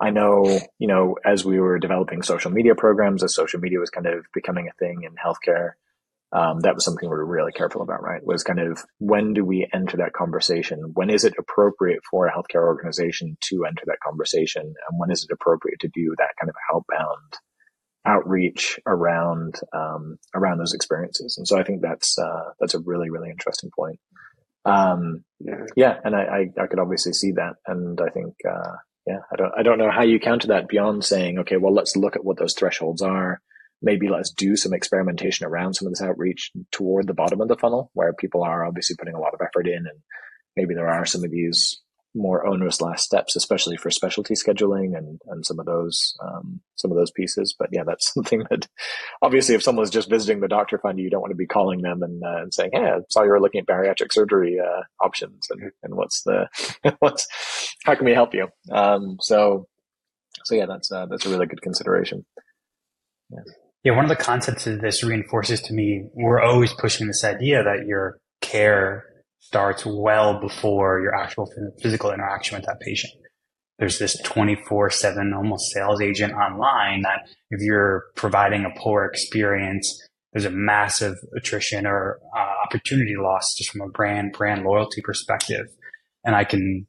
I 0.00 0.10
know, 0.10 0.58
you 0.80 0.88
know, 0.88 1.16
as 1.24 1.44
we 1.44 1.60
were 1.60 1.78
developing 1.78 2.22
social 2.22 2.50
media 2.50 2.74
programs, 2.74 3.22
as 3.22 3.34
social 3.34 3.60
media 3.60 3.78
was 3.78 3.90
kind 3.90 4.06
of 4.06 4.26
becoming 4.34 4.68
a 4.68 4.72
thing 4.72 5.04
in 5.04 5.14
healthcare, 5.14 5.72
um, 6.32 6.60
that 6.60 6.74
was 6.74 6.84
something 6.84 7.08
we 7.08 7.14
were 7.14 7.26
really 7.26 7.52
careful 7.52 7.82
about, 7.82 8.02
right? 8.02 8.24
Was 8.24 8.42
kind 8.42 8.60
of 8.60 8.82
when 8.98 9.34
do 9.34 9.44
we 9.44 9.68
enter 9.72 9.98
that 9.98 10.14
conversation? 10.14 10.92
When 10.94 11.10
is 11.10 11.24
it 11.24 11.34
appropriate 11.38 12.00
for 12.10 12.26
a 12.26 12.32
healthcare 12.32 12.64
organization 12.64 13.36
to 13.48 13.64
enter 13.66 13.82
that 13.86 14.00
conversation? 14.04 14.62
And 14.62 14.98
when 14.98 15.10
is 15.10 15.24
it 15.24 15.32
appropriate 15.32 15.80
to 15.80 15.88
do 15.88 16.14
that 16.18 16.30
kind 16.40 16.48
of 16.48 16.56
outbound 16.74 17.38
outreach 18.04 18.80
around 18.86 19.60
um, 19.72 20.18
around 20.34 20.58
those 20.58 20.74
experiences. 20.74 21.36
And 21.38 21.46
so 21.46 21.58
I 21.58 21.64
think 21.64 21.82
that's 21.82 22.18
uh, 22.18 22.50
that's 22.58 22.74
a 22.74 22.80
really 22.80 23.10
really 23.10 23.30
interesting 23.30 23.70
point. 23.74 23.98
Um, 24.64 25.24
yeah. 25.40 25.66
yeah, 25.74 25.98
and 26.04 26.14
I, 26.14 26.22
I, 26.22 26.62
I 26.62 26.66
could 26.68 26.78
obviously 26.78 27.12
see 27.12 27.32
that, 27.32 27.54
and 27.66 28.00
I 28.00 28.10
think 28.10 28.34
uh, 28.48 28.76
yeah, 29.06 29.20
I 29.32 29.36
don't 29.36 29.52
I 29.58 29.62
don't 29.62 29.78
know 29.78 29.90
how 29.90 30.02
you 30.02 30.20
counter 30.20 30.48
that 30.48 30.68
beyond 30.68 31.04
saying 31.04 31.38
okay, 31.40 31.56
well 31.56 31.74
let's 31.74 31.96
look 31.96 32.16
at 32.16 32.24
what 32.24 32.38
those 32.38 32.54
thresholds 32.54 33.02
are. 33.02 33.40
Maybe 33.82 34.08
let's 34.08 34.30
do 34.30 34.56
some 34.56 34.72
experimentation 34.72 35.46
around 35.46 35.74
some 35.74 35.86
of 35.86 35.92
this 35.92 36.02
outreach 36.02 36.50
toward 36.70 37.06
the 37.06 37.14
bottom 37.14 37.40
of 37.40 37.48
the 37.48 37.56
funnel, 37.56 37.90
where 37.94 38.12
people 38.12 38.42
are 38.42 38.64
obviously 38.64 38.96
putting 38.96 39.14
a 39.14 39.20
lot 39.20 39.34
of 39.34 39.40
effort 39.40 39.66
in, 39.66 39.78
and 39.78 40.00
maybe 40.56 40.74
there 40.74 40.88
are 40.88 41.04
some 41.04 41.24
of 41.24 41.30
these 41.30 41.80
more 42.14 42.46
onerous 42.46 42.80
last 42.80 43.04
steps, 43.04 43.36
especially 43.36 43.76
for 43.76 43.90
specialty 43.90 44.34
scheduling 44.34 44.96
and, 44.96 45.20
and 45.28 45.46
some 45.46 45.58
of 45.58 45.66
those 45.66 46.14
um, 46.22 46.60
some 46.76 46.90
of 46.90 46.96
those 46.96 47.10
pieces. 47.10 47.54
But 47.58 47.68
yeah, 47.72 47.84
that's 47.86 48.12
something 48.14 48.44
that 48.50 48.68
obviously, 49.22 49.54
if 49.54 49.62
someone's 49.62 49.90
just 49.90 50.10
visiting 50.10 50.40
the 50.40 50.48
doctor 50.48 50.78
fund, 50.78 50.98
you 50.98 51.10
don't 51.10 51.20
want 51.20 51.32
to 51.32 51.36
be 51.36 51.46
calling 51.46 51.82
them 51.82 52.02
and, 52.02 52.22
uh, 52.22 52.42
and 52.42 52.54
saying, 52.54 52.70
"Hey, 52.72 52.84
I 52.84 52.98
saw 53.10 53.22
you 53.22 53.30
were 53.30 53.40
looking 53.40 53.60
at 53.60 53.66
bariatric 53.66 54.12
surgery 54.12 54.58
uh, 54.60 54.82
options, 55.04 55.46
and, 55.50 55.72
and 55.82 55.94
what's 55.94 56.22
the 56.22 56.48
what's 56.98 57.26
how 57.84 57.94
can 57.94 58.04
we 58.04 58.12
help 58.12 58.34
you?" 58.34 58.48
Um, 58.70 59.16
so 59.20 59.66
so 60.44 60.54
yeah, 60.54 60.66
that's 60.66 60.90
uh, 60.90 61.06
that's 61.06 61.26
a 61.26 61.30
really 61.30 61.46
good 61.46 61.62
consideration. 61.62 62.24
Yeah. 63.30 63.52
Yeah, 63.84 63.96
one 63.96 64.04
of 64.04 64.08
the 64.08 64.16
concepts 64.16 64.66
of 64.66 64.80
this 64.80 65.02
reinforces 65.02 65.60
to 65.62 65.74
me 65.74 66.04
we're 66.14 66.40
always 66.40 66.72
pushing 66.72 67.06
this 67.06 67.24
idea 67.24 67.62
that 67.62 67.86
your 67.86 68.18
care 68.40 69.04
starts 69.40 69.84
well 69.84 70.40
before 70.40 71.00
your 71.00 71.14
actual 71.14 71.50
physical 71.80 72.12
interaction 72.12 72.56
with 72.56 72.66
that 72.66 72.80
patient. 72.80 73.12
There's 73.78 73.98
this 73.98 74.16
24 74.22 74.90
7 74.90 75.32
almost 75.34 75.72
sales 75.72 76.00
agent 76.00 76.32
online 76.34 77.02
that 77.02 77.28
if 77.50 77.60
you're 77.60 78.04
providing 78.14 78.64
a 78.64 78.70
poor 78.78 79.04
experience, 79.04 80.00
there's 80.32 80.44
a 80.44 80.50
massive 80.50 81.16
attrition 81.36 81.86
or 81.86 82.20
uh, 82.36 82.54
opportunity 82.64 83.16
loss 83.16 83.54
just 83.56 83.70
from 83.70 83.80
a 83.80 83.88
brand, 83.88 84.32
brand 84.32 84.62
loyalty 84.62 85.00
perspective. 85.00 85.66
And 86.24 86.36
I 86.36 86.44
can, 86.44 86.86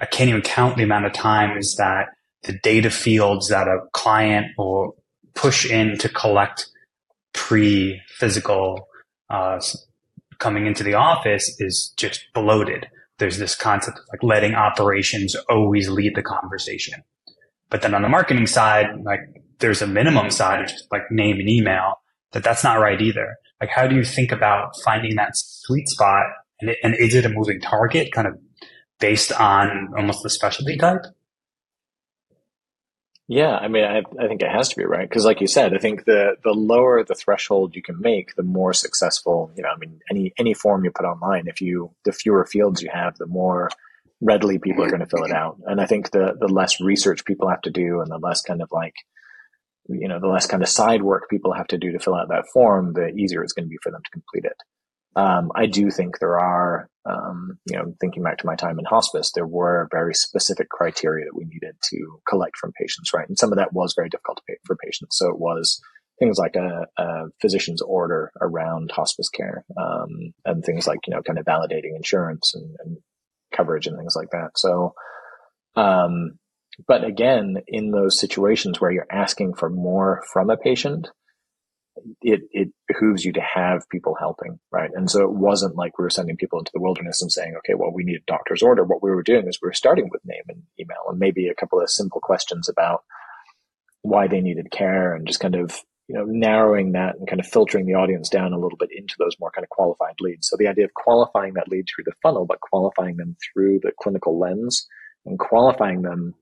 I 0.00 0.06
can't 0.06 0.30
even 0.30 0.42
count 0.42 0.76
the 0.76 0.84
amount 0.84 1.06
of 1.06 1.12
times 1.12 1.74
that 1.76 2.10
the 2.44 2.52
data 2.62 2.90
fields 2.90 3.48
that 3.48 3.66
a 3.66 3.80
client 3.92 4.46
will 4.56 4.97
push 5.38 5.70
in 5.70 5.96
to 5.98 6.08
collect 6.08 6.66
pre 7.32 8.00
physical 8.18 8.88
uh, 9.30 9.60
coming 10.38 10.66
into 10.66 10.82
the 10.82 10.94
office 10.94 11.54
is 11.60 11.94
just 11.96 12.24
bloated. 12.34 12.86
There's 13.18 13.38
this 13.38 13.54
concept 13.54 13.98
of 13.98 14.04
like 14.12 14.22
letting 14.22 14.54
operations 14.54 15.36
always 15.48 15.88
lead 15.88 16.14
the 16.16 16.22
conversation. 16.22 17.02
But 17.70 17.82
then 17.82 17.94
on 17.94 18.02
the 18.02 18.08
marketing 18.08 18.46
side, 18.46 18.86
like 19.04 19.20
there's 19.60 19.82
a 19.82 19.86
minimum 19.86 20.30
side 20.30 20.60
of 20.60 20.68
just 20.68 20.90
like 20.90 21.10
name 21.10 21.38
and 21.38 21.48
email 21.48 22.00
that 22.32 22.42
that's 22.42 22.64
not 22.64 22.80
right 22.80 23.00
either. 23.00 23.36
Like 23.60 23.70
how 23.70 23.86
do 23.86 23.94
you 23.94 24.04
think 24.04 24.32
about 24.32 24.72
finding 24.84 25.16
that 25.16 25.36
sweet 25.36 25.88
spot 25.88 26.24
and, 26.60 26.74
and 26.82 26.94
is 26.96 27.14
it 27.14 27.24
a 27.24 27.28
moving 27.28 27.60
target 27.60 28.12
kind 28.12 28.26
of 28.26 28.34
based 28.98 29.32
on 29.32 29.92
almost 29.96 30.22
the 30.24 30.30
specialty 30.30 30.76
type? 30.76 31.02
Yeah, 33.30 33.56
I 33.56 33.68
mean, 33.68 33.84
I, 33.84 33.98
I 34.18 34.26
think 34.26 34.40
it 34.40 34.50
has 34.50 34.70
to 34.70 34.76
be 34.76 34.86
right 34.86 35.06
because, 35.06 35.26
like 35.26 35.42
you 35.42 35.46
said, 35.46 35.74
I 35.74 35.78
think 35.78 36.06
the 36.06 36.36
the 36.42 36.52
lower 36.52 37.04
the 37.04 37.14
threshold 37.14 37.76
you 37.76 37.82
can 37.82 38.00
make, 38.00 38.34
the 38.34 38.42
more 38.42 38.72
successful. 38.72 39.52
You 39.54 39.64
know, 39.64 39.68
I 39.68 39.76
mean, 39.76 40.00
any 40.10 40.32
any 40.38 40.54
form 40.54 40.82
you 40.82 40.90
put 40.90 41.04
online, 41.04 41.46
if 41.46 41.60
you 41.60 41.90
the 42.06 42.12
fewer 42.12 42.46
fields 42.46 42.80
you 42.82 42.88
have, 42.90 43.18
the 43.18 43.26
more 43.26 43.68
readily 44.22 44.58
people 44.58 44.82
are 44.82 44.88
going 44.88 45.00
to 45.00 45.06
fill 45.06 45.24
it 45.24 45.32
out. 45.32 45.58
And 45.66 45.78
I 45.78 45.84
think 45.84 46.10
the 46.10 46.36
the 46.40 46.48
less 46.48 46.80
research 46.80 47.26
people 47.26 47.50
have 47.50 47.60
to 47.62 47.70
do, 47.70 48.00
and 48.00 48.10
the 48.10 48.16
less 48.16 48.40
kind 48.40 48.62
of 48.62 48.70
like, 48.72 48.94
you 49.90 50.08
know, 50.08 50.18
the 50.18 50.26
less 50.26 50.46
kind 50.46 50.62
of 50.62 50.68
side 50.70 51.02
work 51.02 51.28
people 51.28 51.52
have 51.52 51.68
to 51.68 51.78
do 51.78 51.92
to 51.92 51.98
fill 51.98 52.14
out 52.14 52.30
that 52.30 52.48
form, 52.54 52.94
the 52.94 53.08
easier 53.08 53.42
it's 53.42 53.52
going 53.52 53.66
to 53.66 53.70
be 53.70 53.78
for 53.82 53.92
them 53.92 54.00
to 54.02 54.10
complete 54.10 54.46
it. 54.46 54.56
Um, 55.18 55.50
I 55.56 55.66
do 55.66 55.90
think 55.90 56.20
there 56.20 56.38
are, 56.38 56.88
um, 57.04 57.58
you 57.68 57.76
know, 57.76 57.92
thinking 58.00 58.22
back 58.22 58.38
to 58.38 58.46
my 58.46 58.54
time 58.54 58.78
in 58.78 58.84
hospice, 58.84 59.32
there 59.34 59.46
were 59.46 59.88
very 59.90 60.14
specific 60.14 60.68
criteria 60.68 61.24
that 61.24 61.36
we 61.36 61.44
needed 61.44 61.74
to 61.90 62.20
collect 62.28 62.56
from 62.56 62.70
patients, 62.80 63.10
right? 63.12 63.28
And 63.28 63.36
some 63.36 63.50
of 63.50 63.58
that 63.58 63.72
was 63.72 63.94
very 63.96 64.08
difficult 64.08 64.36
to 64.38 64.44
pay 64.46 64.58
for 64.64 64.76
patients. 64.76 65.18
So 65.18 65.28
it 65.28 65.40
was 65.40 65.80
things 66.20 66.38
like 66.38 66.54
a, 66.54 66.86
a 67.02 67.24
physician's 67.40 67.82
order 67.82 68.30
around 68.40 68.92
hospice 68.92 69.28
care, 69.28 69.64
um, 69.76 70.34
and 70.44 70.62
things 70.62 70.86
like, 70.86 71.00
you 71.08 71.14
know, 71.14 71.22
kind 71.22 71.40
of 71.40 71.44
validating 71.44 71.96
insurance 71.96 72.54
and, 72.54 72.76
and 72.84 72.98
coverage 73.52 73.88
and 73.88 73.98
things 73.98 74.14
like 74.14 74.30
that. 74.30 74.50
So, 74.56 74.94
um, 75.74 76.38
but 76.86 77.02
again, 77.02 77.56
in 77.66 77.90
those 77.90 78.20
situations 78.20 78.80
where 78.80 78.92
you're 78.92 79.06
asking 79.10 79.54
for 79.54 79.68
more 79.68 80.22
from 80.32 80.48
a 80.48 80.56
patient, 80.56 81.08
it, 82.22 82.40
it 82.50 82.68
behooves 82.86 83.24
you 83.24 83.32
to 83.32 83.40
have 83.40 83.88
people 83.90 84.16
helping, 84.18 84.58
right? 84.70 84.90
And 84.94 85.10
so 85.10 85.22
it 85.22 85.32
wasn't 85.32 85.76
like 85.76 85.98
we 85.98 86.02
were 86.02 86.10
sending 86.10 86.36
people 86.36 86.58
into 86.58 86.72
the 86.74 86.80
wilderness 86.80 87.22
and 87.22 87.30
saying, 87.30 87.54
okay, 87.58 87.74
well, 87.74 87.92
we 87.92 88.04
need 88.04 88.16
a 88.16 88.30
doctor's 88.30 88.62
order. 88.62 88.84
What 88.84 89.02
we 89.02 89.10
were 89.10 89.22
doing 89.22 89.46
is 89.46 89.58
we 89.62 89.68
were 89.68 89.72
starting 89.72 90.08
with 90.10 90.24
name 90.24 90.42
and 90.48 90.62
email 90.80 91.04
and 91.08 91.18
maybe 91.18 91.48
a 91.48 91.54
couple 91.54 91.80
of 91.80 91.90
simple 91.90 92.20
questions 92.20 92.68
about 92.68 93.04
why 94.02 94.28
they 94.28 94.40
needed 94.40 94.70
care 94.70 95.14
and 95.14 95.26
just 95.26 95.40
kind 95.40 95.54
of, 95.54 95.76
you 96.08 96.14
know, 96.14 96.24
narrowing 96.24 96.92
that 96.92 97.16
and 97.16 97.28
kind 97.28 97.40
of 97.40 97.46
filtering 97.46 97.86
the 97.86 97.94
audience 97.94 98.28
down 98.28 98.52
a 98.52 98.58
little 98.58 98.78
bit 98.78 98.90
into 98.96 99.14
those 99.18 99.36
more 99.40 99.50
kind 99.50 99.64
of 99.64 99.68
qualified 99.68 100.14
leads. 100.20 100.48
So 100.48 100.56
the 100.56 100.68
idea 100.68 100.84
of 100.84 100.94
qualifying 100.94 101.54
that 101.54 101.68
lead 101.68 101.86
through 101.86 102.04
the 102.04 102.16
funnel, 102.22 102.46
but 102.46 102.60
qualifying 102.60 103.16
them 103.16 103.36
through 103.52 103.80
the 103.82 103.92
clinical 104.00 104.38
lens 104.38 104.86
and 105.26 105.38
qualifying 105.38 106.02
them 106.02 106.34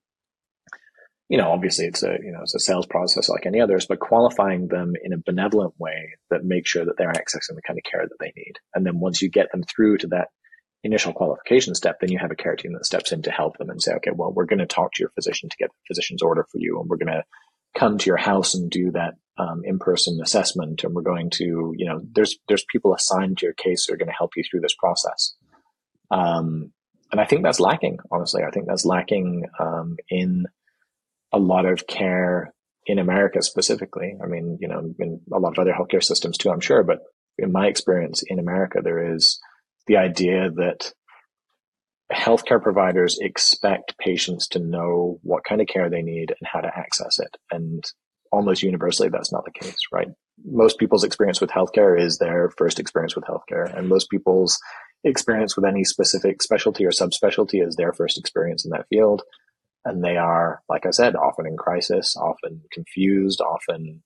you 1.29 1.39
know, 1.39 1.51
obviously 1.51 1.87
it's 1.87 2.03
a, 2.03 2.17
you 2.23 2.33
know, 2.33 2.41
it's 2.43 2.55
a 2.55 2.61
sales 2.61 2.87
process 2.87 3.29
like 3.29 3.47
any 3.47 3.61
others, 3.61 3.87
but 3.87 3.99
qualifying 3.99 4.69
them 4.69 4.93
in 5.03 5.13
a 5.13 5.19
benevolent 5.25 5.75
way 5.79 6.15
that 6.31 6.45
makes 6.45 6.71
sure 6.71 6.85
that 6.85 6.95
they're 6.97 7.13
accessing 7.13 7.57
the 7.57 7.63
kind 7.67 7.79
of 7.79 7.91
care 7.91 8.07
that 8.09 8.17
they 8.21 8.33
need. 8.37 8.55
And 8.75 8.87
then 8.87 9.01
once 9.01 9.21
you 9.21 9.29
get 9.29 9.51
them 9.51 9.65
through 9.65 9.99
to 9.99 10.07
that 10.09 10.29
initial 10.85 11.13
qualification 11.13 11.75
step, 11.75 11.97
then 12.01 12.13
you 12.13 12.19
have 12.19 12.31
a 12.31 12.37
care 12.37 12.55
team 12.55 12.75
that 12.75 12.87
steps 12.87 13.11
in 13.11 13.23
to 13.23 13.33
help 13.33 13.59
them 13.59 13.71
and 13.71 13.83
say, 13.83 13.93
okay, 13.95 14.13
well, 14.15 14.33
we're 14.33 14.45
going 14.45 14.61
to 14.61 14.67
talk 14.67 14.93
to 14.93 15.03
your 15.03 15.11
physician 15.11 15.49
to 15.49 15.57
get 15.59 15.71
the 15.71 15.95
physician's 15.95 16.23
order 16.23 16.47
for 16.53 16.59
you. 16.59 16.79
And 16.79 16.89
we're 16.89 16.97
going 16.97 17.13
to 17.13 17.25
come 17.77 17.99
to 17.99 18.07
your 18.07 18.19
house 18.19 18.55
and 18.55 18.71
do 18.71 18.93
that 18.93 19.15
um, 19.37 19.63
in-person 19.65 20.21
assessment. 20.23 20.85
And 20.85 20.95
we're 20.95 21.03
going 21.03 21.31
to, 21.31 21.75
you 21.77 21.89
know, 21.89 22.01
there's, 22.15 22.39
there's 22.47 22.65
people 22.71 22.95
assigned 22.95 23.39
to 23.39 23.47
your 23.47 23.53
case 23.55 23.85
who 23.85 23.95
are 23.95 23.99
going 23.99 24.09
to 24.09 24.15
help 24.17 24.31
you 24.37 24.45
through 24.49 24.61
this 24.61 24.77
process. 24.79 25.35
Um, 26.13 26.73
and 27.11 27.21
I 27.21 27.25
think 27.25 27.43
that's 27.43 27.61
lacking, 27.61 27.99
honestly. 28.13 28.43
I 28.47 28.51
think 28.51 28.67
that's 28.69 28.85
lacking 28.85 29.47
um, 29.59 29.97
in 30.09 30.47
a 31.33 31.39
lot 31.39 31.67
of 31.67 31.87
care 31.87 32.53
in 32.87 32.99
America 32.99 33.43
specifically. 33.43 34.15
I 34.23 34.27
mean, 34.27 34.59
you 34.61 34.69
know, 34.69 34.95
in 34.99 35.21
a 35.33 35.39
lot 35.39 35.53
of 35.53 35.59
other 35.59 35.73
healthcare 35.73 36.03
systems 36.03 36.39
too, 36.39 36.51
I'm 36.51 36.61
sure, 36.61 36.85
but 36.85 37.01
in 37.39 37.53
my 37.53 37.67
experience 37.67 38.23
in 38.27 38.39
America, 38.39 38.79
there 38.83 39.15
is 39.15 39.41
the 39.87 39.97
idea 39.97 40.51
that 40.57 40.93
healthcare 42.13 42.63
providers 42.63 43.19
expect 43.21 43.99
patients 43.99 44.47
to 44.49 44.61
know 44.61 45.19
what 45.23 45.45
kind 45.45 45.61
of 45.61 45.67
care 45.67 45.91
they 45.91 46.03
need 46.03 46.31
and 46.31 46.49
how 46.51 46.61
to 46.61 46.71
access 46.75 47.19
it. 47.19 47.37
And 47.51 47.85
almost 48.31 48.63
universally, 48.63 49.09
that's 49.09 49.33
not 49.33 49.45
the 49.45 49.59
case, 49.61 49.77
right? 49.93 50.09
Most 50.45 50.79
people's 50.79 51.05
experience 51.05 51.41
with 51.41 51.51
healthcare 51.51 51.99
is 52.01 52.19
their 52.19 52.51
first 52.57 52.79
experience 52.79 53.17
with 53.17 53.25
healthcare, 53.25 53.77
and 53.77 53.89
most 53.89 54.11
people's 54.11 54.59
experience 55.05 55.57
with 55.57 55.65
any 55.65 55.85
specific 55.85 56.43
specialty 56.43 56.85
or 56.85 56.91
subspecialty 56.91 57.67
is 57.67 57.77
their 57.77 57.93
first 57.93 58.19
experience 58.19 58.65
in 58.65 58.71
that 58.71 58.87
field 58.89 59.23
and 59.87 60.03
they 60.05 60.17
are, 60.17 60.61
like 60.69 60.85
I 60.85 60.91
said, 60.91 61.15
often 61.15 61.47
in 61.47 61.57
crisis, 61.57 62.17
often 62.17 62.63
confused, 62.73 63.41
often, 63.41 64.03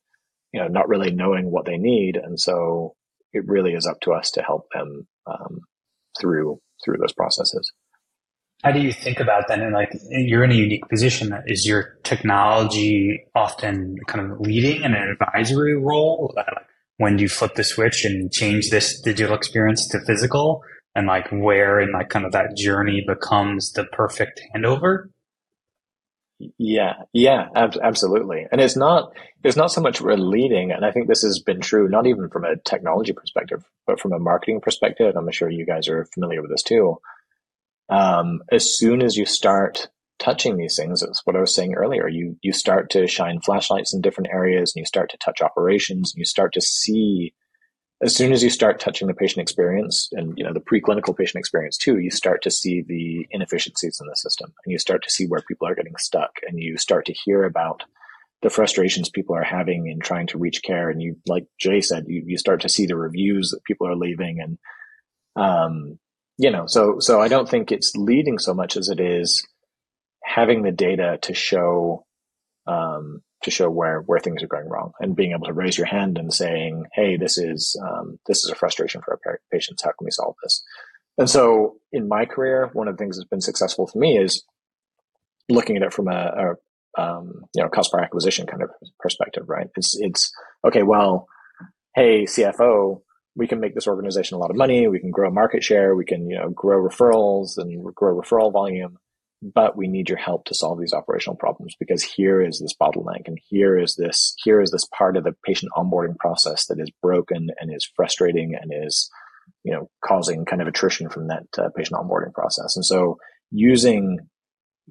you 0.52 0.60
know, 0.60 0.68
not 0.68 0.88
really 0.88 1.10
knowing 1.10 1.50
what 1.50 1.64
they 1.64 1.78
need. 1.78 2.16
And 2.16 2.38
so 2.38 2.94
it 3.32 3.44
really 3.46 3.72
is 3.72 3.86
up 3.86 4.00
to 4.02 4.12
us 4.12 4.30
to 4.32 4.42
help 4.42 4.66
them 4.74 5.08
um, 5.26 5.60
through 6.20 6.60
through 6.84 6.98
those 6.98 7.12
processes. 7.12 7.72
How 8.62 8.72
do 8.72 8.80
you 8.80 8.92
think 8.92 9.20
about 9.20 9.48
that? 9.48 9.60
And 9.60 9.72
like, 9.72 9.90
you're 10.10 10.44
in 10.44 10.50
a 10.50 10.54
unique 10.54 10.86
position. 10.88 11.32
Is 11.46 11.66
your 11.66 11.98
technology 12.02 13.24
often 13.34 13.96
kind 14.06 14.30
of 14.30 14.40
leading 14.40 14.82
in 14.82 14.92
an 14.94 15.16
advisory 15.18 15.76
role? 15.76 16.34
When 16.98 17.16
do 17.16 17.22
you 17.22 17.30
flip 17.30 17.54
the 17.54 17.64
switch 17.64 18.04
and 18.04 18.30
change 18.30 18.68
this 18.68 19.00
digital 19.00 19.34
experience 19.34 19.88
to 19.88 20.00
physical? 20.00 20.62
And 20.94 21.06
like, 21.06 21.28
where 21.30 21.80
in 21.80 21.92
like 21.92 22.10
kind 22.10 22.26
of 22.26 22.32
that 22.32 22.54
journey 22.54 23.02
becomes 23.06 23.72
the 23.72 23.84
perfect 23.84 24.42
handover? 24.54 25.08
Yeah, 26.56 26.94
yeah, 27.12 27.48
ab- 27.54 27.76
absolutely. 27.82 28.46
And 28.50 28.60
it's 28.60 28.76
not 28.76 29.12
it's 29.44 29.56
not 29.56 29.72
so 29.72 29.80
much 29.82 30.00
we're 30.00 30.16
leading, 30.16 30.70
and 30.72 30.84
I 30.86 30.90
think 30.90 31.06
this 31.06 31.22
has 31.22 31.38
been 31.38 31.60
true 31.60 31.88
not 31.88 32.06
even 32.06 32.30
from 32.30 32.44
a 32.44 32.56
technology 32.56 33.12
perspective, 33.12 33.62
but 33.86 34.00
from 34.00 34.12
a 34.12 34.18
marketing 34.18 34.60
perspective. 34.62 35.14
I'm 35.16 35.30
sure 35.32 35.50
you 35.50 35.66
guys 35.66 35.88
are 35.88 36.06
familiar 36.06 36.40
with 36.40 36.50
this 36.50 36.62
too. 36.62 36.98
Um, 37.90 38.42
as 38.50 38.76
soon 38.78 39.02
as 39.02 39.16
you 39.16 39.26
start 39.26 39.88
touching 40.18 40.56
these 40.56 40.76
things, 40.76 41.02
it's 41.02 41.22
what 41.26 41.36
I 41.36 41.40
was 41.40 41.54
saying 41.54 41.74
earlier. 41.74 42.08
You 42.08 42.36
you 42.42 42.52
start 42.52 42.88
to 42.90 43.06
shine 43.06 43.40
flashlights 43.40 43.92
in 43.92 44.00
different 44.00 44.30
areas, 44.32 44.72
and 44.74 44.80
you 44.80 44.86
start 44.86 45.10
to 45.10 45.18
touch 45.18 45.42
operations, 45.42 46.12
and 46.14 46.18
you 46.20 46.24
start 46.24 46.54
to 46.54 46.62
see 46.62 47.34
as 48.02 48.16
soon 48.16 48.32
as 48.32 48.42
you 48.42 48.50
start 48.50 48.80
touching 48.80 49.08
the 49.08 49.14
patient 49.14 49.42
experience 49.42 50.08
and 50.12 50.36
you 50.36 50.44
know 50.44 50.52
the 50.52 50.60
preclinical 50.60 51.16
patient 51.16 51.38
experience 51.38 51.76
too 51.76 51.98
you 51.98 52.10
start 52.10 52.42
to 52.42 52.50
see 52.50 52.82
the 52.82 53.26
inefficiencies 53.30 53.98
in 54.00 54.06
the 54.06 54.16
system 54.16 54.52
and 54.64 54.72
you 54.72 54.78
start 54.78 55.02
to 55.02 55.10
see 55.10 55.26
where 55.26 55.42
people 55.42 55.68
are 55.68 55.74
getting 55.74 55.96
stuck 55.96 56.32
and 56.46 56.60
you 56.60 56.76
start 56.76 57.04
to 57.06 57.12
hear 57.12 57.44
about 57.44 57.82
the 58.42 58.50
frustrations 58.50 59.10
people 59.10 59.36
are 59.36 59.42
having 59.42 59.86
in 59.86 60.00
trying 60.00 60.26
to 60.26 60.38
reach 60.38 60.62
care. 60.62 60.88
And 60.88 61.02
you 61.02 61.16
like 61.26 61.46
jay 61.58 61.80
said 61.80 62.06
you, 62.08 62.22
you 62.26 62.38
start 62.38 62.62
to 62.62 62.68
see 62.68 62.86
the 62.86 62.96
reviews 62.96 63.50
that 63.50 63.64
people 63.64 63.86
are 63.86 63.96
leaving 63.96 64.40
and 64.40 64.58
um 65.36 65.98
you 66.38 66.50
know 66.50 66.66
so 66.66 66.98
so 66.98 67.20
i 67.20 67.28
don't 67.28 67.48
think 67.48 67.70
it's 67.70 67.94
leading 67.94 68.38
so 68.38 68.52
much 68.52 68.76
as 68.76 68.88
it 68.88 68.98
is 68.98 69.46
having 70.24 70.62
the 70.62 70.72
data 70.72 71.18
to 71.22 71.34
show 71.34 72.04
um 72.66 73.22
to 73.42 73.50
show 73.50 73.70
where 73.70 74.00
where 74.00 74.20
things 74.20 74.42
are 74.42 74.48
going 74.48 74.68
wrong 74.68 74.92
and 75.00 75.16
being 75.16 75.32
able 75.32 75.46
to 75.46 75.52
raise 75.52 75.78
your 75.78 75.86
hand 75.86 76.18
and 76.18 76.32
saying 76.32 76.84
hey 76.94 77.16
this 77.16 77.38
is 77.38 77.76
um, 77.88 78.18
this 78.26 78.38
is 78.38 78.50
a 78.50 78.54
frustration 78.54 79.00
for 79.02 79.18
our 79.26 79.40
patients. 79.52 79.82
How 79.82 79.90
can 79.90 80.04
we 80.04 80.10
solve 80.10 80.34
this? 80.42 80.62
And 81.18 81.28
so 81.28 81.76
in 81.92 82.08
my 82.08 82.24
career 82.24 82.70
one 82.72 82.88
of 82.88 82.96
the 82.96 83.02
things 83.02 83.16
that's 83.16 83.28
been 83.28 83.40
successful 83.40 83.86
for 83.86 83.98
me 83.98 84.18
is 84.18 84.44
looking 85.48 85.76
at 85.76 85.82
it 85.82 85.92
from 85.92 86.08
a, 86.08 86.56
a 86.98 87.00
um, 87.00 87.44
you 87.54 87.62
know 87.62 87.68
cost 87.68 87.92
per 87.92 88.00
acquisition 88.00 88.46
kind 88.46 88.62
of 88.62 88.70
perspective 88.98 89.44
right? 89.48 89.68
It's 89.76 89.96
it's 89.98 90.32
okay 90.64 90.82
well 90.82 91.26
hey 91.94 92.24
cfo 92.24 93.00
we 93.36 93.46
can 93.46 93.60
make 93.60 93.74
this 93.74 93.86
organization 93.86 94.36
a 94.36 94.38
lot 94.38 94.50
of 94.50 94.56
money. 94.56 94.88
We 94.88 95.00
can 95.00 95.10
grow 95.10 95.30
market 95.30 95.62
share. 95.62 95.94
We 95.94 96.04
can 96.04 96.28
you 96.28 96.36
know 96.36 96.50
grow 96.50 96.82
referrals 96.82 97.58
and 97.58 97.94
grow 97.94 98.20
referral 98.20 98.52
volume 98.52 98.98
but 99.42 99.76
we 99.76 99.88
need 99.88 100.08
your 100.08 100.18
help 100.18 100.44
to 100.44 100.54
solve 100.54 100.78
these 100.78 100.92
operational 100.92 101.36
problems 101.36 101.74
because 101.78 102.02
here 102.02 102.42
is 102.42 102.58
this 102.58 102.74
bottleneck 102.80 103.26
and 103.26 103.38
here 103.48 103.78
is 103.78 103.96
this 103.96 104.34
here 104.42 104.60
is 104.60 104.70
this 104.70 104.86
part 104.96 105.16
of 105.16 105.24
the 105.24 105.34
patient 105.44 105.72
onboarding 105.76 106.16
process 106.18 106.66
that 106.66 106.78
is 106.78 106.90
broken 107.02 107.48
and 107.58 107.74
is 107.74 107.88
frustrating 107.96 108.54
and 108.60 108.72
is 108.84 109.10
you 109.64 109.72
know 109.72 109.88
causing 110.04 110.44
kind 110.44 110.60
of 110.60 110.68
attrition 110.68 111.08
from 111.08 111.28
that 111.28 111.46
uh, 111.58 111.68
patient 111.74 111.98
onboarding 111.98 112.34
process. 112.34 112.76
And 112.76 112.84
so 112.84 113.18
using 113.50 114.18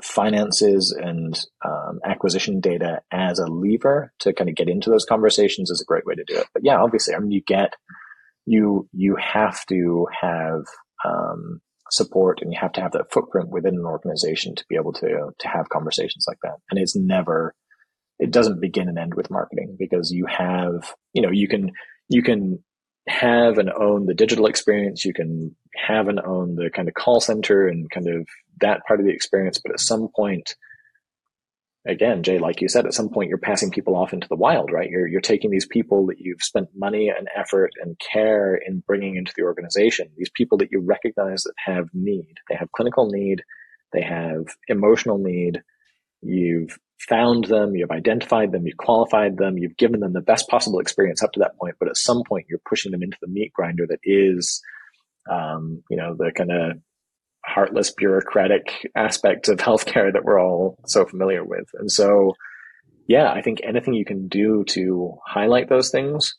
finances 0.01 0.95
and 0.97 1.39
um, 1.65 1.99
acquisition 2.05 2.61
data 2.61 3.01
as 3.11 3.37
a 3.37 3.47
lever 3.47 4.13
to 4.19 4.33
kind 4.33 4.49
of 4.49 4.55
get 4.55 4.69
into 4.69 4.89
those 4.89 5.05
conversations 5.05 5.69
is 5.69 5.81
a 5.81 5.85
great 5.85 6.05
way 6.05 6.15
to 6.15 6.23
do 6.25 6.37
it. 6.37 6.47
But 6.53 6.63
yeah 6.63 6.81
obviously 6.81 7.13
i 7.13 7.19
mean 7.19 7.31
you 7.31 7.41
get 7.41 7.73
you 8.45 8.87
you 8.93 9.15
have 9.15 9.65
to 9.67 10.07
have 10.21 10.63
um, 11.05 11.61
support 11.91 12.39
and 12.41 12.51
you 12.51 12.59
have 12.59 12.71
to 12.73 12.81
have 12.81 12.91
that 12.93 13.11
footprint 13.11 13.49
within 13.49 13.75
an 13.75 13.85
organization 13.85 14.55
to 14.55 14.65
be 14.69 14.75
able 14.75 14.93
to 14.93 15.31
to 15.37 15.47
have 15.47 15.69
conversations 15.69 16.25
like 16.27 16.37
that. 16.43 16.57
And 16.69 16.79
it's 16.79 16.95
never 16.95 17.55
it 18.19 18.31
doesn't 18.31 18.61
begin 18.61 18.89
and 18.89 18.99
end 18.99 19.13
with 19.13 19.31
marketing 19.31 19.75
because 19.79 20.11
you 20.11 20.25
have 20.25 20.93
you 21.13 21.21
know 21.21 21.31
you 21.31 21.47
can 21.47 21.71
you 22.09 22.21
can 22.21 22.63
have 23.07 23.57
and 23.57 23.71
own 23.71 24.05
the 24.05 24.13
digital 24.13 24.45
experience 24.45 25.03
you 25.03 25.13
can 25.13 25.55
have 25.75 26.07
and 26.07 26.19
own 26.19 26.55
the 26.55 26.69
kind 26.69 26.87
of 26.87 26.93
call 26.93 27.19
center 27.19 27.67
and 27.67 27.89
kind 27.89 28.07
of 28.07 28.27
that 28.61 28.81
part 28.87 28.99
of 28.99 29.05
the 29.05 29.11
experience 29.11 29.59
but 29.63 29.71
at 29.71 29.79
some 29.79 30.09
point 30.15 30.55
again, 31.85 32.23
Jay, 32.23 32.39
like 32.39 32.61
you 32.61 32.69
said, 32.69 32.85
at 32.85 32.93
some 32.93 33.09
point 33.09 33.29
you're 33.29 33.37
passing 33.37 33.71
people 33.71 33.95
off 33.95 34.13
into 34.13 34.27
the 34.27 34.35
wild, 34.35 34.71
right? 34.71 34.89
You're 34.89 35.07
you're 35.07 35.21
taking 35.21 35.51
these 35.51 35.65
people 35.65 36.07
that 36.07 36.19
you've 36.19 36.41
spent 36.41 36.69
money 36.75 37.09
and 37.09 37.27
effort 37.35 37.71
and 37.81 37.99
care 37.99 38.55
in 38.55 38.83
bringing 38.85 39.15
into 39.15 39.33
the 39.35 39.43
organization. 39.43 40.09
These 40.17 40.31
people 40.33 40.57
that 40.59 40.71
you 40.71 40.81
recognize 40.81 41.43
that 41.43 41.53
have 41.65 41.87
need, 41.93 42.35
they 42.49 42.55
have 42.55 42.71
clinical 42.71 43.09
need, 43.09 43.43
they 43.93 44.01
have 44.01 44.45
emotional 44.67 45.17
need. 45.17 45.61
You've 46.21 46.77
found 47.07 47.45
them, 47.45 47.75
you've 47.75 47.91
identified 47.91 48.51
them, 48.51 48.67
you've 48.67 48.77
qualified 48.77 49.37
them, 49.37 49.57
you've 49.57 49.77
given 49.77 50.01
them 50.01 50.11
the 50.13 50.21
best 50.21 50.49
possible 50.49 50.79
experience 50.79 51.23
up 51.23 51.31
to 51.31 51.39
that 51.39 51.57
point. 51.57 51.75
But 51.79 51.87
at 51.87 51.97
some 51.97 52.23
point, 52.27 52.47
you're 52.49 52.59
pushing 52.67 52.91
them 52.91 53.03
into 53.03 53.17
the 53.21 53.29
meat 53.29 53.53
grinder 53.53 53.85
that 53.87 53.99
is, 54.03 54.61
um, 55.31 55.81
you 55.89 55.95
know, 55.95 56.15
the 56.17 56.31
kind 56.35 56.51
of 56.51 56.77
heartless 57.43 57.91
bureaucratic 57.91 58.89
aspects 58.95 59.49
of 59.49 59.57
healthcare 59.57 60.11
that 60.11 60.23
we're 60.23 60.39
all 60.41 60.77
so 60.85 61.05
familiar 61.05 61.43
with. 61.43 61.69
And 61.73 61.91
so, 61.91 62.35
yeah, 63.07 63.31
I 63.31 63.41
think 63.41 63.61
anything 63.63 63.93
you 63.93 64.05
can 64.05 64.27
do 64.27 64.63
to 64.69 65.17
highlight 65.25 65.69
those 65.69 65.89
things, 65.89 66.35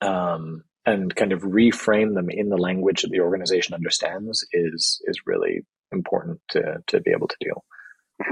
um, 0.00 0.64
and 0.86 1.14
kind 1.14 1.32
of 1.32 1.42
reframe 1.42 2.14
them 2.14 2.30
in 2.30 2.48
the 2.48 2.56
language 2.56 3.02
that 3.02 3.10
the 3.10 3.20
organization 3.20 3.74
understands 3.74 4.46
is 4.52 5.02
is 5.04 5.20
really 5.26 5.66
important 5.92 6.40
to 6.50 6.78
to 6.86 7.00
be 7.00 7.10
able 7.10 7.28
to 7.28 7.36
do. 7.40 7.52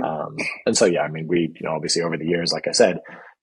Um, 0.04 0.36
and 0.64 0.76
so, 0.76 0.84
yeah, 0.84 1.02
I 1.02 1.08
mean, 1.08 1.28
we, 1.28 1.52
you 1.54 1.66
know, 1.66 1.74
obviously 1.74 2.02
over 2.02 2.16
the 2.16 2.26
years, 2.26 2.52
like 2.52 2.66
I 2.66 2.72
said, 2.72 2.98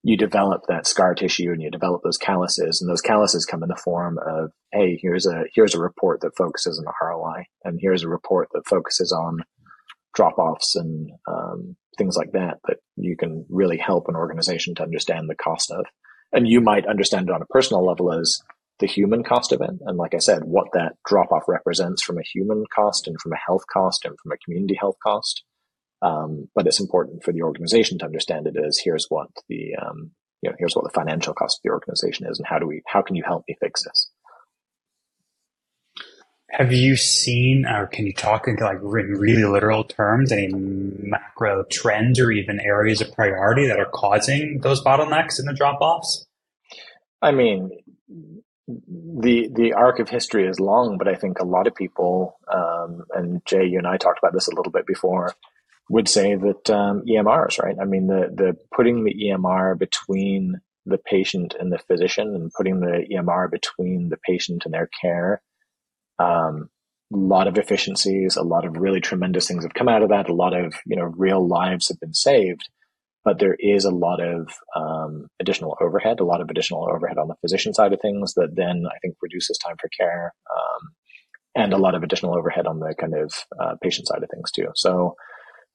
you 0.06 0.18
develop 0.18 0.66
that 0.68 0.86
scar 0.86 1.14
tissue 1.14 1.50
and 1.50 1.62
you 1.62 1.70
develop 1.70 2.02
those 2.04 2.18
calluses 2.18 2.80
and 2.80 2.90
those 2.90 3.00
calluses 3.00 3.46
come 3.46 3.62
in 3.62 3.70
the 3.70 3.80
form 3.82 4.18
of, 4.18 4.50
Hey, 4.70 4.98
here's 5.00 5.26
a, 5.26 5.44
here's 5.54 5.74
a 5.74 5.80
report 5.80 6.20
that 6.20 6.36
focuses 6.36 6.78
on 6.78 6.92
ROI 7.02 7.46
and 7.64 7.78
here's 7.80 8.04
a 8.04 8.08
report 8.08 8.48
that 8.52 8.68
focuses 8.68 9.12
on 9.12 9.38
drop 10.14 10.36
offs 10.38 10.76
and, 10.76 11.10
um, 11.26 11.76
things 11.96 12.16
like 12.16 12.32
that, 12.32 12.58
that 12.68 12.76
you 12.96 13.16
can 13.16 13.46
really 13.48 13.78
help 13.78 14.06
an 14.08 14.14
organization 14.14 14.74
to 14.74 14.82
understand 14.82 15.30
the 15.30 15.34
cost 15.34 15.70
of. 15.70 15.86
And 16.32 16.46
you 16.46 16.60
might 16.60 16.86
understand 16.86 17.30
it 17.30 17.34
on 17.34 17.40
a 17.40 17.46
personal 17.46 17.86
level 17.86 18.12
as 18.12 18.40
the 18.80 18.86
human 18.86 19.24
cost 19.24 19.52
of 19.52 19.62
it. 19.62 19.70
And 19.86 19.96
like 19.96 20.12
I 20.14 20.18
said, 20.18 20.42
what 20.44 20.66
that 20.74 20.96
drop 21.06 21.32
off 21.32 21.44
represents 21.48 22.02
from 22.02 22.18
a 22.18 22.24
human 22.34 22.64
cost 22.74 23.06
and 23.06 23.18
from 23.20 23.32
a 23.32 23.38
health 23.46 23.64
cost 23.72 24.04
and 24.04 24.16
from 24.22 24.32
a 24.32 24.38
community 24.44 24.76
health 24.78 24.96
cost. 25.02 25.44
Um, 26.02 26.48
but 26.54 26.66
it's 26.66 26.80
important 26.80 27.22
for 27.24 27.32
the 27.32 27.42
organization 27.42 27.98
to 27.98 28.04
understand 28.04 28.46
it 28.46 28.56
as 28.56 28.78
here's 28.78 29.06
what 29.08 29.28
the 29.48 29.74
um, 29.76 30.10
you 30.42 30.50
know 30.50 30.56
here's 30.58 30.74
what 30.74 30.84
the 30.84 30.90
financial 30.90 31.34
cost 31.34 31.58
of 31.58 31.62
the 31.62 31.70
organization 31.70 32.26
is, 32.26 32.38
and 32.38 32.46
how 32.46 32.58
do 32.58 32.66
we 32.66 32.82
how 32.86 33.02
can 33.02 33.16
you 33.16 33.22
help 33.24 33.44
me 33.48 33.56
fix 33.60 33.84
this? 33.84 34.10
Have 36.50 36.72
you 36.72 36.94
seen, 36.94 37.64
or 37.66 37.86
can 37.88 38.06
you 38.06 38.12
talk 38.12 38.46
into 38.46 38.64
like 38.64 38.78
really 38.80 39.42
literal 39.42 39.82
terms, 39.82 40.30
any 40.30 40.52
macro 40.52 41.64
trends 41.64 42.20
or 42.20 42.30
even 42.30 42.60
areas 42.60 43.00
of 43.00 43.12
priority 43.12 43.66
that 43.66 43.80
are 43.80 43.90
causing 43.92 44.60
those 44.60 44.80
bottlenecks 44.84 45.38
and 45.38 45.48
the 45.48 45.54
drop 45.54 45.80
offs? 45.80 46.26
I 47.20 47.32
mean, 47.32 47.70
the 48.68 49.48
the 49.52 49.72
arc 49.72 49.98
of 49.98 50.08
history 50.08 50.46
is 50.46 50.60
long, 50.60 50.96
but 50.96 51.08
I 51.08 51.14
think 51.14 51.40
a 51.40 51.44
lot 51.44 51.66
of 51.66 51.74
people, 51.74 52.38
um, 52.52 53.04
and 53.14 53.44
Jay, 53.46 53.64
you 53.64 53.78
and 53.78 53.86
I 53.86 53.96
talked 53.96 54.18
about 54.18 54.32
this 54.32 54.46
a 54.46 54.54
little 54.54 54.70
bit 54.70 54.86
before 54.86 55.34
would 55.88 56.08
say 56.08 56.34
that 56.34 56.70
um, 56.70 57.02
EMRs, 57.08 57.62
right? 57.62 57.76
I 57.80 57.84
mean, 57.84 58.06
the 58.06 58.30
the 58.34 58.56
putting 58.74 59.04
the 59.04 59.14
EMR 59.14 59.78
between 59.78 60.60
the 60.86 60.98
patient 60.98 61.54
and 61.58 61.72
the 61.72 61.78
physician, 61.78 62.34
and 62.34 62.52
putting 62.52 62.80
the 62.80 63.06
EMR 63.12 63.50
between 63.50 64.08
the 64.08 64.18
patient 64.18 64.62
and 64.64 64.74
their 64.74 64.88
care. 65.00 65.42
Um, 66.18 66.68
a 67.12 67.16
lot 67.16 67.46
of 67.46 67.58
efficiencies, 67.58 68.36
a 68.36 68.42
lot 68.42 68.64
of 68.64 68.76
really 68.76 69.00
tremendous 69.00 69.46
things 69.46 69.64
have 69.64 69.74
come 69.74 69.88
out 69.88 70.02
of 70.02 70.08
that. 70.08 70.28
A 70.28 70.34
lot 70.34 70.54
of 70.54 70.74
you 70.86 70.96
know 70.96 71.04
real 71.04 71.46
lives 71.46 71.88
have 71.88 72.00
been 72.00 72.14
saved, 72.14 72.68
but 73.24 73.38
there 73.38 73.56
is 73.58 73.84
a 73.84 73.90
lot 73.90 74.20
of 74.20 74.48
um, 74.74 75.28
additional 75.38 75.76
overhead, 75.80 76.20
a 76.20 76.24
lot 76.24 76.40
of 76.40 76.48
additional 76.48 76.88
overhead 76.88 77.18
on 77.18 77.28
the 77.28 77.36
physician 77.42 77.74
side 77.74 77.92
of 77.92 78.00
things 78.00 78.34
that 78.34 78.54
then 78.54 78.84
I 78.86 78.98
think 79.00 79.16
reduces 79.20 79.58
time 79.58 79.76
for 79.78 79.88
care, 79.98 80.32
um, 80.50 80.88
and 81.54 81.72
a 81.74 81.78
lot 81.78 81.94
of 81.94 82.02
additional 82.02 82.36
overhead 82.36 82.66
on 82.66 82.80
the 82.80 82.94
kind 82.98 83.14
of 83.14 83.34
uh, 83.60 83.74
patient 83.82 84.08
side 84.08 84.22
of 84.22 84.30
things 84.30 84.50
too. 84.50 84.68
So 84.74 85.14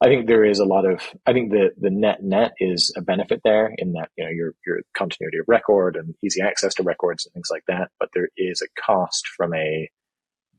I 0.01 0.07
think 0.07 0.27
there 0.27 0.45
is 0.45 0.59
a 0.59 0.65
lot 0.65 0.85
of 0.85 1.01
I 1.25 1.33
think 1.33 1.51
the 1.51 1.71
the 1.77 1.89
net 1.89 2.23
net 2.23 2.53
is 2.59 2.93
a 2.95 3.01
benefit 3.01 3.41
there 3.43 3.73
in 3.77 3.93
that 3.93 4.09
you 4.17 4.23
know 4.23 4.29
your 4.29 4.53
your 4.65 4.79
continuity 4.95 5.39
of 5.39 5.45
record 5.47 5.95
and 5.97 6.15
easy 6.23 6.41
access 6.41 6.73
to 6.75 6.83
records 6.83 7.25
and 7.25 7.33
things 7.33 7.49
like 7.51 7.63
that. 7.67 7.89
But 7.99 8.09
there 8.13 8.29
is 8.37 8.61
a 8.61 8.81
cost 8.81 9.27
from 9.27 9.53
a 9.53 9.89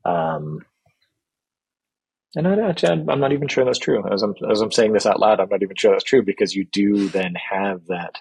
um, 0.05 0.65
and 2.35 2.47
I, 2.47 2.73
I'm 2.83 3.19
not 3.19 3.33
even 3.33 3.47
sure 3.49 3.65
that's 3.65 3.79
true. 3.79 4.03
As 4.11 4.21
I'm 4.21 4.35
as 4.49 4.61
I'm 4.61 4.71
saying 4.71 4.93
this 4.93 5.05
out 5.05 5.19
loud, 5.19 5.39
I'm 5.39 5.49
not 5.49 5.63
even 5.63 5.75
sure 5.75 5.91
that's 5.91 6.03
true 6.03 6.23
because 6.23 6.55
you 6.55 6.65
do 6.65 7.09
then 7.09 7.33
have 7.35 7.85
that 7.87 8.15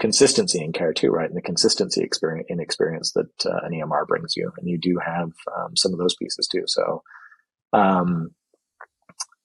consistency 0.00 0.60
in 0.62 0.72
care 0.72 0.92
too, 0.92 1.10
right? 1.10 1.28
And 1.28 1.36
the 1.36 1.42
consistency 1.42 2.02
experience 2.02 2.46
in 2.48 2.58
experience 2.58 3.12
that 3.12 3.46
uh, 3.46 3.60
an 3.62 3.72
EMR 3.72 4.06
brings 4.08 4.36
you, 4.36 4.52
and 4.58 4.68
you 4.68 4.78
do 4.78 4.98
have 5.04 5.30
um, 5.56 5.76
some 5.76 5.92
of 5.92 5.98
those 5.98 6.16
pieces 6.16 6.48
too. 6.48 6.64
So, 6.66 7.02
um, 7.72 8.34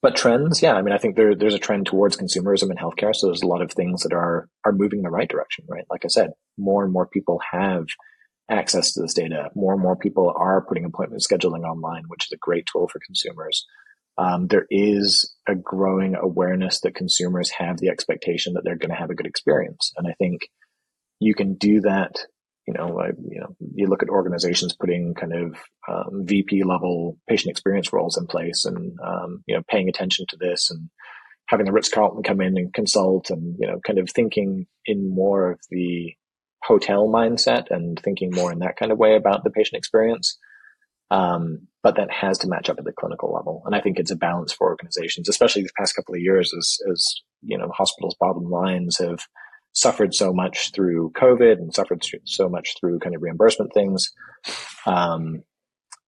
but 0.02 0.16
trends, 0.16 0.62
yeah, 0.62 0.74
I 0.74 0.82
mean, 0.82 0.94
I 0.94 0.98
think 0.98 1.16
there, 1.16 1.36
there's 1.36 1.56
a 1.56 1.60
trend 1.60 1.88
towards 1.88 2.18
consumerism 2.18 2.70
in 2.70 2.78
healthcare. 2.78 3.16
So 3.16 3.28
there's 3.28 3.42
a 3.42 3.48
lot 3.48 3.62
of 3.62 3.72
things 3.72 4.04
that 4.04 4.14
are 4.14 4.48
are 4.64 4.72
moving 4.72 5.00
in 5.00 5.04
the 5.04 5.10
right 5.10 5.30
direction, 5.30 5.66
right? 5.68 5.86
Like 5.90 6.06
I 6.06 6.10
said, 6.10 6.32
more 6.58 6.84
and 6.84 6.94
more 6.94 7.08
people 7.08 7.42
have 7.52 7.86
access 8.50 8.94
to 8.94 9.02
this 9.02 9.14
data. 9.14 9.50
More 9.56 9.74
and 9.74 9.82
more 9.82 9.96
people 9.96 10.34
are 10.36 10.62
putting 10.62 10.86
appointment 10.86 11.24
scheduling 11.24 11.64
online, 11.64 12.04
which 12.08 12.26
is 12.26 12.32
a 12.32 12.38
great 12.38 12.66
tool 12.72 12.88
for 12.88 13.00
consumers. 13.06 13.66
Um, 14.20 14.48
there 14.48 14.66
is 14.70 15.36
a 15.48 15.56
growing 15.56 16.16
awareness 16.16 16.80
that 16.82 16.96
consumers 16.96 17.52
have 17.52 17.78
the 17.78 17.90
expectation 17.90 18.54
that 18.54 18.64
they're 18.64 18.78
going 18.78 18.90
to 18.90 18.96
have 18.96 19.10
a 19.10 19.16
good 19.16 19.28
experience, 19.28 19.92
and 19.98 20.08
I 20.08 20.14
think 20.14 20.50
you 21.20 21.34
can 21.34 21.56
do 21.56 21.82
that 21.82 22.20
you 22.68 22.74
know, 22.74 23.00
I, 23.00 23.08
you 23.30 23.40
know, 23.40 23.56
you 23.76 23.88
look 23.88 24.04
at 24.04 24.10
organizations 24.10 24.76
putting 24.76 25.14
kind 25.14 25.34
of 25.34 25.58
um, 25.88 26.26
VP 26.26 26.64
level 26.64 27.18
patient 27.28 27.50
experience 27.50 27.94
roles 27.94 28.18
in 28.18 28.28
place, 28.28 28.66
and 28.66 28.98
um, 29.04 29.44
you 29.48 29.56
know, 29.56 29.64
paying 29.70 29.88
attention 29.88 30.26
to 30.30 30.38
this, 30.38 30.70
and 30.70 30.90
having 31.48 31.66
the 31.66 31.72
Ritz 31.72 31.90
Carlton 31.90 32.24
come 32.24 32.42
in 32.42 32.58
and 32.58 32.74
consult, 32.74 33.30
and 33.30 33.56
you 33.58 33.68
know, 33.68 33.80
kind 33.86 34.00
of 34.00 34.10
thinking 34.10 34.68
in 34.86 35.10
more 35.10 35.52
of 35.52 35.60
the 35.70 36.14
hotel 36.64 37.08
mindset 37.08 37.72
and 37.72 37.98
thinking 38.04 38.32
more 38.34 38.52
in 38.52 38.60
that 38.60 38.76
kind 38.76 38.92
of 38.92 38.98
way 38.98 39.16
about 39.16 39.46
the 39.46 39.50
patient 39.50 39.78
experience. 39.78 40.38
Um, 41.10 41.68
but 41.84 41.96
that 41.96 42.12
has 42.12 42.38
to 42.40 42.50
match 42.50 42.70
up 42.70 42.80
at 42.80 42.84
the 42.84 42.92
clinical 42.92 43.32
level, 43.32 43.64
and 43.66 43.76
I 43.76 43.80
think 43.80 43.98
it's 43.98 44.12
a 44.12 44.16
balance 44.18 44.52
for 44.52 44.68
organizations, 44.68 45.30
especially 45.30 45.64
the 45.64 45.70
past 45.80 45.96
couple 45.96 46.16
of 46.16 46.22
years, 46.22 46.54
as 46.58 46.78
as 46.92 47.22
you 47.42 47.58
know, 47.58 47.70
hospitals' 47.70 48.18
bottom 48.20 48.50
lines 48.52 48.98
have 48.98 49.20
suffered 49.78 50.12
so 50.16 50.34
much 50.34 50.72
through 50.72 51.12
COVID 51.12 51.54
and 51.54 51.72
suffered 51.72 52.04
so 52.26 52.50
much 52.50 52.76
through 52.80 52.98
kind 52.98 53.16
of 53.16 53.22
reimbursement 53.22 53.72
things. 53.76 54.12
Um, 54.88 55.44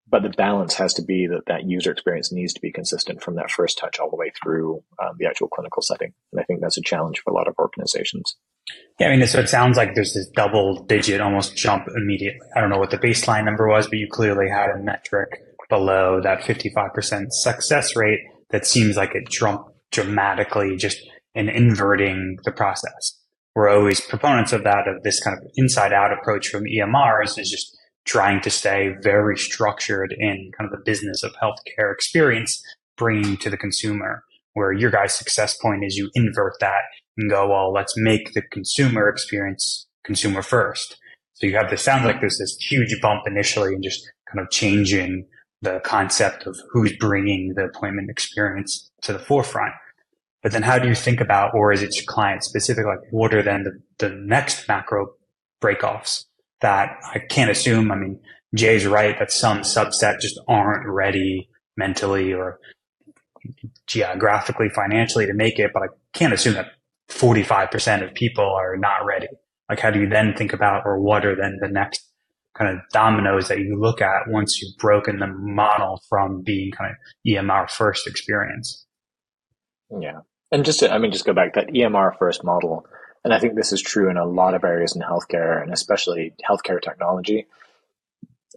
but 0.09 0.23
the 0.23 0.29
balance 0.29 0.73
has 0.73 0.95
to 0.95 1.03
be 1.03 1.27
that 1.27 1.43
that 1.45 1.69
user 1.69 1.91
experience 1.91 2.31
needs 2.31 2.51
to 2.53 2.61
be 2.61 2.71
consistent 2.71 3.21
from 3.21 3.35
that 3.35 3.51
first 3.51 3.77
touch 3.77 3.99
all 3.99 4.09
the 4.09 4.15
way 4.15 4.31
through 4.41 4.83
um, 4.99 5.17
the 5.19 5.27
actual 5.27 5.49
clinical 5.49 5.83
setting. 5.83 6.13
And 6.31 6.41
I 6.41 6.45
think 6.45 6.61
that's 6.61 6.79
a 6.79 6.81
challenge 6.81 7.19
for 7.19 7.29
a 7.29 7.33
lot 7.35 7.47
of 7.47 7.53
organizations. 7.59 8.35
Yeah, 8.99 9.09
I 9.09 9.15
mean, 9.15 9.27
so 9.27 9.39
it 9.39 9.49
sounds 9.49 9.77
like 9.77 9.93
there's 9.93 10.15
this 10.15 10.27
double 10.29 10.83
digit 10.85 11.21
almost 11.21 11.55
jump 11.55 11.87
immediately. 11.95 12.47
I 12.55 12.61
don't 12.61 12.71
know 12.71 12.79
what 12.79 12.89
the 12.89 12.97
baseline 12.97 13.45
number 13.45 13.67
was, 13.67 13.85
but 13.85 13.99
you 13.99 14.07
clearly 14.09 14.49
had 14.49 14.71
a 14.71 14.79
metric 14.79 15.43
below 15.69 16.21
that 16.23 16.41
55% 16.41 17.27
success 17.29 17.95
rate 17.95 18.21
that 18.49 18.65
seems 18.65 18.97
like 18.97 19.13
it 19.13 19.29
jumped 19.29 19.69
dramatically 19.91 20.75
just 20.75 20.97
in 21.35 21.49
inverting 21.49 22.39
the 22.45 22.51
process 22.51 23.18
we're 23.55 23.69
always 23.69 23.99
proponents 24.01 24.53
of 24.53 24.63
that, 24.63 24.87
of 24.87 25.03
this 25.03 25.19
kind 25.21 25.37
of 25.37 25.43
inside 25.55 25.93
out 25.93 26.13
approach 26.13 26.47
from 26.47 26.63
EMRs 26.63 27.37
is 27.39 27.49
just 27.49 27.77
trying 28.05 28.41
to 28.41 28.49
stay 28.49 28.95
very 29.01 29.37
structured 29.37 30.15
in 30.17 30.51
kind 30.57 30.71
of 30.71 30.71
the 30.71 30.83
business 30.83 31.23
of 31.23 31.33
healthcare 31.33 31.93
experience, 31.93 32.61
bringing 32.97 33.37
to 33.37 33.49
the 33.49 33.57
consumer. 33.57 34.23
Where 34.53 34.73
your 34.73 34.91
guys' 34.91 35.15
success 35.15 35.55
point 35.57 35.85
is 35.85 35.95
you 35.95 36.09
invert 36.15 36.53
that 36.59 36.81
and 37.17 37.29
go, 37.29 37.47
well, 37.47 37.71
let's 37.71 37.93
make 37.95 38.33
the 38.33 38.41
consumer 38.41 39.07
experience 39.07 39.87
consumer 40.03 40.41
first. 40.41 40.97
So 41.33 41.47
you 41.47 41.55
have 41.55 41.69
this 41.69 41.83
sounds 41.83 42.05
like 42.05 42.19
there's 42.19 42.39
this 42.39 42.57
huge 42.59 42.99
bump 43.01 43.21
initially 43.27 43.73
and 43.73 43.83
just 43.83 44.01
kind 44.29 44.43
of 44.43 44.51
changing 44.51 45.27
the 45.61 45.79
concept 45.83 46.45
of 46.47 46.57
who's 46.71 46.95
bringing 46.97 47.53
the 47.55 47.65
appointment 47.65 48.09
experience 48.09 48.89
to 49.03 49.13
the 49.13 49.19
forefront. 49.19 49.73
But 50.41 50.53
then 50.53 50.61
how 50.61 50.79
do 50.79 50.87
you 50.87 50.95
think 50.95 51.19
about, 51.19 51.53
or 51.53 51.71
is 51.71 51.83
it 51.83 51.93
client 52.07 52.43
specific? 52.43 52.85
Like 52.85 53.11
what 53.11 53.33
are 53.33 53.43
then 53.43 53.63
the, 53.63 54.07
the 54.07 54.15
next 54.15 54.67
macro 54.67 55.07
breakoffs 55.61 56.25
that 56.61 56.97
I 57.13 57.19
can't 57.19 57.51
assume? 57.51 57.91
I 57.91 57.95
mean, 57.95 58.19
Jay's 58.55 58.85
right 58.85 59.17
that 59.19 59.31
some 59.31 59.59
subset 59.59 60.21
just 60.21 60.39
aren't 60.47 60.87
ready 60.87 61.49
mentally 61.77 62.33
or 62.33 62.59
geographically, 63.87 64.69
financially 64.69 65.25
to 65.25 65.33
make 65.33 65.59
it, 65.59 65.71
but 65.73 65.83
I 65.83 65.87
can't 66.13 66.33
assume 66.33 66.53
that 66.53 66.71
45% 67.09 68.07
of 68.07 68.13
people 68.13 68.45
are 68.45 68.77
not 68.77 69.05
ready. 69.05 69.27
Like 69.67 69.79
how 69.79 69.91
do 69.91 69.99
you 69.99 70.07
then 70.07 70.33
think 70.35 70.53
about, 70.53 70.83
or 70.85 70.99
what 70.99 71.25
are 71.25 71.35
then 71.35 71.57
the 71.61 71.67
next 71.67 72.05
kind 72.57 72.75
of 72.75 72.83
dominoes 72.91 73.47
that 73.47 73.59
you 73.59 73.79
look 73.79 74.01
at 74.01 74.27
once 74.27 74.61
you've 74.61 74.77
broken 74.77 75.19
the 75.19 75.27
model 75.27 76.01
from 76.09 76.41
being 76.41 76.71
kind 76.71 76.91
of 76.91 76.97
EMR 77.27 77.69
first 77.69 78.07
experience? 78.07 78.85
Yeah. 79.99 80.19
And 80.51 80.65
just 80.65 80.79
to, 80.79 80.91
I 80.91 80.97
mean, 80.97 81.11
just 81.11 81.25
go 81.25 81.33
back 81.33 81.53
that 81.53 81.67
EMR 81.67 82.17
first 82.17 82.43
model. 82.43 82.85
And 83.23 83.33
I 83.33 83.39
think 83.39 83.55
this 83.55 83.71
is 83.71 83.81
true 83.81 84.09
in 84.09 84.17
a 84.17 84.25
lot 84.25 84.53
of 84.53 84.63
areas 84.63 84.95
in 84.95 85.01
healthcare 85.01 85.61
and 85.61 85.71
especially 85.71 86.33
healthcare 86.47 86.81
technology. 86.81 87.47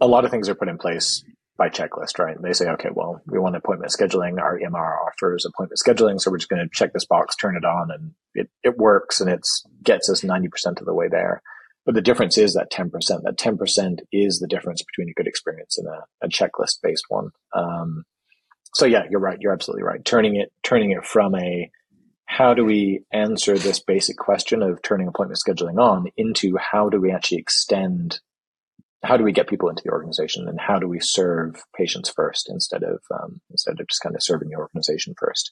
A 0.01 0.07
lot 0.07 0.25
of 0.25 0.31
things 0.31 0.49
are 0.49 0.55
put 0.55 0.69
in 0.69 0.77
place 0.77 1.23
by 1.57 1.69
checklist, 1.69 2.17
right? 2.17 2.41
They 2.41 2.53
say, 2.53 2.67
okay, 2.69 2.89
well, 2.91 3.21
we 3.27 3.37
want 3.37 3.55
appointment 3.55 3.91
scheduling. 3.91 4.41
Our 4.41 4.59
EMR 4.59 4.97
offers 5.07 5.45
appointment 5.45 5.79
scheduling. 5.85 6.19
So 6.19 6.31
we're 6.31 6.37
just 6.37 6.49
going 6.49 6.67
to 6.67 6.69
check 6.73 6.93
this 6.93 7.05
box, 7.05 7.35
turn 7.35 7.55
it 7.55 7.65
on, 7.65 7.91
and 7.91 8.11
it, 8.33 8.49
it 8.63 8.77
works 8.77 9.21
and 9.21 9.29
it 9.29 9.45
gets 9.83 10.09
us 10.09 10.21
90% 10.21 10.79
of 10.79 10.85
the 10.85 10.93
way 10.95 11.09
there. 11.09 11.43
But 11.85 11.95
the 11.95 12.01
difference 12.01 12.37
is 12.37 12.53
that 12.53 12.71
10%. 12.71 12.91
That 13.23 13.37
10% 13.37 13.99
is 14.11 14.39
the 14.39 14.47
difference 14.47 14.81
between 14.81 15.09
a 15.09 15.13
good 15.13 15.27
experience 15.27 15.77
and 15.77 15.87
a, 15.87 16.05
a 16.21 16.29
checklist 16.29 16.81
based 16.81 17.05
one. 17.09 17.29
Um, 17.53 18.05
so 18.73 18.85
yeah, 18.85 19.03
you're 19.09 19.19
right. 19.19 19.37
You're 19.39 19.53
absolutely 19.53 19.83
right. 19.83 20.03
Turning 20.03 20.37
it, 20.37 20.51
turning 20.63 20.91
it 20.91 21.05
from 21.05 21.35
a 21.35 21.69
how 22.33 22.55
do 22.55 22.65
we 22.65 23.03
answer 23.11 23.59
this 23.59 23.79
basic 23.79 24.17
question 24.17 24.63
of 24.63 24.81
turning 24.81 25.07
appointment 25.07 25.39
scheduling 25.39 25.79
on 25.79 26.07
into 26.17 26.57
how 26.57 26.89
do 26.89 26.99
we 26.99 27.11
actually 27.11 27.37
extend 27.37 28.19
how 29.03 29.17
do 29.17 29.23
we 29.23 29.33
get 29.33 29.49
people 29.49 29.69
into 29.69 29.83
the 29.83 29.91
organization 29.91 30.47
and 30.47 30.59
how 30.59 30.79
do 30.79 30.87
we 30.87 30.99
serve 30.99 31.61
patients 31.75 32.09
first 32.09 32.49
instead 32.49 32.81
of 32.83 33.01
um, 33.11 33.41
instead 33.51 33.79
of 33.79 33.87
just 33.87 34.01
kind 34.01 34.15
of 34.15 34.23
serving 34.23 34.49
the 34.49 34.55
organization 34.55 35.13
first? 35.17 35.51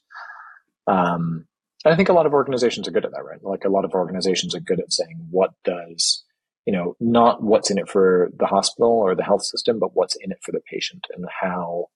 Um, 0.87 1.45
i 1.85 1.95
think 1.95 2.09
a 2.09 2.13
lot 2.13 2.25
of 2.25 2.33
organizations 2.33 2.87
are 2.87 2.91
good 2.91 3.05
at 3.05 3.11
that 3.11 3.25
right? 3.25 3.43
Like 3.43 3.65
a 3.65 3.69
lot 3.69 3.85
of 3.85 3.93
organizations 3.93 4.55
are 4.55 4.59
good 4.59 4.79
at 4.79 4.91
saying 4.91 5.27
what 5.29 5.51
does 5.63 6.23
you 6.65 6.73
know 6.73 6.95
not 6.99 7.43
what's 7.43 7.69
in 7.69 7.77
it 7.77 7.89
for 7.89 8.31
the 8.35 8.47
hospital 8.47 8.91
or 8.91 9.13
the 9.13 9.23
health 9.23 9.43
system 9.43 9.77
but 9.77 9.95
what's 9.95 10.15
in 10.15 10.31
it 10.31 10.39
for 10.41 10.51
the 10.51 10.61
patient 10.71 11.05
and 11.15 11.25
how 11.41 11.87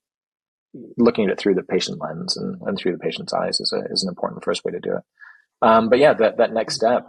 looking 0.97 1.25
at 1.25 1.31
it 1.31 1.39
through 1.39 1.55
the 1.55 1.63
patient 1.63 1.99
lens 1.99 2.37
and, 2.37 2.61
and 2.65 2.77
through 2.77 2.91
the 2.91 2.99
patient's 2.99 3.33
eyes 3.33 3.59
is, 3.59 3.73
a, 3.73 3.91
is 3.91 4.03
an 4.03 4.09
important 4.09 4.43
first 4.43 4.63
way 4.65 4.71
to 4.71 4.79
do 4.79 4.91
it 4.91 5.03
um, 5.61 5.89
but 5.89 5.99
yeah 5.99 6.13
that, 6.13 6.37
that 6.37 6.53
next 6.53 6.75
step 6.75 7.07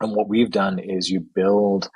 and 0.00 0.14
what 0.14 0.28
we've 0.28 0.50
done 0.50 0.78
is 0.78 1.10
you 1.10 1.20
build 1.20 1.90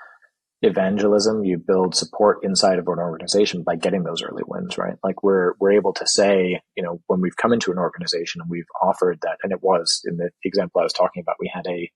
evangelism, 0.64 1.44
you 1.44 1.58
build 1.58 1.94
support 1.94 2.38
inside 2.42 2.78
of 2.78 2.88
an 2.88 2.98
organization 2.98 3.62
by 3.62 3.76
getting 3.76 4.02
those 4.02 4.22
early 4.22 4.42
wins, 4.46 4.78
right? 4.78 4.96
Like 5.02 5.22
we're 5.22 5.52
we're 5.58 5.72
able 5.72 5.92
to 5.94 6.06
say, 6.06 6.60
you 6.76 6.82
know, 6.82 7.00
when 7.06 7.20
we've 7.20 7.36
come 7.36 7.52
into 7.52 7.70
an 7.70 7.78
organization 7.78 8.40
and 8.40 8.50
we've 8.50 8.64
offered 8.82 9.18
that, 9.22 9.38
and 9.42 9.52
it 9.52 9.62
was 9.62 10.02
in 10.04 10.16
the 10.16 10.30
example 10.44 10.80
I 10.80 10.84
was 10.84 10.92
talking 10.92 11.22
about, 11.22 11.36
we 11.40 11.50
had 11.52 11.66
a 11.66 11.90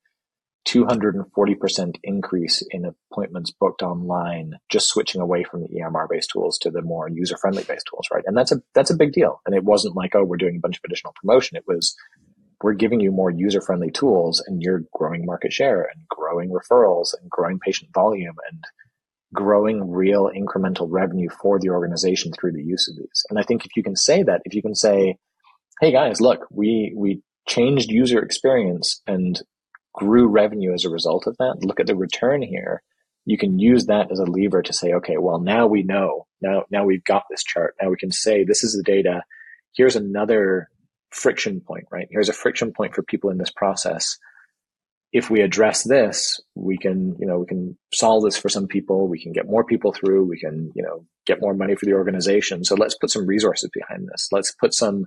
240% 0.68 1.96
increase 2.02 2.62
in 2.70 2.84
appointments 2.84 3.50
booked 3.50 3.82
online, 3.82 4.58
just 4.68 4.88
switching 4.88 5.20
away 5.20 5.42
from 5.42 5.62
the 5.62 5.68
EMR 5.68 6.06
based 6.10 6.30
tools 6.30 6.58
to 6.58 6.70
the 6.70 6.82
more 6.82 7.08
user 7.08 7.36
friendly 7.38 7.64
based 7.64 7.86
tools, 7.90 8.06
right? 8.12 8.24
And 8.26 8.36
that's 8.36 8.52
a 8.52 8.60
that's 8.74 8.90
a 8.90 8.96
big 8.96 9.12
deal. 9.12 9.40
And 9.46 9.54
it 9.54 9.64
wasn't 9.64 9.96
like, 9.96 10.14
oh, 10.14 10.24
we're 10.24 10.36
doing 10.36 10.56
a 10.56 10.60
bunch 10.60 10.76
of 10.76 10.82
additional 10.84 11.14
promotion. 11.20 11.56
It 11.56 11.64
was 11.66 11.96
we're 12.62 12.74
giving 12.74 13.00
you 13.00 13.12
more 13.12 13.30
user 13.30 13.60
friendly 13.60 13.90
tools 13.90 14.42
and 14.46 14.60
you're 14.60 14.82
growing 14.92 15.24
market 15.24 15.52
share 15.52 15.82
and 15.82 16.06
growing 16.08 16.50
referrals 16.50 17.14
and 17.18 17.30
growing 17.30 17.58
patient 17.60 17.90
volume 17.94 18.34
and 18.50 18.64
growing 19.32 19.90
real 19.90 20.30
incremental 20.34 20.88
revenue 20.90 21.28
for 21.40 21.58
the 21.60 21.70
organization 21.70 22.32
through 22.32 22.52
the 22.52 22.62
use 22.62 22.88
of 22.88 22.96
these. 22.96 23.24
And 23.30 23.38
I 23.38 23.42
think 23.42 23.64
if 23.64 23.76
you 23.76 23.82
can 23.82 23.96
say 23.96 24.22
that, 24.24 24.42
if 24.44 24.54
you 24.54 24.62
can 24.62 24.74
say, 24.74 25.16
Hey 25.80 25.92
guys, 25.92 26.20
look, 26.20 26.46
we, 26.50 26.92
we 26.96 27.22
changed 27.46 27.90
user 27.90 28.20
experience 28.20 29.02
and 29.06 29.40
grew 29.98 30.28
revenue 30.28 30.72
as 30.72 30.84
a 30.84 30.90
result 30.90 31.26
of 31.26 31.36
that. 31.38 31.56
Look 31.62 31.80
at 31.80 31.86
the 31.86 31.96
return 31.96 32.40
here. 32.40 32.82
You 33.24 33.36
can 33.36 33.58
use 33.58 33.86
that 33.86 34.10
as 34.10 34.20
a 34.20 34.24
lever 34.24 34.62
to 34.62 34.72
say, 34.72 34.92
okay, 34.94 35.16
well, 35.18 35.40
now 35.40 35.66
we 35.66 35.82
know, 35.82 36.26
now, 36.40 36.62
now 36.70 36.84
we've 36.84 37.04
got 37.04 37.24
this 37.28 37.42
chart. 37.42 37.74
Now 37.82 37.90
we 37.90 37.96
can 37.96 38.12
say, 38.12 38.44
this 38.44 38.64
is 38.64 38.72
the 38.72 38.82
data. 38.82 39.22
Here's 39.76 39.96
another 39.96 40.68
friction 41.10 41.60
point, 41.60 41.86
right? 41.90 42.08
Here's 42.10 42.28
a 42.28 42.34
friction 42.34 42.72
point 42.72 42.94
for 42.94 43.02
people 43.02 43.30
in 43.30 43.38
this 43.38 43.50
process. 43.50 44.16
If 45.12 45.30
we 45.30 45.40
address 45.40 45.82
this, 45.82 46.40
we 46.54 46.78
can, 46.78 47.16
you 47.18 47.26
know, 47.26 47.38
we 47.38 47.46
can 47.46 47.76
solve 47.92 48.24
this 48.24 48.36
for 48.36 48.48
some 48.48 48.66
people. 48.66 49.08
We 49.08 49.22
can 49.22 49.32
get 49.32 49.46
more 49.48 49.64
people 49.64 49.92
through. 49.92 50.24
We 50.24 50.38
can, 50.38 50.70
you 50.74 50.82
know, 50.82 51.04
get 51.26 51.40
more 51.40 51.54
money 51.54 51.74
for 51.74 51.86
the 51.86 51.94
organization. 51.94 52.64
So 52.64 52.76
let's 52.76 52.94
put 52.94 53.10
some 53.10 53.26
resources 53.26 53.70
behind 53.72 54.08
this. 54.08 54.28
Let's 54.32 54.52
put 54.52 54.74
some, 54.74 55.06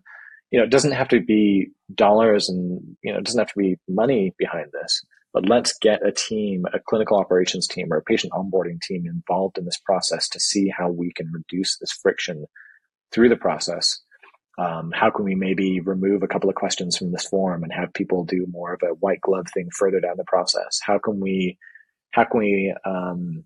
you 0.51 0.59
know, 0.59 0.65
it 0.65 0.69
doesn't 0.69 0.91
have 0.91 1.07
to 1.09 1.21
be 1.21 1.69
dollars 1.93 2.49
and, 2.49 2.97
you 3.03 3.11
know, 3.11 3.19
it 3.19 3.25
doesn't 3.25 3.39
have 3.39 3.51
to 3.51 3.59
be 3.59 3.77
money 3.87 4.33
behind 4.37 4.67
this, 4.73 5.03
but 5.33 5.47
let's 5.47 5.77
get 5.79 6.05
a 6.05 6.11
team, 6.11 6.65
a 6.73 6.79
clinical 6.79 7.17
operations 7.17 7.67
team 7.67 7.91
or 7.91 7.97
a 7.97 8.03
patient 8.03 8.33
onboarding 8.33 8.81
team 8.81 9.05
involved 9.07 9.57
in 9.57 9.65
this 9.65 9.79
process 9.79 10.27
to 10.29 10.39
see 10.39 10.69
how 10.69 10.89
we 10.89 11.11
can 11.13 11.31
reduce 11.31 11.77
this 11.77 11.91
friction 11.91 12.45
through 13.11 13.29
the 13.29 13.35
process 13.35 13.99
um, 14.57 14.91
how 14.93 15.09
can 15.09 15.25
we 15.25 15.35
maybe 15.35 15.79
remove 15.79 16.23
a 16.23 16.27
couple 16.27 16.49
of 16.49 16.55
questions 16.55 16.97
from 16.97 17.11
this 17.11 17.25
form 17.27 17.63
and 17.63 17.71
have 17.71 17.93
people 17.93 18.25
do 18.25 18.45
more 18.51 18.73
of 18.73 18.81
a 18.83 18.93
white 18.95 19.21
glove 19.21 19.47
thing 19.53 19.69
further 19.71 19.99
down 19.99 20.17
the 20.17 20.25
process? 20.25 20.79
How 20.83 20.99
can 20.99 21.19
we, 21.19 21.57
how 22.11 22.25
can 22.25 22.39
we 22.39 22.75
um, 22.85 23.43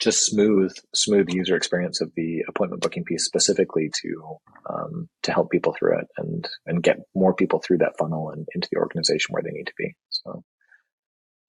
just 0.00 0.26
smooth 0.26 0.72
smooth 0.94 1.28
user 1.30 1.56
experience 1.56 2.00
of 2.00 2.10
the 2.16 2.42
appointment 2.48 2.82
booking 2.82 3.04
piece 3.04 3.24
specifically 3.24 3.90
to 4.02 4.38
um, 4.68 5.08
to 5.22 5.32
help 5.32 5.50
people 5.50 5.74
through 5.78 5.98
it 5.98 6.06
and 6.16 6.48
and 6.66 6.82
get 6.82 6.98
more 7.14 7.34
people 7.34 7.60
through 7.60 7.78
that 7.78 7.96
funnel 7.98 8.30
and 8.30 8.46
into 8.54 8.68
the 8.72 8.78
organization 8.78 9.32
where 9.32 9.42
they 9.42 9.50
need 9.50 9.66
to 9.66 9.74
be. 9.76 9.94
So, 10.08 10.44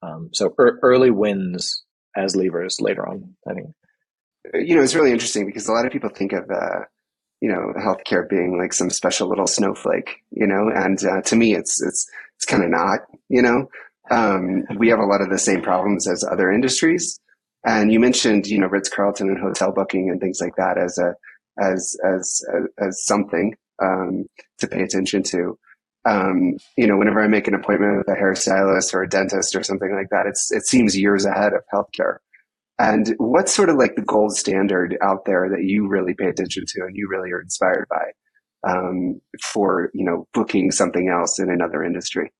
um, 0.03 0.29
so 0.33 0.53
er- 0.59 0.79
early 0.83 1.11
wins 1.11 1.83
as 2.15 2.35
levers 2.35 2.81
later 2.81 3.07
on. 3.07 3.35
I 3.49 3.53
think. 3.53 3.67
You 4.53 4.75
know, 4.75 4.81
it's 4.81 4.95
really 4.95 5.11
interesting 5.11 5.45
because 5.45 5.67
a 5.67 5.71
lot 5.71 5.85
of 5.85 5.91
people 5.91 6.09
think 6.09 6.33
of 6.33 6.49
uh, 6.49 6.85
you 7.41 7.49
know, 7.49 7.73
healthcare 7.77 8.29
being 8.29 8.57
like 8.57 8.71
some 8.71 8.89
special 8.89 9.27
little 9.27 9.47
snowflake, 9.47 10.17
you 10.29 10.45
know, 10.45 10.69
and 10.73 11.03
uh, 11.03 11.21
to 11.23 11.35
me, 11.35 11.55
it's 11.55 11.81
it's 11.81 12.07
it's 12.37 12.45
kind 12.45 12.63
of 12.63 12.69
not, 12.69 12.99
you 13.29 13.41
know. 13.41 13.67
Um, 14.09 14.63
we 14.77 14.89
have 14.89 14.99
a 14.99 15.05
lot 15.05 15.21
of 15.21 15.29
the 15.29 15.39
same 15.39 15.61
problems 15.61 16.07
as 16.07 16.23
other 16.23 16.51
industries, 16.51 17.19
and 17.65 17.91
you 17.91 17.99
mentioned, 17.99 18.47
you 18.47 18.59
know, 18.59 18.67
Ritz 18.67 18.89
Carlton 18.89 19.29
and 19.29 19.39
hotel 19.39 19.71
booking 19.71 20.09
and 20.09 20.19
things 20.19 20.41
like 20.41 20.55
that 20.55 20.77
as 20.77 20.97
a 20.97 21.15
as 21.59 21.97
as 22.03 22.43
as, 22.79 23.05
something 23.05 23.55
um, 23.81 24.25
to 24.59 24.67
pay 24.67 24.81
attention 24.81 25.23
to. 25.23 25.57
Um, 26.05 26.57
you 26.77 26.87
know, 26.87 26.97
whenever 26.97 27.21
I 27.21 27.27
make 27.27 27.47
an 27.47 27.53
appointment 27.53 27.97
with 27.99 28.07
a 28.07 28.19
hairstylist 28.19 28.93
or 28.93 29.03
a 29.03 29.09
dentist 29.09 29.55
or 29.55 29.61
something 29.61 29.93
like 29.93 30.09
that, 30.09 30.25
it's 30.25 30.51
it 30.51 30.65
seems 30.65 30.97
years 30.97 31.25
ahead 31.25 31.53
of 31.53 31.61
healthcare. 31.71 32.17
And 32.79 33.13
what's 33.19 33.53
sort 33.53 33.69
of 33.69 33.75
like 33.75 33.95
the 33.95 34.01
gold 34.01 34.35
standard 34.35 34.97
out 35.03 35.25
there 35.25 35.47
that 35.49 35.63
you 35.63 35.87
really 35.87 36.15
pay 36.15 36.25
attention 36.25 36.65
to 36.67 36.81
and 36.85 36.95
you 36.95 37.07
really 37.07 37.31
are 37.31 37.41
inspired 37.41 37.87
by 37.89 38.67
um, 38.67 39.21
for 39.39 39.91
you 39.93 40.03
know 40.03 40.27
booking 40.33 40.71
something 40.71 41.09
else 41.09 41.37
in 41.37 41.51
another 41.51 41.83
industry? 41.83 42.31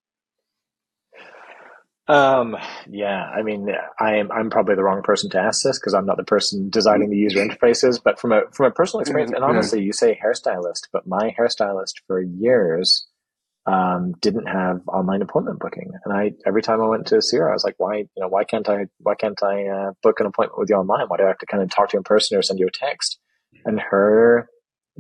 Um, 2.08 2.58
yeah, 2.90 3.24
I 3.24 3.42
mean, 3.42 3.70
I'm 4.00 4.32
I'm 4.32 4.50
probably 4.50 4.76
the 4.76 4.84
wrong 4.84 5.02
person 5.02 5.30
to 5.32 5.40
ask 5.40 5.64
this 5.64 5.80
because 5.80 5.94
I'm 5.94 6.06
not 6.06 6.18
the 6.18 6.24
person 6.24 6.70
designing 6.70 7.10
the 7.10 7.18
user 7.18 7.40
interfaces. 7.40 8.02
But 8.04 8.20
from 8.20 8.32
a 8.32 8.42
from 8.52 8.66
a 8.66 8.72
personal 8.72 9.02
experience, 9.02 9.32
and 9.32 9.44
honestly, 9.44 9.82
you 9.82 9.94
say 9.94 10.20
hairstylist, 10.22 10.88
but 10.92 11.08
my 11.08 11.34
hairstylist 11.40 12.02
for 12.08 12.22
years 12.22 13.08
um, 13.66 14.14
didn't 14.22 14.48
have 14.48 14.82
online 14.88 15.22
appointment 15.22 15.60
booking. 15.60 15.92
And 16.04 16.14
I, 16.14 16.32
every 16.46 16.62
time 16.62 16.82
I 16.82 16.88
went 16.88 17.08
to 17.08 17.22
see 17.22 17.38
her, 17.38 17.50
I 17.50 17.54
was 17.54 17.64
like, 17.64 17.76
why, 17.78 17.98
you 17.98 18.08
know, 18.18 18.28
why 18.28 18.44
can't 18.44 18.68
I, 18.68 18.88
why 19.00 19.16
can't 19.16 19.42
I 19.44 19.68
uh, 19.68 19.92
book 20.02 20.20
an 20.20 20.26
appointment 20.26 20.60
with 20.60 20.70
you 20.70 20.76
online? 20.76 21.08
Why 21.08 21.18
do 21.18 21.24
I 21.24 21.28
have 21.28 21.38
to 21.40 21.46
kind 21.46 21.62
of 21.62 21.70
talk 21.70 21.90
to 21.90 21.94
you 21.96 22.00
in 22.00 22.04
person 22.04 22.38
or 22.38 22.42
send 22.42 22.60
you 22.60 22.68
a 22.68 22.72
text? 22.72 23.20
And 23.66 23.80
her, 23.80 24.50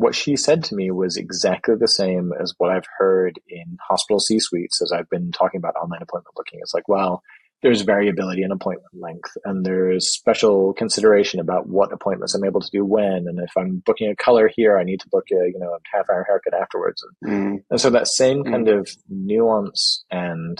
what 0.01 0.15
she 0.15 0.35
said 0.35 0.63
to 0.65 0.75
me 0.75 0.89
was 0.89 1.15
exactly 1.15 1.75
the 1.75 1.87
same 1.87 2.33
as 2.41 2.55
what 2.57 2.71
I've 2.71 2.87
heard 2.97 3.39
in 3.47 3.77
hospital 3.87 4.19
C 4.19 4.39
suites 4.39 4.81
as 4.81 4.91
I've 4.91 5.09
been 5.09 5.31
talking 5.31 5.59
about 5.59 5.75
online 5.75 6.01
appointment 6.01 6.35
booking. 6.35 6.59
It's 6.61 6.73
like, 6.73 6.87
well, 6.87 7.21
there's 7.61 7.81
variability 7.81 8.41
in 8.41 8.51
appointment 8.51 8.89
length 8.99 9.37
and 9.45 9.63
there's 9.63 10.11
special 10.11 10.73
consideration 10.73 11.39
about 11.39 11.67
what 11.67 11.93
appointments 11.93 12.33
I'm 12.33 12.43
able 12.43 12.61
to 12.61 12.69
do 12.71 12.83
when. 12.83 13.27
And 13.27 13.39
if 13.39 13.51
I'm 13.55 13.83
booking 13.85 14.09
a 14.09 14.15
color 14.15 14.49
here, 14.55 14.79
I 14.79 14.83
need 14.83 15.01
to 15.01 15.09
book 15.09 15.25
a, 15.31 15.47
you 15.47 15.59
know, 15.59 15.73
a 15.73 15.79
half 15.95 16.09
hour 16.09 16.25
haircut 16.27 16.59
afterwards. 16.59 17.05
And, 17.21 17.31
mm. 17.31 17.63
and 17.69 17.79
so 17.79 17.91
that 17.91 18.07
same 18.07 18.43
mm. 18.43 18.51
kind 18.51 18.67
of 18.67 18.89
nuance 19.07 20.03
and 20.09 20.59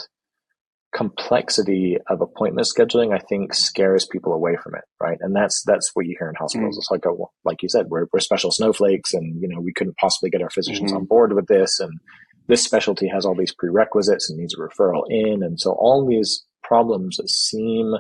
complexity 0.94 1.98
of 2.08 2.22
appointment 2.22 2.68
scheduling, 2.68 3.14
I 3.14 3.20
think 3.20 3.54
scares 3.54 4.06
people 4.06 4.34
away 4.34 4.58
from 4.62 4.76
it. 4.76 4.84
Right. 5.00 5.18
And 5.22 5.36
that's, 5.36 5.64
that's 5.64 5.92
what 5.94 6.06
you 6.06 6.16
hear 6.20 6.30
in 6.30 6.36
hospitals. 6.36 6.76
Mm. 6.76 6.80
It's 6.80 6.92
like, 6.92 7.06
oh, 7.08 7.32
like 7.46 7.64
you 7.64 7.70
said, 7.70 7.88
we're, 7.88 8.08
we're 8.12 8.20
special 8.20 8.52
snowflakes 8.52 9.14
and, 9.14 9.42
you 9.42 9.48
know, 9.48 9.62
we 9.62 9.74
couldn't 9.74 9.98
possibly 9.98 10.30
get 10.30 10.42
our 10.42 10.50
physicians 10.50 10.92
mm-hmm. 10.92 10.98
on 10.98 11.06
board 11.06 11.34
with 11.34 11.48
this. 11.48 11.80
And 11.80 12.00
this 12.48 12.64
specialty 12.64 13.08
has 13.08 13.26
all 13.26 13.36
these 13.36 13.54
prerequisites 13.54 14.30
and 14.30 14.38
needs 14.38 14.54
a 14.54 14.58
referral 14.58 15.04
in. 15.08 15.44
And 15.44 15.60
so 15.60 15.72
all 15.72 16.06
these 16.06 16.46
problems 16.64 17.18
that 17.18 17.30
seem 17.30 17.94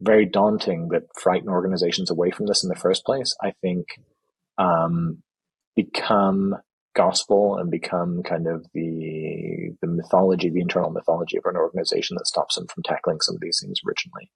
very 0.00 0.26
daunting 0.26 0.88
that 0.88 1.02
frighten 1.18 1.48
organizations 1.48 2.10
away 2.10 2.30
from 2.30 2.46
this 2.46 2.62
in 2.62 2.68
the 2.68 2.74
first 2.74 3.04
place, 3.04 3.34
I 3.42 3.52
think 3.62 3.86
um, 4.58 5.22
become 5.76 6.56
gospel 6.94 7.56
and 7.56 7.70
become 7.70 8.22
kind 8.22 8.46
of 8.46 8.66
the 8.74 9.49
the 9.80 9.86
mythology, 9.86 10.50
the 10.50 10.60
internal 10.60 10.90
mythology 10.90 11.36
of 11.36 11.44
an 11.46 11.56
organization 11.56 12.16
that 12.16 12.26
stops 12.26 12.56
them 12.56 12.66
from 12.66 12.82
tackling 12.82 13.20
some 13.20 13.34
of 13.34 13.40
these 13.40 13.60
things 13.62 13.80
originally. 13.86 14.30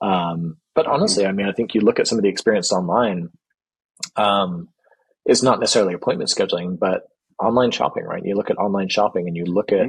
Um, 0.00 0.56
but 0.74 0.86
honestly, 0.86 1.26
I 1.26 1.32
mean, 1.32 1.46
I 1.46 1.52
think 1.52 1.74
you 1.74 1.80
look 1.80 2.00
at 2.00 2.06
some 2.06 2.18
of 2.18 2.22
the 2.22 2.28
experience 2.28 2.72
online. 2.72 3.30
Um, 4.16 4.68
it's 5.24 5.42
not 5.42 5.60
necessarily 5.60 5.94
appointment 5.94 6.30
scheduling, 6.30 6.78
but 6.78 7.04
online 7.38 7.70
shopping, 7.70 8.04
right? 8.04 8.24
You 8.24 8.34
look 8.34 8.50
at 8.50 8.58
online 8.58 8.88
shopping 8.88 9.26
and 9.26 9.36
you 9.36 9.44
look 9.44 9.72
at 9.72 9.88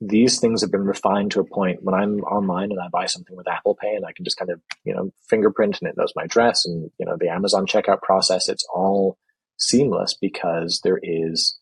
these 0.00 0.40
things 0.40 0.60
have 0.60 0.70
been 0.70 0.84
refined 0.84 1.30
to 1.32 1.40
a 1.40 1.44
point 1.44 1.82
when 1.82 1.94
I'm 1.94 2.20
online 2.20 2.70
and 2.70 2.80
I 2.80 2.88
buy 2.88 3.06
something 3.06 3.36
with 3.36 3.48
Apple 3.48 3.76
Pay 3.80 3.94
and 3.94 4.04
I 4.04 4.12
can 4.12 4.24
just 4.24 4.36
kind 4.36 4.50
of, 4.50 4.60
you 4.84 4.94
know, 4.94 5.12
fingerprint 5.28 5.78
and 5.80 5.88
it 5.88 5.96
knows 5.96 6.12
my 6.14 6.24
address 6.24 6.66
and, 6.66 6.90
you 6.98 7.06
know, 7.06 7.16
the 7.18 7.28
Amazon 7.28 7.66
checkout 7.66 8.02
process, 8.02 8.48
it's 8.48 8.66
all 8.74 9.16
seamless 9.56 10.16
because 10.20 10.80
there 10.84 11.00
is, 11.02 11.58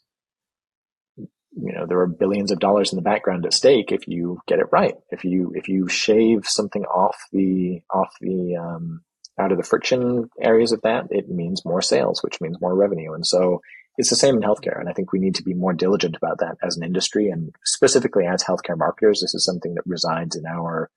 you 1.54 1.72
know, 1.72 1.86
there 1.86 2.00
are 2.00 2.06
billions 2.06 2.50
of 2.50 2.58
dollars 2.58 2.92
in 2.92 2.96
the 2.96 3.02
background 3.02 3.44
at 3.44 3.52
stake 3.52 3.92
if 3.92 4.08
you 4.08 4.40
get 4.46 4.58
it 4.58 4.66
right. 4.72 4.94
If 5.10 5.24
you, 5.24 5.52
if 5.54 5.68
you 5.68 5.88
shave 5.88 6.46
something 6.46 6.84
off 6.84 7.16
the, 7.32 7.82
off 7.90 8.14
the, 8.20 8.56
um, 8.56 9.02
out 9.38 9.52
of 9.52 9.58
the 9.58 9.64
friction 9.64 10.30
areas 10.40 10.72
of 10.72 10.82
that, 10.82 11.06
it 11.10 11.28
means 11.28 11.64
more 11.64 11.82
sales, 11.82 12.22
which 12.22 12.40
means 12.40 12.60
more 12.60 12.74
revenue. 12.74 13.12
And 13.12 13.26
so 13.26 13.60
it's 13.98 14.10
the 14.10 14.16
same 14.16 14.36
in 14.36 14.42
healthcare. 14.42 14.78
And 14.78 14.88
I 14.88 14.92
think 14.92 15.12
we 15.12 15.18
need 15.18 15.34
to 15.36 15.42
be 15.42 15.54
more 15.54 15.72
diligent 15.72 16.16
about 16.16 16.38
that 16.38 16.56
as 16.62 16.76
an 16.76 16.84
industry 16.84 17.28
and 17.28 17.54
specifically 17.64 18.26
as 18.26 18.42
healthcare 18.42 18.76
marketers. 18.76 19.20
This 19.20 19.34
is 19.34 19.44
something 19.44 19.74
that 19.74 19.86
resides 19.86 20.36
in 20.36 20.46
our, 20.46 20.90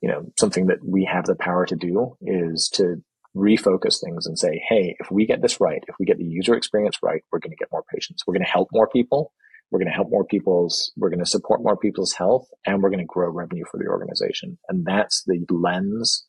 you 0.00 0.08
know, 0.08 0.32
something 0.38 0.66
that 0.66 0.84
we 0.84 1.04
have 1.04 1.26
the 1.26 1.36
power 1.36 1.66
to 1.66 1.76
do 1.76 2.16
is 2.20 2.68
to 2.74 3.02
refocus 3.36 4.00
things 4.00 4.26
and 4.26 4.38
say, 4.38 4.62
hey, 4.68 4.96
if 5.00 5.10
we 5.10 5.26
get 5.26 5.42
this 5.42 5.60
right, 5.60 5.82
if 5.88 5.96
we 5.98 6.06
get 6.06 6.18
the 6.18 6.24
user 6.24 6.54
experience 6.54 6.98
right, 7.02 7.22
we're 7.32 7.40
going 7.40 7.50
to 7.50 7.56
get 7.56 7.72
more 7.72 7.84
patients. 7.92 8.24
We're 8.26 8.34
going 8.34 8.44
to 8.44 8.50
help 8.50 8.68
more 8.72 8.88
people. 8.88 9.32
We're 9.70 9.80
going 9.80 9.90
to 9.90 9.94
help 9.94 10.10
more 10.10 10.24
people's, 10.24 10.92
we're 10.96 11.10
going 11.10 11.24
to 11.24 11.30
support 11.30 11.62
more 11.62 11.76
people's 11.76 12.12
health 12.12 12.46
and 12.64 12.82
we're 12.82 12.90
going 12.90 13.00
to 13.00 13.06
grow 13.06 13.28
revenue 13.28 13.64
for 13.70 13.78
the 13.78 13.88
organization. 13.88 14.58
And 14.68 14.84
that's 14.84 15.24
the 15.26 15.44
lens 15.50 16.24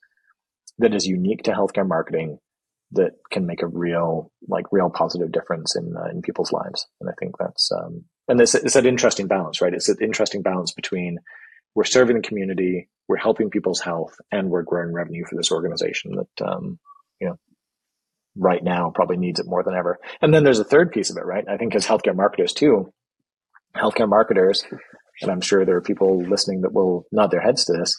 that 0.80 0.96
is 0.96 1.06
unique 1.06 1.44
to 1.44 1.52
healthcare 1.52 1.88
marketing 1.88 2.40
that 2.92 3.12
can 3.32 3.46
make 3.46 3.62
a 3.62 3.68
real, 3.68 4.32
like 4.48 4.66
real 4.72 4.90
positive 4.90 5.32
difference 5.32 5.76
in, 5.76 5.94
uh, 5.96 6.10
in 6.10 6.22
people's 6.22 6.52
lives. 6.52 6.88
And 7.02 7.10
I 7.10 7.14
think 7.20 7.36
that's, 7.38 7.72
um, 7.72 8.06
and 8.28 8.40
it's, 8.42 8.56
it's 8.56 8.76
an 8.76 8.86
interesting 8.86 9.28
balance, 9.28 9.62
right? 9.62 9.74
It's 9.74 9.90
an 9.90 9.98
interesting 10.02 10.42
balance 10.42 10.72
between 10.72 11.20
we're 11.76 11.84
serving 11.84 12.16
the 12.16 12.28
community, 12.28 12.90
we're 13.08 13.18
helping 13.18 13.50
people's 13.50 13.82
health, 13.82 14.16
and 14.32 14.50
we're 14.50 14.64
growing 14.64 14.94
revenue 14.94 15.26
for 15.30 15.36
this 15.36 15.52
organization 15.52 16.16
that, 16.16 16.48
um, 16.48 16.80
you 17.20 17.28
know, 17.28 17.38
right 18.38 18.64
now 18.64 18.92
probably 18.94 19.18
needs 19.18 19.40
it 19.40 19.46
more 19.48 19.64
than 19.64 19.76
ever. 19.76 20.00
And 20.22 20.34
then 20.34 20.44
there's 20.44 20.60
a 20.60 20.66
third 20.66 20.92
piece 20.92 21.10
of 21.10 21.18
it, 21.18 21.26
right? 21.26 21.46
I 21.48 21.58
think 21.58 21.76
as 21.76 21.86
healthcare 21.86 22.16
marketers 22.16 22.54
too, 22.54 22.92
healthcare 23.76 24.10
marketers, 24.10 24.64
and 25.22 25.32
I'm 25.32 25.42
sure 25.42 25.66
there 25.66 25.78
are 25.78 25.82
people 25.82 26.22
listening 26.24 26.62
that 26.62 26.74
will 26.74 27.06
nod 27.12 27.32
their 27.32 27.42
heads 27.42 27.66
to 27.66 27.74
this. 27.74 27.96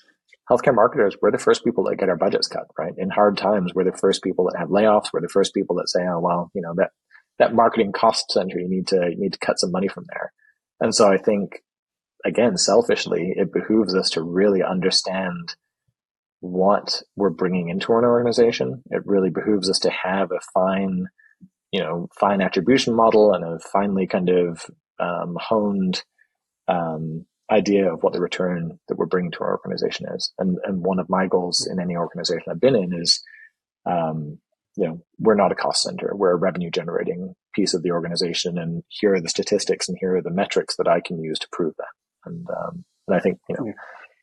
Healthcare 0.50 0.74
marketers, 0.74 1.16
we're 1.20 1.32
the 1.32 1.38
first 1.38 1.64
people 1.64 1.84
that 1.84 1.96
get 1.96 2.08
our 2.08 2.16
budgets 2.16 2.46
cut, 2.46 2.66
right? 2.78 2.92
In 2.96 3.10
hard 3.10 3.36
times, 3.36 3.74
we're 3.74 3.84
the 3.84 3.98
first 3.98 4.22
people 4.22 4.44
that 4.46 4.58
have 4.58 4.68
layoffs. 4.68 5.08
We're 5.12 5.20
the 5.20 5.28
first 5.28 5.52
people 5.54 5.76
that 5.76 5.88
say, 5.88 6.00
oh, 6.08 6.20
well, 6.20 6.50
you 6.54 6.62
know, 6.62 6.72
that, 6.76 6.90
that 7.38 7.54
marketing 7.54 7.92
cost 7.92 8.30
center, 8.30 8.58
you 8.58 8.68
need 8.68 8.86
to, 8.88 8.96
you 8.96 9.16
need 9.18 9.32
to 9.32 9.38
cut 9.38 9.58
some 9.58 9.72
money 9.72 9.88
from 9.88 10.04
there. 10.08 10.32
And 10.78 10.94
so 10.94 11.10
I 11.10 11.18
think, 11.18 11.62
again, 12.24 12.56
selfishly, 12.56 13.34
it 13.36 13.52
behooves 13.52 13.94
us 13.94 14.10
to 14.10 14.22
really 14.22 14.62
understand 14.62 15.56
what 16.40 17.02
we're 17.16 17.30
bringing 17.30 17.68
into 17.68 17.92
an 17.94 18.04
organization. 18.04 18.82
It 18.90 19.02
really 19.04 19.30
behooves 19.30 19.68
us 19.68 19.80
to 19.80 19.90
have 19.90 20.30
a 20.30 20.40
fine, 20.54 21.06
you 21.72 21.80
know, 21.80 22.08
fine 22.20 22.40
attribution 22.40 22.94
model 22.94 23.32
and 23.32 23.44
a 23.44 23.58
finely 23.58 24.06
kind 24.06 24.28
of 24.28 24.64
um, 24.98 25.36
honed 25.40 26.02
um, 26.68 27.26
idea 27.50 27.92
of 27.92 28.02
what 28.02 28.12
the 28.12 28.20
return 28.20 28.78
that 28.88 28.96
we're 28.96 29.06
bringing 29.06 29.30
to 29.32 29.40
our 29.40 29.52
organization 29.52 30.06
is. 30.14 30.32
And 30.38 30.58
and 30.64 30.84
one 30.84 30.98
of 30.98 31.08
my 31.08 31.26
goals 31.26 31.68
in 31.70 31.80
any 31.80 31.96
organization 31.96 32.44
I've 32.50 32.60
been 32.60 32.76
in 32.76 32.92
is, 32.92 33.22
um, 33.84 34.38
you 34.76 34.86
know, 34.86 35.02
we're 35.18 35.34
not 35.34 35.52
a 35.52 35.56
cost 35.56 35.82
center. 35.82 36.12
We're 36.14 36.32
a 36.32 36.36
revenue 36.36 36.70
generating 36.70 37.34
piece 37.54 37.74
of 37.74 37.82
the 37.82 37.92
organization, 37.92 38.58
and 38.58 38.82
here 38.88 39.14
are 39.14 39.20
the 39.20 39.28
statistics 39.28 39.88
and 39.88 39.96
here 40.00 40.16
are 40.16 40.22
the 40.22 40.30
metrics 40.30 40.76
that 40.76 40.88
I 40.88 41.00
can 41.00 41.22
use 41.22 41.38
to 41.40 41.48
prove 41.52 41.74
that. 41.78 42.30
And 42.30 42.46
um, 42.50 42.84
and 43.06 43.16
I 43.16 43.20
think 43.20 43.38
you 43.48 43.56
know. 43.56 43.72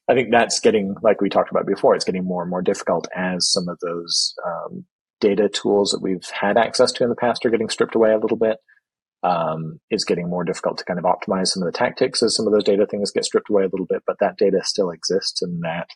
I 0.10 0.14
think 0.16 0.32
that's 0.32 0.60
getting, 0.60 0.96
like 1.02 1.22
we 1.22 1.30
talked 1.30 1.50
about 1.50 1.66
before, 1.66 1.96
it's 1.96 2.04
getting 2.04 2.26
more 2.26 2.42
and 2.42 2.50
more 2.50 2.62
difficult 2.62 3.08
as 3.16 3.50
some 3.50 3.70
of 3.70 3.78
those 3.82 4.36
um, 4.46 4.86
data 5.22 5.48
tools 5.48 5.92
that 5.92 6.02
we've 6.02 6.28
had 6.30 6.58
access 6.58 6.92
to 6.92 7.04
in 7.04 7.10
the 7.10 7.16
past 7.16 7.46
are 7.46 7.50
getting 7.50 7.70
stripped 7.70 7.96
away 7.96 8.12
a 8.12 8.18
little 8.18 8.36
bit. 8.36 8.58
Um, 9.24 9.80
it's 9.90 10.04
getting 10.04 10.30
more 10.30 10.44
difficult 10.44 10.78
to 10.80 10.86
kind 10.86 11.00
of 11.00 11.06
optimize 11.06 11.48
some 11.48 11.64
of 11.64 11.72
the 11.72 11.78
tactics 11.78 12.22
as 12.22 12.36
some 12.36 12.46
of 12.46 12.52
those 12.52 12.66
data 12.66 12.86
things 12.86 13.12
get 13.12 13.24
stripped 13.24 13.50
away 13.50 13.64
a 13.64 13.70
little 13.72 13.86
bit, 13.86 14.04
but 14.06 14.18
that 14.20 14.38
data 14.38 14.60
still 14.64 14.90
exists 14.90 15.42
and 15.42 15.62
that 15.64 15.88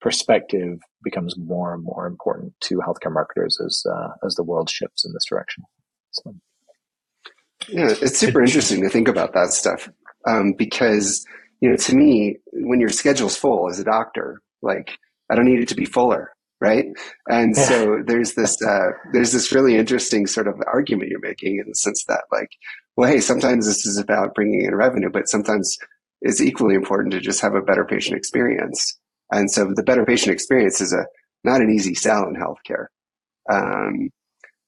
perspective 0.00 0.78
becomes 1.02 1.34
more 1.38 1.74
and 1.74 1.82
more 1.82 2.06
important 2.06 2.52
to 2.60 2.76
healthcare 2.76 3.12
marketers 3.12 3.58
as 3.64 3.82
uh, 3.90 4.10
as 4.24 4.34
the 4.34 4.44
world 4.44 4.68
shifts 4.70 5.04
in 5.04 5.12
this 5.12 5.24
direction. 5.28 5.64
So. 6.10 6.34
Yeah, 7.68 7.94
it's 8.00 8.18
super 8.18 8.42
interesting 8.42 8.82
to 8.82 8.88
think 8.88 9.08
about 9.08 9.32
that 9.32 9.50
stuff 9.50 9.90
um, 10.26 10.52
because 10.52 11.26
you 11.60 11.70
know 11.70 11.76
to 11.76 11.96
me, 11.96 12.36
when 12.52 12.80
your 12.80 12.88
schedule's 12.90 13.36
full 13.36 13.68
as 13.68 13.78
a 13.78 13.84
doctor, 13.84 14.40
like 14.62 14.96
I 15.30 15.34
don't 15.34 15.46
need 15.46 15.60
it 15.60 15.68
to 15.68 15.74
be 15.74 15.84
fuller 15.84 16.32
right? 16.60 16.86
And 17.28 17.54
yeah. 17.56 17.64
so 17.64 18.02
there's 18.06 18.34
this 18.34 18.60
uh, 18.62 18.90
there's 19.12 19.32
this 19.32 19.52
really 19.52 19.76
interesting 19.76 20.26
sort 20.26 20.48
of 20.48 20.54
argument 20.66 21.10
you're 21.10 21.20
making 21.20 21.58
in 21.58 21.68
the 21.68 21.74
sense 21.74 22.04
that 22.08 22.24
like, 22.32 22.50
well, 22.96 23.10
hey, 23.10 23.20
sometimes 23.20 23.66
this 23.66 23.86
is 23.86 23.98
about 23.98 24.34
bringing 24.34 24.62
in 24.64 24.74
revenue, 24.74 25.10
but 25.10 25.28
sometimes 25.28 25.76
it's 26.20 26.40
equally 26.40 26.74
important 26.74 27.12
to 27.12 27.20
just 27.20 27.40
have 27.40 27.54
a 27.54 27.62
better 27.62 27.84
patient 27.84 28.16
experience. 28.16 28.98
And 29.30 29.50
so 29.50 29.72
the 29.74 29.82
better 29.82 30.04
patient 30.04 30.32
experience 30.32 30.80
is 30.80 30.92
a 30.92 31.06
not 31.44 31.60
an 31.60 31.70
easy 31.70 31.94
sell 31.94 32.26
in 32.26 32.34
healthcare. 32.34 32.86
Um, 33.50 34.10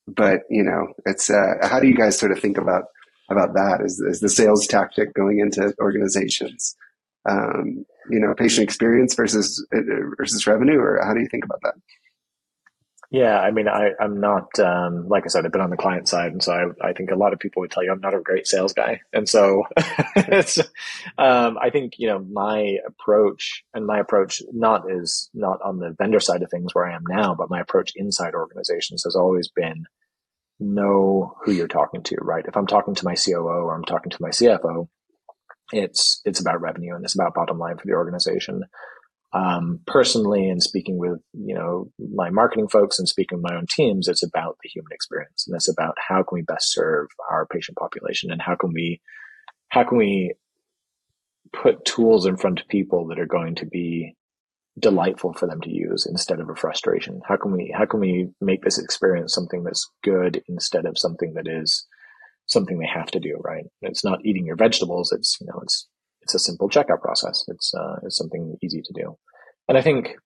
but 0.06 0.42
you 0.48 0.62
know, 0.62 0.88
it's 1.06 1.30
uh, 1.30 1.54
how 1.62 1.80
do 1.80 1.88
you 1.88 1.96
guys 1.96 2.18
sort 2.18 2.32
of 2.32 2.40
think 2.40 2.58
about 2.58 2.84
about 3.30 3.54
that? 3.54 3.80
Is, 3.84 4.02
as 4.08 4.20
the 4.20 4.28
sales 4.28 4.66
tactic 4.66 5.14
going 5.14 5.40
into 5.40 5.72
organizations? 5.80 6.76
Um, 7.28 7.84
you 8.10 8.18
know, 8.18 8.34
patient 8.34 8.64
experience 8.64 9.14
versus 9.14 9.66
versus 10.18 10.46
revenue, 10.46 10.78
or 10.78 11.00
how 11.04 11.14
do 11.14 11.20
you 11.20 11.28
think 11.28 11.44
about 11.44 11.60
that? 11.62 11.74
Yeah, 13.12 13.40
I 13.40 13.50
mean, 13.50 13.66
I, 13.66 13.90
I'm 14.00 14.20
not, 14.20 14.56
um, 14.60 15.08
like 15.08 15.24
I 15.24 15.28
said, 15.28 15.44
I've 15.44 15.50
been 15.50 15.60
on 15.60 15.70
the 15.70 15.76
client 15.76 16.08
side. 16.08 16.30
And 16.30 16.40
so 16.40 16.52
I, 16.52 16.90
I 16.90 16.92
think 16.92 17.10
a 17.10 17.16
lot 17.16 17.32
of 17.32 17.40
people 17.40 17.60
would 17.60 17.72
tell 17.72 17.82
you 17.82 17.90
I'm 17.90 18.00
not 18.00 18.14
a 18.14 18.20
great 18.20 18.46
sales 18.46 18.72
guy. 18.72 19.00
And 19.12 19.28
so 19.28 19.64
um, 21.18 21.58
I 21.60 21.70
think, 21.72 21.94
you 21.98 22.06
know, 22.06 22.20
my 22.20 22.76
approach 22.86 23.64
and 23.74 23.84
my 23.84 23.98
approach 23.98 24.42
not 24.52 24.84
is 24.88 25.28
not 25.34 25.60
on 25.60 25.80
the 25.80 25.90
vendor 25.98 26.20
side 26.20 26.42
of 26.42 26.50
things 26.50 26.72
where 26.72 26.86
I 26.86 26.94
am 26.94 27.02
now, 27.08 27.34
but 27.34 27.50
my 27.50 27.58
approach 27.58 27.92
inside 27.96 28.34
organizations 28.34 29.02
has 29.02 29.16
always 29.16 29.48
been 29.48 29.86
know 30.60 31.34
who 31.42 31.50
you're 31.50 31.66
talking 31.66 32.04
to, 32.04 32.16
right? 32.20 32.44
If 32.46 32.56
I'm 32.56 32.68
talking 32.68 32.94
to 32.94 33.04
my 33.04 33.16
COO 33.16 33.40
or 33.40 33.74
I'm 33.74 33.84
talking 33.84 34.10
to 34.10 34.18
my 34.22 34.28
CFO, 34.28 34.88
it's 35.72 36.20
it's 36.24 36.40
about 36.40 36.60
revenue 36.60 36.94
and 36.94 37.04
it's 37.04 37.14
about 37.14 37.34
bottom 37.34 37.58
line 37.58 37.76
for 37.78 37.86
the 37.86 37.94
organization. 37.94 38.64
Um, 39.32 39.78
personally, 39.86 40.48
and 40.48 40.60
speaking 40.60 40.98
with 40.98 41.20
you 41.32 41.54
know 41.54 41.90
my 42.14 42.30
marketing 42.30 42.68
folks 42.68 42.98
and 42.98 43.08
speaking 43.08 43.38
with 43.38 43.50
my 43.50 43.56
own 43.56 43.66
teams, 43.68 44.08
it's 44.08 44.24
about 44.24 44.56
the 44.62 44.68
human 44.68 44.92
experience 44.92 45.44
and 45.46 45.54
it's 45.54 45.68
about 45.68 45.94
how 46.08 46.22
can 46.22 46.36
we 46.36 46.42
best 46.42 46.72
serve 46.72 47.08
our 47.30 47.46
patient 47.46 47.78
population 47.78 48.30
and 48.30 48.42
how 48.42 48.56
can 48.56 48.72
we 48.72 49.00
how 49.68 49.84
can 49.84 49.98
we 49.98 50.34
put 51.52 51.84
tools 51.84 52.26
in 52.26 52.36
front 52.36 52.60
of 52.60 52.68
people 52.68 53.06
that 53.08 53.18
are 53.18 53.26
going 53.26 53.54
to 53.56 53.66
be 53.66 54.14
delightful 54.78 55.32
for 55.32 55.46
them 55.46 55.60
to 55.60 55.70
use 55.70 56.06
instead 56.06 56.38
of 56.40 56.48
a 56.48 56.54
frustration 56.54 57.20
how 57.26 57.36
can 57.36 57.52
we 57.52 57.74
how 57.76 57.84
can 57.84 57.98
we 57.98 58.28
make 58.40 58.62
this 58.62 58.78
experience 58.78 59.34
something 59.34 59.64
that's 59.64 59.90
good 60.02 60.42
instead 60.48 60.86
of 60.86 60.96
something 60.96 61.34
that 61.34 61.48
is 61.48 61.86
something 62.46 62.78
they 62.78 62.86
have 62.92 63.10
to 63.12 63.20
do, 63.20 63.38
right? 63.44 63.64
It's 63.82 64.04
not 64.04 64.24
eating 64.24 64.46
your 64.46 64.56
vegetables. 64.56 65.12
It's, 65.12 65.36
you 65.40 65.46
know, 65.46 65.60
it's, 65.62 65.88
it's 66.22 66.34
a 66.34 66.38
simple 66.38 66.68
checkout 66.68 67.00
process. 67.00 67.44
It's, 67.48 67.72
uh, 67.74 67.96
it's 68.04 68.16
something 68.16 68.56
easy 68.62 68.82
to 68.82 68.92
do. 68.92 69.16
And 69.68 69.78
I 69.78 69.82
think, 69.82 70.16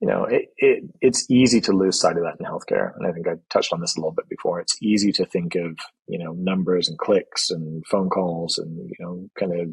you 0.00 0.08
know, 0.08 0.24
it, 0.24 0.46
it, 0.58 0.84
it's 1.00 1.30
easy 1.30 1.60
to 1.62 1.72
lose 1.72 1.98
sight 1.98 2.16
of 2.16 2.24
that 2.24 2.36
in 2.38 2.44
healthcare. 2.44 2.90
And 2.96 3.06
I 3.06 3.12
think 3.12 3.26
I 3.28 3.34
touched 3.50 3.72
on 3.72 3.80
this 3.80 3.96
a 3.96 4.00
little 4.00 4.12
bit 4.12 4.28
before. 4.28 4.60
It's 4.60 4.76
easy 4.82 5.12
to 5.12 5.24
think 5.24 5.54
of, 5.54 5.78
you 6.08 6.18
know, 6.18 6.32
numbers 6.32 6.88
and 6.88 6.98
clicks 6.98 7.50
and 7.50 7.84
phone 7.86 8.10
calls 8.10 8.58
and, 8.58 8.76
you 8.76 8.96
know, 8.98 9.28
kind 9.38 9.58
of 9.58 9.68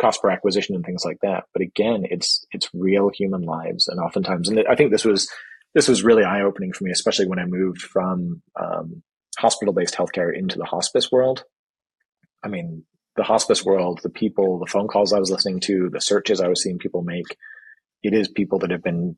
cost 0.00 0.22
per 0.22 0.30
acquisition 0.30 0.74
and 0.74 0.84
things 0.84 1.04
like 1.04 1.18
that. 1.22 1.44
But 1.52 1.62
again, 1.62 2.04
it's, 2.08 2.46
it's 2.52 2.70
real 2.72 3.10
human 3.12 3.42
lives. 3.42 3.88
And 3.88 4.00
oftentimes, 4.00 4.48
and 4.48 4.64
I 4.70 4.74
think 4.74 4.90
this 4.90 5.04
was, 5.04 5.28
this 5.74 5.88
was 5.88 6.04
really 6.04 6.24
eye 6.24 6.42
opening 6.42 6.72
for 6.72 6.84
me, 6.84 6.90
especially 6.92 7.26
when 7.26 7.40
I 7.40 7.44
moved 7.44 7.82
from, 7.82 8.42
um, 8.58 9.02
hospital 9.38 9.74
based 9.74 9.94
healthcare 9.94 10.36
into 10.36 10.58
the 10.58 10.64
hospice 10.64 11.10
world. 11.10 11.44
I 12.42 12.48
mean, 12.48 12.84
the 13.16 13.22
hospice 13.22 13.64
world, 13.64 14.00
the 14.02 14.10
people, 14.10 14.58
the 14.58 14.70
phone 14.70 14.88
calls 14.88 15.12
I 15.12 15.18
was 15.18 15.30
listening 15.30 15.60
to, 15.60 15.88
the 15.92 16.00
searches 16.00 16.40
I 16.40 16.48
was 16.48 16.62
seeing 16.62 16.78
people 16.78 17.02
make, 17.02 17.36
it 18.02 18.12
is 18.12 18.28
people 18.28 18.58
that 18.60 18.70
have 18.70 18.82
been 18.82 19.16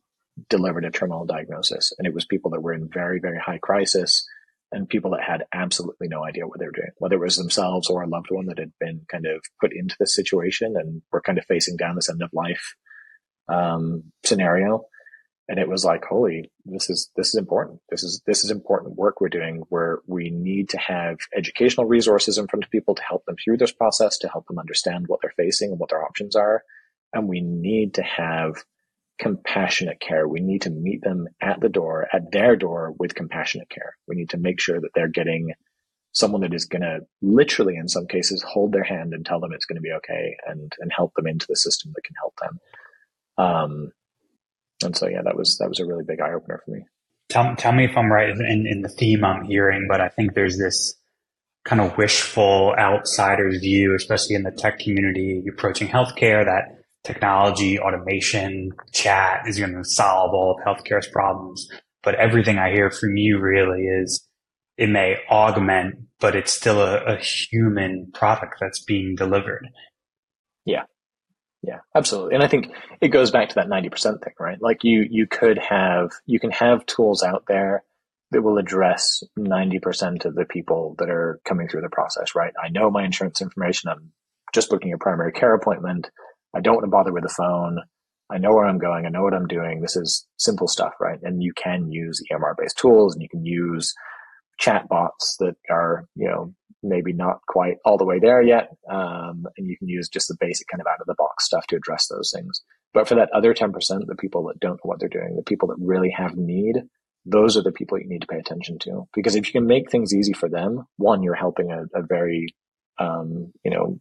delivered 0.49 0.85
a 0.85 0.91
terminal 0.91 1.25
diagnosis. 1.25 1.93
And 1.99 2.07
it 2.07 2.15
was 2.15 2.27
people 2.27 2.51
that 2.53 2.61
were 2.61 2.75
in 2.75 2.89
very, 2.93 3.21
very 3.21 3.39
high 3.39 3.59
crisis 3.59 4.27
and 4.71 4.89
people 4.89 5.13
that 5.13 5.23
had 5.23 5.45
absolutely 5.55 6.09
no 6.09 6.25
idea 6.25 6.47
what 6.47 6.59
they 6.59 6.67
were 6.67 6.73
doing, 6.73 6.91
whether 6.99 7.17
it 7.17 7.21
was 7.21 7.37
themselves 7.37 7.89
or 7.89 8.03
a 8.03 8.09
loved 8.09 8.27
one 8.31 8.47
that 8.47 8.59
had 8.59 8.73
been 8.79 9.03
kind 9.11 9.27
of 9.27 9.41
put 9.61 9.73
into 9.73 9.97
this 9.99 10.15
situation 10.15 10.75
and 10.77 11.03
were 11.13 11.23
kind 11.23 11.39
of 11.39 11.45
facing 11.47 11.77
down 11.77 11.95
this 11.95 12.11
end 12.11 12.23
of 12.23 12.31
life 12.33 12.75
um, 13.49 14.05
scenario 14.25 14.85
and 15.49 15.59
it 15.59 15.69
was 15.69 15.85
like 15.85 16.05
holy 16.05 16.51
this 16.69 16.91
is 16.91 17.11
this 17.17 17.29
is 17.29 17.37
important. 17.37 17.81
This 17.91 18.03
is 18.03 18.23
this 18.27 18.45
is 18.45 18.51
important 18.51 18.97
work 18.97 19.21
we're 19.21 19.29
doing 19.29 19.63
where 19.69 20.01
we 20.07 20.31
need 20.31 20.69
to 20.71 20.79
have 20.79 21.19
educational 21.37 21.87
resources 21.87 22.39
in 22.39 22.49
front 22.49 22.65
of 22.65 22.71
people 22.71 22.95
to 22.95 23.03
help 23.03 23.25
them 23.25 23.37
through 23.43 23.59
this 23.59 23.73
process 23.73 24.19
to 24.19 24.29
help 24.29 24.47
them 24.47 24.59
understand 24.59 25.07
what 25.07 25.21
they're 25.23 25.33
facing 25.37 25.71
and 25.71 25.79
what 25.79 25.91
their 25.91 26.05
options 26.05 26.35
are. 26.35 26.63
And 27.13 27.29
we 27.29 27.41
need 27.41 27.95
to 27.95 28.03
have 28.03 28.57
compassionate 29.19 30.01
care. 30.01 30.29
We 30.29 30.41
need 30.41 30.63
to 30.63 30.71
meet 30.71 31.03
them 31.03 31.29
at 31.41 31.61
the 31.61 31.69
door 31.69 32.09
at 32.13 32.33
their 32.33 32.57
door 32.57 32.93
with 32.99 33.15
compassionate 33.15 33.71
care. 33.71 33.97
We 34.09 34.17
need 34.17 34.31
to 34.31 34.39
make 34.39 34.61
sure 34.61 34.81
that 34.81 34.91
they're 34.95 35.09
getting 35.09 35.53
someone 36.13 36.41
that 36.41 36.55
is 36.55 36.65
going 36.65 36.83
to 36.83 37.01
literally 37.21 37.77
in 37.77 37.89
some 37.89 38.07
cases 38.07 38.43
hold 38.43 38.73
their 38.73 38.83
hand 38.83 39.13
and 39.13 39.25
tell 39.25 39.39
them 39.39 39.53
it's 39.53 39.67
going 39.67 39.77
to 39.77 39.83
be 39.83 39.93
okay 39.93 40.37
and 40.47 40.73
and 40.81 40.91
help 40.95 41.15
them 41.15 41.27
into 41.27 41.47
the 41.49 41.57
system 41.57 41.93
that 41.95 42.05
can 42.05 42.17
help 42.21 42.35
them. 42.41 42.59
Um, 43.39 43.93
and 44.83 44.97
so 44.97 45.09
yeah, 45.09 45.23
that 45.25 45.37
was 45.37 45.57
that 45.59 45.69
was 45.69 45.81
a 45.81 45.87
really 45.87 46.05
big 46.07 46.21
eye 46.21 46.33
opener 46.33 46.61
for 46.65 46.71
me. 46.71 46.85
Tell 47.29 47.57
tell 47.57 47.73
me 47.73 47.85
if 47.85 47.97
I'm 47.97 48.11
right 48.11 48.31
in, 48.31 48.67
in 48.67 48.83
the 48.83 48.89
theme 48.89 49.25
I'm 49.25 49.45
hearing, 49.45 49.87
but 49.89 50.01
I 50.01 50.09
think 50.09 50.35
there's 50.35 50.59
this 50.59 50.95
kind 51.65 51.81
of 51.81 51.97
wishful 51.99 52.75
outsider's 52.79 53.59
view, 53.59 53.95
especially 53.95 54.37
in 54.37 54.45
the 54.45 54.53
tech 54.53 54.79
community 54.79 55.43
approaching 55.49 55.89
healthcare, 55.89 56.45
that 56.45 56.77
technology, 57.03 57.79
automation, 57.79 58.71
chat 58.93 59.43
is 59.47 59.59
going 59.59 59.75
to 59.75 59.85
solve 59.85 60.33
all 60.33 60.57
of 60.57 60.65
healthcare's 60.65 61.09
problems. 61.09 61.69
But 62.03 62.15
everything 62.17 62.59
I 62.59 62.71
hear 62.71 62.91
from 62.91 63.17
you 63.17 63.41
really 63.41 63.83
is 63.83 64.25
it 64.77 64.89
may 64.89 65.17
augment, 65.31 65.97
but 66.21 66.37
it's 66.37 66.53
still 66.53 66.81
a, 66.81 66.99
a 67.05 67.17
human 67.17 68.11
product 68.15 68.57
that's 68.61 68.85
being 68.85 69.17
delivered. 69.17 69.69
Yeah. 70.65 70.85
Yeah, 71.67 71.81
absolutely. 71.97 72.37
And 72.37 72.45
I 72.45 72.49
think 72.49 72.73
it 73.01 73.09
goes 73.09 73.33
back 73.33 73.49
to 73.49 73.55
that 73.57 73.67
90% 73.67 74.23
thing, 74.23 74.35
right? 74.39 74.59
Like 74.61 74.85
you, 74.85 75.05
you 75.11 75.27
could 75.27 75.59
have, 75.59 76.11
you 76.25 76.39
can 76.39 76.53
have 76.53 76.87
tools 76.87 77.25
out 77.25 77.45
there 77.49 77.83
that 78.31 78.43
will 78.43 78.59
address 78.59 79.25
90% 79.37 80.25
of 80.25 80.37
the 80.37 80.45
people 80.45 80.95
that 80.99 81.11
are 81.11 81.41
coming 81.45 81.67
through 81.69 81.81
the 81.81 81.89
process, 81.89 82.37
right? 82.37 82.53
I 82.63 82.69
know 82.69 82.89
my 82.89 83.05
insurance 83.05 83.43
information. 83.43 83.91
I'm 83.91 84.13
just 84.55 84.71
booking 84.71 84.93
a 84.93 84.99
primary 84.99 85.33
care 85.33 85.55
appointment. 85.55 86.09
I 86.55 86.61
don't 86.61 86.77
want 86.77 86.85
to 86.85 86.91
bother 86.91 87.13
with 87.13 87.25
the 87.25 87.35
phone. 87.37 87.81
I 88.31 88.39
know 88.39 88.53
where 88.53 88.65
I'm 88.65 88.79
going. 88.79 89.05
I 89.05 89.09
know 89.11 89.23
what 89.23 89.35
I'm 89.35 89.49
doing. 89.49 89.81
This 89.81 89.97
is 89.97 90.25
simple 90.37 90.69
stuff, 90.69 90.95
right? 91.01 91.19
And 91.23 91.43
you 91.43 91.53
can 91.53 91.91
use 91.91 92.23
EMR 92.31 92.55
based 92.57 92.79
tools 92.79 93.15
and 93.15 93.23
you 93.23 93.29
can 93.29 93.45
use 93.45 93.93
chat 94.59 94.89
bots 94.89 95.37
that 95.41 95.57
are, 95.69 96.07
you 96.15 96.29
know, 96.29 96.55
maybe 96.83 97.13
not 97.13 97.41
quite 97.47 97.77
all 97.85 97.99
the 97.99 98.05
way 98.05 98.19
there 98.19 98.43
yet. 98.43 98.69
Um, 98.91 99.47
and 99.57 99.67
you 99.67 99.77
can 99.77 99.89
use 99.89 100.09
just 100.09 100.29
the 100.29 100.37
basic 100.39 100.69
kind 100.69 100.81
of 100.81 100.87
out 100.87 101.01
of 101.01 101.07
the 101.07 101.15
box 101.15 101.45
stuff 101.45 101.67
to 101.69 101.77
address 101.77 102.09
those 102.09 102.33
things. 102.35 102.63
But 102.95 103.09
for 103.09 103.15
that 103.17 103.31
other 103.33 103.55
10%, 103.55 103.73
the 104.07 104.17
people 104.17 104.47
that 104.47 104.61
don't 104.61 104.75
know 104.75 104.89
what 104.89 105.01
they're 105.01 105.09
doing, 105.09 105.37
the 105.37 105.43
people 105.43 105.69
that 105.69 105.77
really 105.79 106.11
have 106.11 106.37
need, 106.37 106.77
those 107.25 107.57
are 107.57 107.63
the 107.63 107.73
people 107.73 107.99
you 107.99 108.09
need 108.09 108.23
to 108.23 108.27
pay 108.27 108.39
attention 108.39 108.79
to. 108.81 109.09
Because 109.15 109.35
if 109.35 109.47
you 109.47 109.53
can 109.53 109.67
make 109.67 109.91
things 109.91 110.15
easy 110.15 110.33
for 110.33 110.49
them, 110.49 110.87
one, 110.97 111.23
you're 111.23 111.35
helping 111.35 111.73
a, 111.73 111.85
a 111.99 112.03
very, 112.03 112.55
um, 112.99 113.53
you 113.65 113.71
know, 113.71 113.99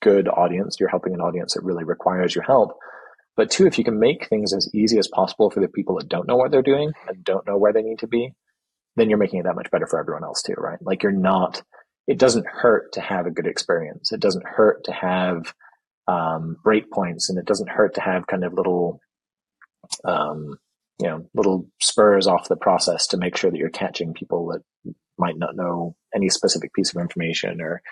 good 0.00 0.28
audience. 0.28 0.76
You're 0.78 0.88
helping 0.88 1.14
an 1.14 1.20
audience 1.20 1.54
that 1.54 1.64
really 1.64 1.84
requires 1.84 2.34
your 2.34 2.44
help. 2.44 2.78
But 3.36 3.50
two, 3.50 3.66
if 3.66 3.78
you 3.78 3.84
can 3.84 3.98
make 3.98 4.28
things 4.28 4.52
as 4.52 4.68
easy 4.74 4.98
as 4.98 5.08
possible 5.08 5.50
for 5.50 5.60
the 5.60 5.68
people 5.68 5.96
that 5.98 6.08
don't 6.08 6.26
know 6.26 6.36
what 6.36 6.50
they're 6.50 6.62
doing 6.62 6.92
and 7.08 7.24
don't 7.24 7.46
know 7.46 7.56
where 7.56 7.72
they 7.72 7.82
need 7.82 8.00
to 8.00 8.08
be, 8.08 8.32
then 8.98 9.08
you're 9.08 9.18
making 9.18 9.40
it 9.40 9.44
that 9.44 9.56
much 9.56 9.70
better 9.70 9.86
for 9.86 9.98
everyone 9.98 10.24
else 10.24 10.42
too, 10.42 10.54
right? 10.56 10.78
Like 10.80 11.02
you're 11.02 11.12
not, 11.12 11.62
it 12.06 12.18
doesn't 12.18 12.46
hurt 12.46 12.92
to 12.92 13.00
have 13.00 13.26
a 13.26 13.30
good 13.30 13.46
experience. 13.46 14.12
It 14.12 14.20
doesn't 14.20 14.46
hurt 14.46 14.84
to 14.84 14.92
have 14.92 15.52
um, 16.06 16.56
breakpoints 16.64 17.28
and 17.28 17.38
it 17.38 17.44
doesn't 17.44 17.68
hurt 17.68 17.94
to 17.94 18.00
have 18.00 18.26
kind 18.26 18.44
of 18.44 18.54
little, 18.54 19.00
um, 20.04 20.58
you 21.00 21.06
know, 21.06 21.26
little 21.34 21.66
spurs 21.80 22.26
off 22.26 22.48
the 22.48 22.56
process 22.56 23.06
to 23.08 23.16
make 23.16 23.36
sure 23.36 23.50
that 23.50 23.58
you're 23.58 23.70
catching 23.70 24.14
people 24.14 24.48
that 24.48 24.94
might 25.18 25.36
not 25.36 25.56
know 25.56 25.94
any 26.14 26.28
specific 26.28 26.72
piece 26.72 26.94
of 26.94 27.00
information 27.00 27.60
or, 27.60 27.82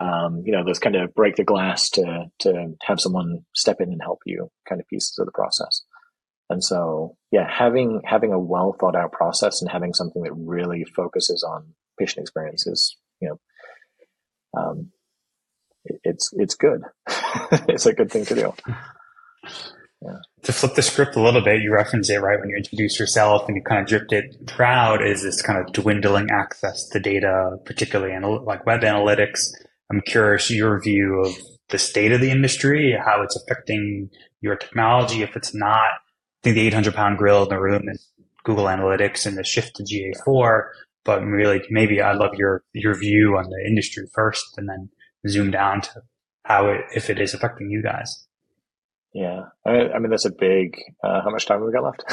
um, 0.00 0.42
you 0.44 0.52
know, 0.52 0.64
those 0.64 0.78
kind 0.78 0.96
of 0.96 1.14
break 1.14 1.36
the 1.36 1.44
glass 1.44 1.90
to, 1.90 2.24
to 2.40 2.74
have 2.82 3.00
someone 3.00 3.44
step 3.54 3.80
in 3.80 3.92
and 3.92 4.02
help 4.02 4.20
you 4.26 4.50
kind 4.68 4.80
of 4.80 4.88
pieces 4.88 5.16
of 5.18 5.26
the 5.26 5.32
process. 5.32 5.82
And 6.50 6.62
so, 6.62 7.16
yeah, 7.30 7.48
having 7.48 8.00
having 8.04 8.32
a 8.32 8.38
well 8.38 8.76
thought 8.78 8.96
out 8.96 9.12
process 9.12 9.62
and 9.62 9.70
having 9.70 9.94
something 9.94 10.22
that 10.24 10.32
really 10.34 10.84
focuses 10.84 11.44
on 11.44 11.74
patient 11.98 12.24
experiences, 12.24 12.96
you 13.20 13.28
know, 13.28 14.60
um, 14.60 14.90
it, 15.84 16.00
it's 16.02 16.30
it's 16.32 16.56
good. 16.56 16.82
it's 17.68 17.86
a 17.86 17.92
good 17.92 18.10
thing 18.10 18.24
to 18.26 18.34
do. 18.34 18.52
Yeah. 20.02 20.16
To 20.44 20.52
flip 20.52 20.74
the 20.74 20.82
script 20.82 21.14
a 21.14 21.20
little 21.20 21.42
bit, 21.42 21.62
you 21.62 21.72
referenced 21.72 22.10
it 22.10 22.18
right 22.18 22.40
when 22.40 22.48
you 22.48 22.56
introduced 22.56 22.98
yourself 22.98 23.46
and 23.46 23.56
you 23.56 23.62
kind 23.62 23.82
of 23.82 23.86
dripped 23.86 24.12
it. 24.12 24.46
Proud 24.46 25.06
is 25.06 25.22
this 25.22 25.42
kind 25.42 25.58
of 25.60 25.72
dwindling 25.72 26.30
access 26.30 26.88
to 26.88 26.98
data, 26.98 27.58
particularly 27.64 28.12
anal- 28.12 28.44
like 28.44 28.66
web 28.66 28.80
analytics. 28.80 29.50
I'm 29.90 30.00
curious 30.00 30.50
your 30.50 30.80
view 30.80 31.22
of 31.24 31.34
the 31.68 31.78
state 31.78 32.10
of 32.10 32.20
the 32.20 32.30
industry, 32.30 32.96
how 32.98 33.22
it's 33.22 33.36
affecting 33.36 34.08
your 34.40 34.56
technology. 34.56 35.22
If 35.22 35.36
it's 35.36 35.54
not, 35.54 35.90
I 36.40 36.44
think 36.44 36.56
the 36.56 36.66
800 36.68 36.94
pound 36.94 37.18
grill 37.18 37.42
in 37.42 37.48
the 37.48 37.60
room 37.60 37.88
is 37.88 38.08
Google 38.44 38.64
Analytics 38.64 39.26
and 39.26 39.36
the 39.36 39.44
shift 39.44 39.76
to 39.76 39.82
GA4. 39.82 40.68
But 41.04 41.22
really, 41.22 41.62
maybe 41.70 42.00
I'd 42.00 42.16
love 42.16 42.34
your, 42.34 42.62
your 42.72 42.94
view 42.94 43.36
on 43.36 43.48
the 43.48 43.64
industry 43.66 44.06
first 44.14 44.56
and 44.56 44.68
then 44.68 44.90
zoom 45.28 45.50
down 45.50 45.82
to 45.82 46.02
how 46.44 46.68
it, 46.68 46.82
if 46.94 47.10
it 47.10 47.20
is 47.20 47.34
affecting 47.34 47.70
you 47.70 47.82
guys. 47.82 48.26
Yeah, 49.12 49.46
I, 49.66 49.70
I 49.70 49.98
mean 49.98 50.10
that's 50.10 50.24
a 50.24 50.30
big. 50.30 50.76
Uh, 51.02 51.20
how 51.22 51.30
much 51.30 51.46
time 51.46 51.58
have 51.58 51.66
we 51.66 51.72
got 51.72 51.82
left? 51.82 52.04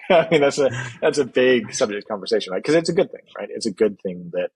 I 0.10 0.28
mean 0.30 0.40
that's 0.40 0.58
a 0.58 0.70
that's 1.00 1.18
a 1.18 1.24
big 1.24 1.74
subject 1.74 2.06
conversation, 2.06 2.52
right? 2.52 2.62
Because 2.62 2.76
it's 2.76 2.90
a 2.90 2.94
good 2.94 3.10
thing, 3.10 3.22
right? 3.36 3.48
It's 3.50 3.66
a 3.66 3.72
good 3.72 3.98
thing 4.02 4.30
that 4.34 4.50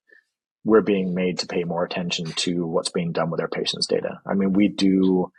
we're 0.64 0.82
being 0.82 1.14
made 1.14 1.40
to 1.40 1.46
pay 1.46 1.64
more 1.64 1.84
attention 1.84 2.26
to 2.26 2.66
what's 2.66 2.90
being 2.90 3.10
done 3.10 3.30
with 3.30 3.40
our 3.40 3.48
patients' 3.48 3.88
data. 3.88 4.20
I 4.26 4.34
mean, 4.34 4.52
we 4.52 4.68
do 4.68 5.32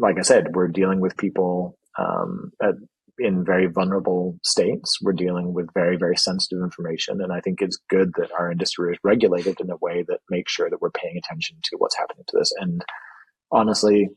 like 0.00 0.18
I 0.18 0.22
said, 0.22 0.54
we're 0.54 0.68
dealing 0.68 1.00
with 1.00 1.16
people 1.16 1.76
um, 1.98 2.52
at, 2.62 2.74
in 3.18 3.44
very 3.44 3.66
vulnerable 3.66 4.38
states. 4.42 4.98
We're 5.02 5.12
dealing 5.12 5.52
with 5.52 5.72
very, 5.74 5.96
very 5.96 6.16
sensitive 6.16 6.62
information. 6.62 7.20
And 7.20 7.32
I 7.32 7.40
think 7.40 7.60
it's 7.60 7.78
good 7.88 8.12
that 8.16 8.30
our 8.38 8.50
industry 8.50 8.92
is 8.92 8.98
regulated 9.02 9.60
in 9.60 9.70
a 9.70 9.76
way 9.80 10.04
that 10.06 10.20
makes 10.30 10.52
sure 10.52 10.70
that 10.70 10.80
we're 10.80 10.90
paying 10.90 11.16
attention 11.18 11.56
to 11.64 11.76
what's 11.78 11.96
happening 11.96 12.24
to 12.28 12.38
this. 12.38 12.52
And 12.56 12.84
honestly, 13.50 14.08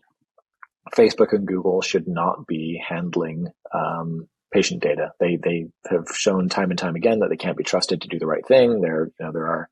Facebook 0.96 1.34
and 1.34 1.48
Google 1.48 1.82
should 1.82 2.08
not 2.08 2.46
be 2.48 2.82
handling 2.88 3.48
um, 3.74 4.28
patient 4.52 4.82
data. 4.82 5.12
They 5.20 5.38
they 5.42 5.68
have 5.89 6.08
shown 6.14 6.50
time 6.50 6.72
and 6.72 6.78
time 6.78 6.96
again 6.96 7.20
that 7.20 7.30
they 7.30 7.38
can't 7.38 7.58
be 7.58 7.64
trusted 7.64 8.02
to 8.02 8.08
do 8.08 8.20
the 8.20 8.28
right 8.28 8.46
thing. 8.46 8.82
There 8.82 9.12
you 9.20 9.26
know, 9.26 9.32
there 9.32 9.48
are 9.48 9.70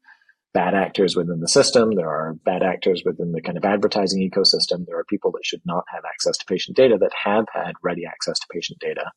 bad 0.53 0.73
actors 0.73 1.15
within 1.15 1.39
the 1.39 1.47
system. 1.47 1.93
There 1.95 2.09
are 2.09 2.33
bad 2.43 2.63
actors 2.63 3.03
within 3.05 3.31
the 3.31 3.41
kind 3.41 3.57
of 3.57 3.65
advertising 3.65 4.27
ecosystem. 4.27 4.85
There 4.85 4.97
are 4.97 5.05
people 5.05 5.31
that 5.31 5.45
should 5.45 5.61
not 5.65 5.83
have 5.93 6.03
access 6.05 6.37
to 6.37 6.45
patient 6.45 6.77
data 6.77 6.97
that 6.99 7.11
have 7.23 7.45
had 7.53 7.73
ready 7.83 8.05
access 8.05 8.39
to 8.39 8.47
patient 8.51 8.79
data. 8.79 9.11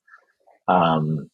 Um, 0.68 1.30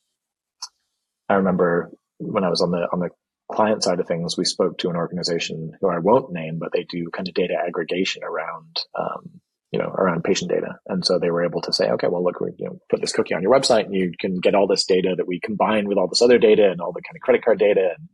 I 1.29 1.35
remember 1.35 1.91
when 2.19 2.45
I 2.45 2.49
was 2.49 2.63
on 2.63 2.71
the 2.71 2.89
on 2.93 3.01
the 3.01 3.11
client 3.51 3.83
side 3.83 4.01
of 4.01 4.07
things, 4.07 4.37
we 4.37 4.45
spoke 4.45 4.79
to 4.79 4.91
an 4.91 4.97
organization 4.97 5.73
who 5.81 5.89
I 5.89 5.99
won't 5.99 6.33
name, 6.33 6.59
but 6.59 6.73
they 6.73 6.85
do 6.89 7.09
kind 7.13 7.29
of 7.29 7.35
data 7.35 7.55
aggregation 7.67 8.23
around 8.23 8.81
um, 8.99 9.41
you 9.73 9.79
know 9.79 9.89
around 9.89 10.25
patient 10.25 10.51
data, 10.51 10.79
and 10.87 11.05
so 11.05 11.19
they 11.19 11.31
were 11.31 11.45
able 11.45 11.61
to 11.63 11.73
say, 11.73 11.91
okay, 11.91 12.09
well, 12.09 12.23
look, 12.23 12.41
we 12.41 12.51
you 12.57 12.67
know 12.67 12.79
put 12.89 13.01
this 13.01 13.13
cookie 13.13 13.35
on 13.35 13.43
your 13.43 13.53
website, 13.53 13.87
and 13.87 13.95
you 13.95 14.13
can 14.19 14.41
get 14.41 14.55
all 14.55 14.67
this 14.67 14.87
data 14.87 15.15
that 15.17 15.27
we 15.27 15.41
combine 15.41 15.87
with 15.87 15.99
all 15.99 16.09
this 16.09 16.23
other 16.23 16.39
data 16.39 16.71
and 16.71 16.81
all 16.81 16.93
the 16.93 17.03
kind 17.03 17.17
of 17.17 17.23
credit 17.23 17.45
card 17.45 17.59
data 17.59 17.95
and 17.99 18.09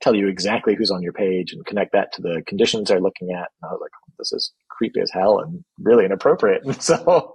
tell 0.00 0.14
you 0.14 0.28
exactly 0.28 0.74
who's 0.74 0.90
on 0.90 1.02
your 1.02 1.12
page 1.12 1.52
and 1.52 1.64
connect 1.64 1.92
that 1.92 2.12
to 2.12 2.22
the 2.22 2.42
conditions 2.46 2.88
they're 2.88 3.00
looking 3.00 3.30
at. 3.30 3.48
And 3.62 3.70
I 3.70 3.72
was 3.72 3.80
like, 3.80 3.90
this 4.18 4.32
is 4.32 4.52
creepy 4.68 5.00
as 5.00 5.10
hell 5.12 5.40
and 5.40 5.64
really 5.78 6.04
inappropriate. 6.04 6.64
And 6.64 6.82
so 6.82 7.32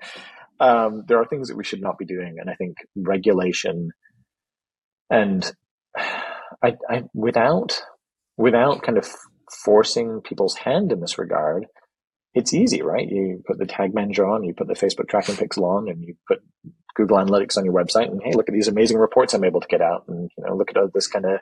um, 0.60 1.04
there 1.08 1.20
are 1.20 1.26
things 1.26 1.48
that 1.48 1.58
we 1.58 1.64
should 1.64 1.82
not 1.82 1.98
be 1.98 2.06
doing. 2.06 2.38
And 2.40 2.50
I 2.50 2.56
think 2.56 2.78
regulation 2.96 3.90
and 5.10 5.52
I, 6.64 6.76
I 6.90 7.04
without 7.14 7.82
without 8.38 8.82
kind 8.82 8.98
of 8.98 9.08
forcing 9.64 10.22
people's 10.22 10.56
hand 10.56 10.92
in 10.92 11.02
this 11.02 11.18
regard, 11.18 11.66
it's 12.34 12.54
easy, 12.54 12.82
right? 12.82 13.08
You 13.08 13.44
put 13.46 13.58
the 13.58 13.66
tag 13.66 13.94
manager 13.94 14.26
on, 14.26 14.44
you 14.44 14.54
put 14.54 14.68
the 14.68 14.74
Facebook 14.74 15.10
tracking 15.10 15.36
pixel 15.36 15.64
on, 15.64 15.90
and 15.90 16.02
you 16.02 16.16
put 16.28 16.40
Google 16.96 17.18
Analytics 17.18 17.58
on 17.58 17.66
your 17.66 17.74
website, 17.74 18.10
and 18.10 18.22
hey, 18.24 18.34
look 18.34 18.48
at 18.48 18.54
these 18.54 18.70
amazing 18.70 18.98
reports 18.98 19.34
I'm 19.34 19.44
able 19.44 19.62
to 19.62 19.68
get 19.68 19.82
out, 19.82 20.06
and 20.08 20.30
you 20.38 20.44
know, 20.46 20.56
look 20.56 20.72
at 20.76 20.94
this 20.94 21.08
kind 21.08 21.26
of 21.26 21.40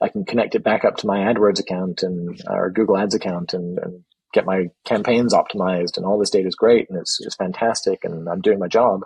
I 0.00 0.08
can 0.08 0.24
connect 0.24 0.54
it 0.54 0.64
back 0.64 0.84
up 0.84 0.96
to 0.98 1.06
my 1.06 1.18
AdWords 1.18 1.60
account 1.60 2.02
and 2.02 2.40
our 2.48 2.70
Google 2.70 2.96
Ads 2.96 3.14
account 3.14 3.52
and, 3.52 3.78
and 3.78 4.04
get 4.32 4.46
my 4.46 4.66
campaigns 4.86 5.34
optimized 5.34 5.96
and 5.96 6.06
all 6.06 6.18
this 6.18 6.30
data 6.30 6.48
is 6.48 6.54
great 6.54 6.88
and 6.88 6.98
it's, 6.98 7.18
it's 7.20 7.36
fantastic 7.36 8.00
and 8.04 8.28
I'm 8.28 8.40
doing 8.40 8.58
my 8.58 8.68
job. 8.68 9.00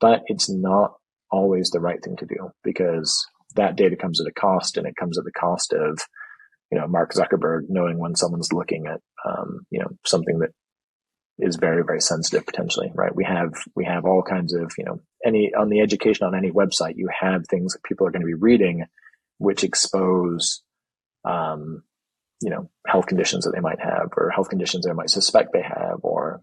But 0.00 0.22
it's 0.26 0.48
not 0.50 0.94
always 1.30 1.70
the 1.70 1.80
right 1.80 2.02
thing 2.02 2.16
to 2.16 2.26
do 2.26 2.50
because 2.64 3.26
that 3.56 3.76
data 3.76 3.96
comes 3.96 4.20
at 4.20 4.26
a 4.26 4.32
cost 4.32 4.76
and 4.76 4.86
it 4.86 4.96
comes 4.96 5.18
at 5.18 5.24
the 5.24 5.32
cost 5.32 5.72
of, 5.72 6.00
you 6.70 6.78
know, 6.78 6.86
Mark 6.86 7.12
Zuckerberg 7.12 7.62
knowing 7.68 7.98
when 7.98 8.14
someone's 8.14 8.52
looking 8.52 8.86
at, 8.86 9.00
um, 9.28 9.60
you 9.70 9.80
know, 9.80 9.88
something 10.04 10.38
that 10.40 10.50
is 11.38 11.56
very, 11.56 11.84
very 11.84 12.00
sensitive 12.00 12.44
potentially, 12.44 12.90
right? 12.94 13.14
We 13.14 13.24
have, 13.24 13.52
we 13.76 13.84
have 13.84 14.04
all 14.04 14.22
kinds 14.22 14.54
of, 14.54 14.72
you 14.76 14.84
know, 14.84 15.00
any, 15.24 15.52
on 15.56 15.68
the 15.68 15.80
education 15.80 16.26
on 16.26 16.34
any 16.34 16.50
website, 16.50 16.94
you 16.96 17.08
have 17.20 17.46
things 17.46 17.72
that 17.72 17.84
people 17.84 18.06
are 18.06 18.10
going 18.10 18.22
to 18.22 18.26
be 18.26 18.34
reading 18.34 18.84
which 19.38 19.64
expose, 19.64 20.62
um, 21.24 21.82
you 22.42 22.50
know, 22.50 22.70
health 22.86 23.06
conditions 23.06 23.44
that 23.44 23.52
they 23.54 23.60
might 23.60 23.80
have 23.80 24.10
or 24.16 24.30
health 24.30 24.48
conditions 24.48 24.84
they 24.84 24.92
might 24.92 25.10
suspect 25.10 25.52
they 25.52 25.62
have, 25.62 26.00
or, 26.02 26.40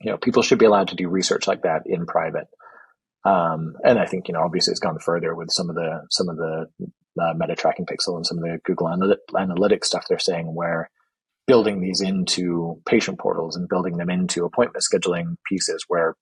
you 0.00 0.10
know, 0.10 0.16
people 0.16 0.42
should 0.42 0.58
be 0.58 0.66
allowed 0.66 0.88
to 0.88 0.96
do 0.96 1.08
research 1.08 1.46
like 1.46 1.62
that 1.62 1.82
in 1.86 2.06
private. 2.06 2.46
Um, 3.24 3.74
and 3.84 3.98
I 3.98 4.06
think, 4.06 4.28
you 4.28 4.34
know, 4.34 4.40
obviously 4.40 4.70
it's 4.70 4.80
gone 4.80 4.98
further 4.98 5.34
with 5.34 5.50
some 5.50 5.68
of 5.68 5.74
the, 5.74 6.06
some 6.10 6.28
of 6.28 6.36
the 6.36 6.66
uh, 7.20 7.34
meta 7.36 7.56
tracking 7.56 7.84
pixel 7.84 8.16
and 8.16 8.26
some 8.26 8.38
of 8.38 8.44
the 8.44 8.58
Google 8.64 8.86
analytics 8.86 9.84
stuff 9.84 10.06
they're 10.08 10.18
saying 10.18 10.46
where 10.54 10.88
building 11.46 11.80
these 11.80 12.00
into 12.00 12.80
patient 12.86 13.18
portals 13.18 13.56
and 13.56 13.68
building 13.68 13.96
them 13.96 14.10
into 14.10 14.44
appointment 14.44 14.84
scheduling 14.84 15.36
pieces 15.48 15.84
where 15.88 16.14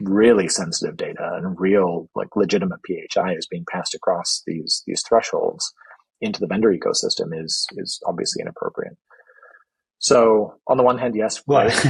really 0.00 0.48
sensitive 0.48 0.96
data 0.96 1.30
and 1.34 1.58
real 1.60 2.08
like 2.14 2.36
legitimate 2.36 2.80
PHI 2.86 3.34
is 3.34 3.46
being 3.46 3.64
passed 3.70 3.94
across 3.94 4.42
these 4.46 4.82
these 4.86 5.02
thresholds 5.06 5.72
into 6.20 6.40
the 6.40 6.46
vendor 6.46 6.72
ecosystem 6.72 7.30
is 7.32 7.66
is 7.72 8.00
obviously 8.06 8.42
inappropriate. 8.42 8.96
So 9.98 10.54
on 10.66 10.78
the 10.78 10.82
one 10.82 10.98
hand, 10.98 11.14
yes, 11.14 11.42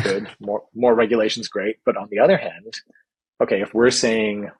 good, 0.02 0.28
more 0.40 0.62
more 0.74 0.94
regulations, 0.94 1.48
great. 1.48 1.76
But 1.84 1.96
on 1.96 2.08
the 2.10 2.18
other 2.18 2.36
hand, 2.36 2.74
okay, 3.42 3.60
if 3.60 3.72
we're 3.72 3.90
saying 3.90 4.50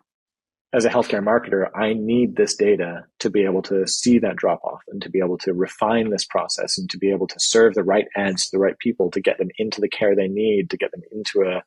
as 0.73 0.85
a 0.85 0.89
healthcare 0.89 1.23
marketer, 1.23 1.67
I 1.75 1.95
need 1.95 2.37
this 2.37 2.55
data 2.55 3.05
to 3.19 3.31
be 3.31 3.45
able 3.45 3.63
to 3.63 3.87
see 3.89 4.21
that 4.21 4.37
drop 4.37 4.63
off 4.63 4.81
and 4.89 5.03
to 5.03 5.11
be 5.11 5.19
able 5.19 5.37
to 5.39 5.53
refine 5.53 6.11
this 6.11 6.25
process 6.25 6.79
and 6.79 6.89
to 6.91 6.99
be 6.99 7.11
able 7.11 7.27
to 7.27 7.35
serve 7.39 7.75
the 7.75 7.83
right 7.83 8.07
ads 8.17 8.45
to 8.45 8.51
the 8.53 8.61
right 8.61 8.79
people 8.79 9.11
to 9.11 9.21
get 9.21 9.39
them 9.39 9.49
into 9.59 9.81
the 9.81 9.89
care 9.89 10.15
they 10.15 10.29
need, 10.29 10.71
to 10.71 10.77
get 10.77 10.93
them 10.93 11.03
into 11.11 11.41
a, 11.43 11.63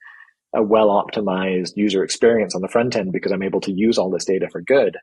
a 0.56 0.64
well 0.64 0.90
optimized 0.90 1.74
user 1.76 2.04
experience 2.04 2.56
on 2.56 2.62
the 2.62 2.68
front 2.68 2.96
end 2.96 3.12
because 3.12 3.32
I'm 3.32 3.44
able 3.44 3.62
to 3.62 3.72
use 3.72 3.98
all 3.98 4.10
this 4.10 4.26
data 4.26 4.48
for 4.52 4.62
good, 4.62 4.98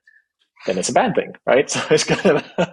then 0.66 0.78
it's 0.78 0.88
a 0.88 0.94
bad 0.94 1.14
thing, 1.14 1.32
right? 1.46 1.68
So 1.70 1.80
it's 1.90 2.04
kind 2.04 2.38
of, 2.38 2.68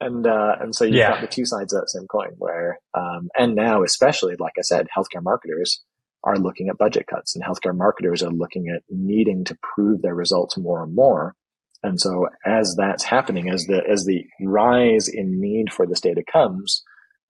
and, 0.00 0.26
uh, 0.26 0.56
and 0.60 0.74
so 0.74 0.84
you've 0.84 0.96
yeah. 0.96 1.12
got 1.12 1.20
the 1.22 1.26
two 1.26 1.46
sides 1.46 1.72
of 1.72 1.80
that 1.80 1.90
same 1.90 2.06
coin 2.06 2.32
where, 2.38 2.78
um, 2.94 3.28
and 3.38 3.54
now 3.54 3.82
especially, 3.82 4.34
like 4.38 4.54
I 4.58 4.62
said, 4.62 4.88
healthcare 4.96 5.22
marketers, 5.22 5.82
are 6.24 6.38
looking 6.38 6.68
at 6.68 6.78
budget 6.78 7.06
cuts 7.06 7.36
and 7.36 7.44
healthcare 7.44 7.76
marketers 7.76 8.22
are 8.22 8.30
looking 8.30 8.68
at 8.74 8.82
needing 8.88 9.44
to 9.44 9.58
prove 9.74 10.02
their 10.02 10.14
results 10.14 10.56
more 10.56 10.82
and 10.82 10.94
more. 10.94 11.34
And 11.82 12.00
so 12.00 12.28
as 12.46 12.74
that's 12.78 13.04
happening, 13.04 13.50
as 13.50 13.66
the, 13.66 13.82
as 13.86 14.06
the 14.06 14.24
rise 14.40 15.06
in 15.06 15.38
need 15.38 15.70
for 15.70 15.86
this 15.86 16.00
data 16.00 16.22
comes, 16.30 16.82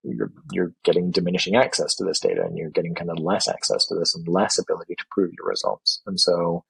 you're, 0.05 0.33
you're 0.53 0.73
getting 0.85 1.11
diminishing 1.11 1.57
access 1.57 1.95
to 1.97 2.05
this 2.05 2.21
data 2.21 2.43
and 2.43 2.57
you're 2.57 2.71
getting 2.71 2.95
kind 2.95 3.11
of 3.11 3.19
less 3.19 3.49
access 3.49 3.87
to 3.87 3.95
this 3.95 4.15
and 4.15 4.29
less 4.29 4.59
ability 4.59 4.95
to 4.97 5.05
prove 5.11 5.33
your 5.37 5.49
results. 5.49 6.01
And 6.07 6.21
so 6.21 6.65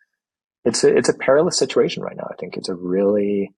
it's 0.64 0.84
a, 0.84 0.96
it's 0.96 1.08
a 1.08 1.14
perilous 1.14 1.58
situation 1.58 2.02
right 2.02 2.16
now. 2.16 2.28
I 2.30 2.36
think 2.36 2.56
it's 2.56 2.68
a 2.68 2.74
really, 2.74 3.52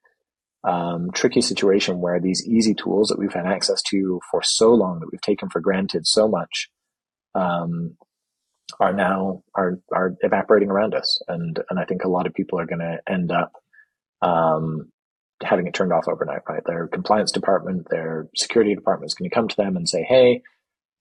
um, 0.64 1.12
tricky 1.12 1.41
situation 1.41 2.01
where 2.01 2.20
these 2.20 2.47
easy 2.47 2.74
tools 2.74 3.09
that 3.09 3.18
we've 3.18 3.33
had 3.33 3.47
access 3.47 3.81
to 3.83 4.20
for 4.31 4.43
so 4.43 4.74
long 4.74 4.99
that 4.99 5.09
we've 5.12 5.20
taken 5.20 5.49
for 5.49 5.61
granted 5.61 6.07
so 6.07 6.27
much 6.27 6.68
um, 7.37 7.97
are 8.81 8.93
now 8.93 9.45
are 9.55 9.79
are 9.93 10.16
evaporating 10.22 10.70
around 10.70 10.95
us, 10.95 11.20
and 11.29 11.61
and 11.70 11.79
I 11.79 11.85
think 11.85 12.05
a 12.05 12.09
lot 12.09 12.27
of 12.27 12.35
people 12.35 12.59
are 12.59 12.66
going 12.66 12.81
to 12.81 12.99
end 13.09 13.31
up 13.31 13.53
um, 14.22 14.91
having 15.43 15.66
it 15.66 15.74
turned 15.74 15.93
off 15.93 16.09
overnight. 16.09 16.43
Right, 16.49 16.62
their 16.66 16.89
compliance 16.89 17.32
department, 17.32 17.89
their 17.91 18.28
security 18.37 18.74
department 18.74 19.11
is 19.11 19.14
going 19.14 19.30
to 19.30 19.34
come 19.34 19.49
to 19.49 19.57
them 19.57 19.76
and 19.76 19.89
say, 19.89 20.03
"Hey, 20.03 20.43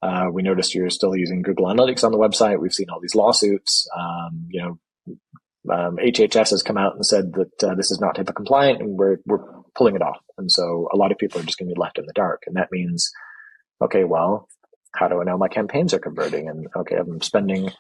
uh, 0.02 0.28
we 0.32 0.44
noticed 0.44 0.76
you're 0.76 0.90
still 0.90 1.16
using 1.16 1.42
Google 1.42 1.66
Analytics 1.66 2.04
on 2.04 2.12
the 2.12 2.18
website. 2.18 2.60
We've 2.60 2.74
seen 2.74 2.90
all 2.90 3.00
these 3.02 3.16
lawsuits. 3.16 3.88
Um, 3.96 4.48
you 4.50 4.62
know." 4.62 4.80
Um, 5.68 5.98
HHS 5.98 6.52
has 6.52 6.62
come 6.62 6.78
out 6.78 6.94
and 6.94 7.04
said 7.04 7.34
that 7.34 7.64
uh, 7.64 7.74
this 7.74 7.90
is 7.90 8.00
not 8.00 8.18
HIPAA 8.18 8.36
compliant, 8.36 8.82
and 8.82 9.00
we're 9.00 9.18
we're 9.26 9.44
pulling 9.76 9.96
it 9.96 10.02
off. 10.04 10.20
And 10.38 10.52
so 10.52 10.88
a 10.94 10.98
lot 10.98 11.12
of 11.12 11.18
people 11.18 11.42
are 11.42 11.44
just 11.44 11.58
going 11.58 11.70
to 11.70 11.74
be 11.74 11.82
left 11.82 11.98
in 11.98 12.06
the 12.06 12.14
dark, 12.14 12.44
and 12.46 12.56
that 12.56 12.72
means, 12.72 13.12
okay, 13.82 14.04
well, 14.04 14.48
how 14.96 15.08
do 15.08 15.20
I 15.20 15.24
know 15.24 15.38
my 15.38 15.48
campaigns 15.48 15.94
are 15.94 16.00
converting? 16.00 16.50
And 16.50 16.68
okay, 16.76 16.96
I'm 16.96 17.22
spending 17.22 17.72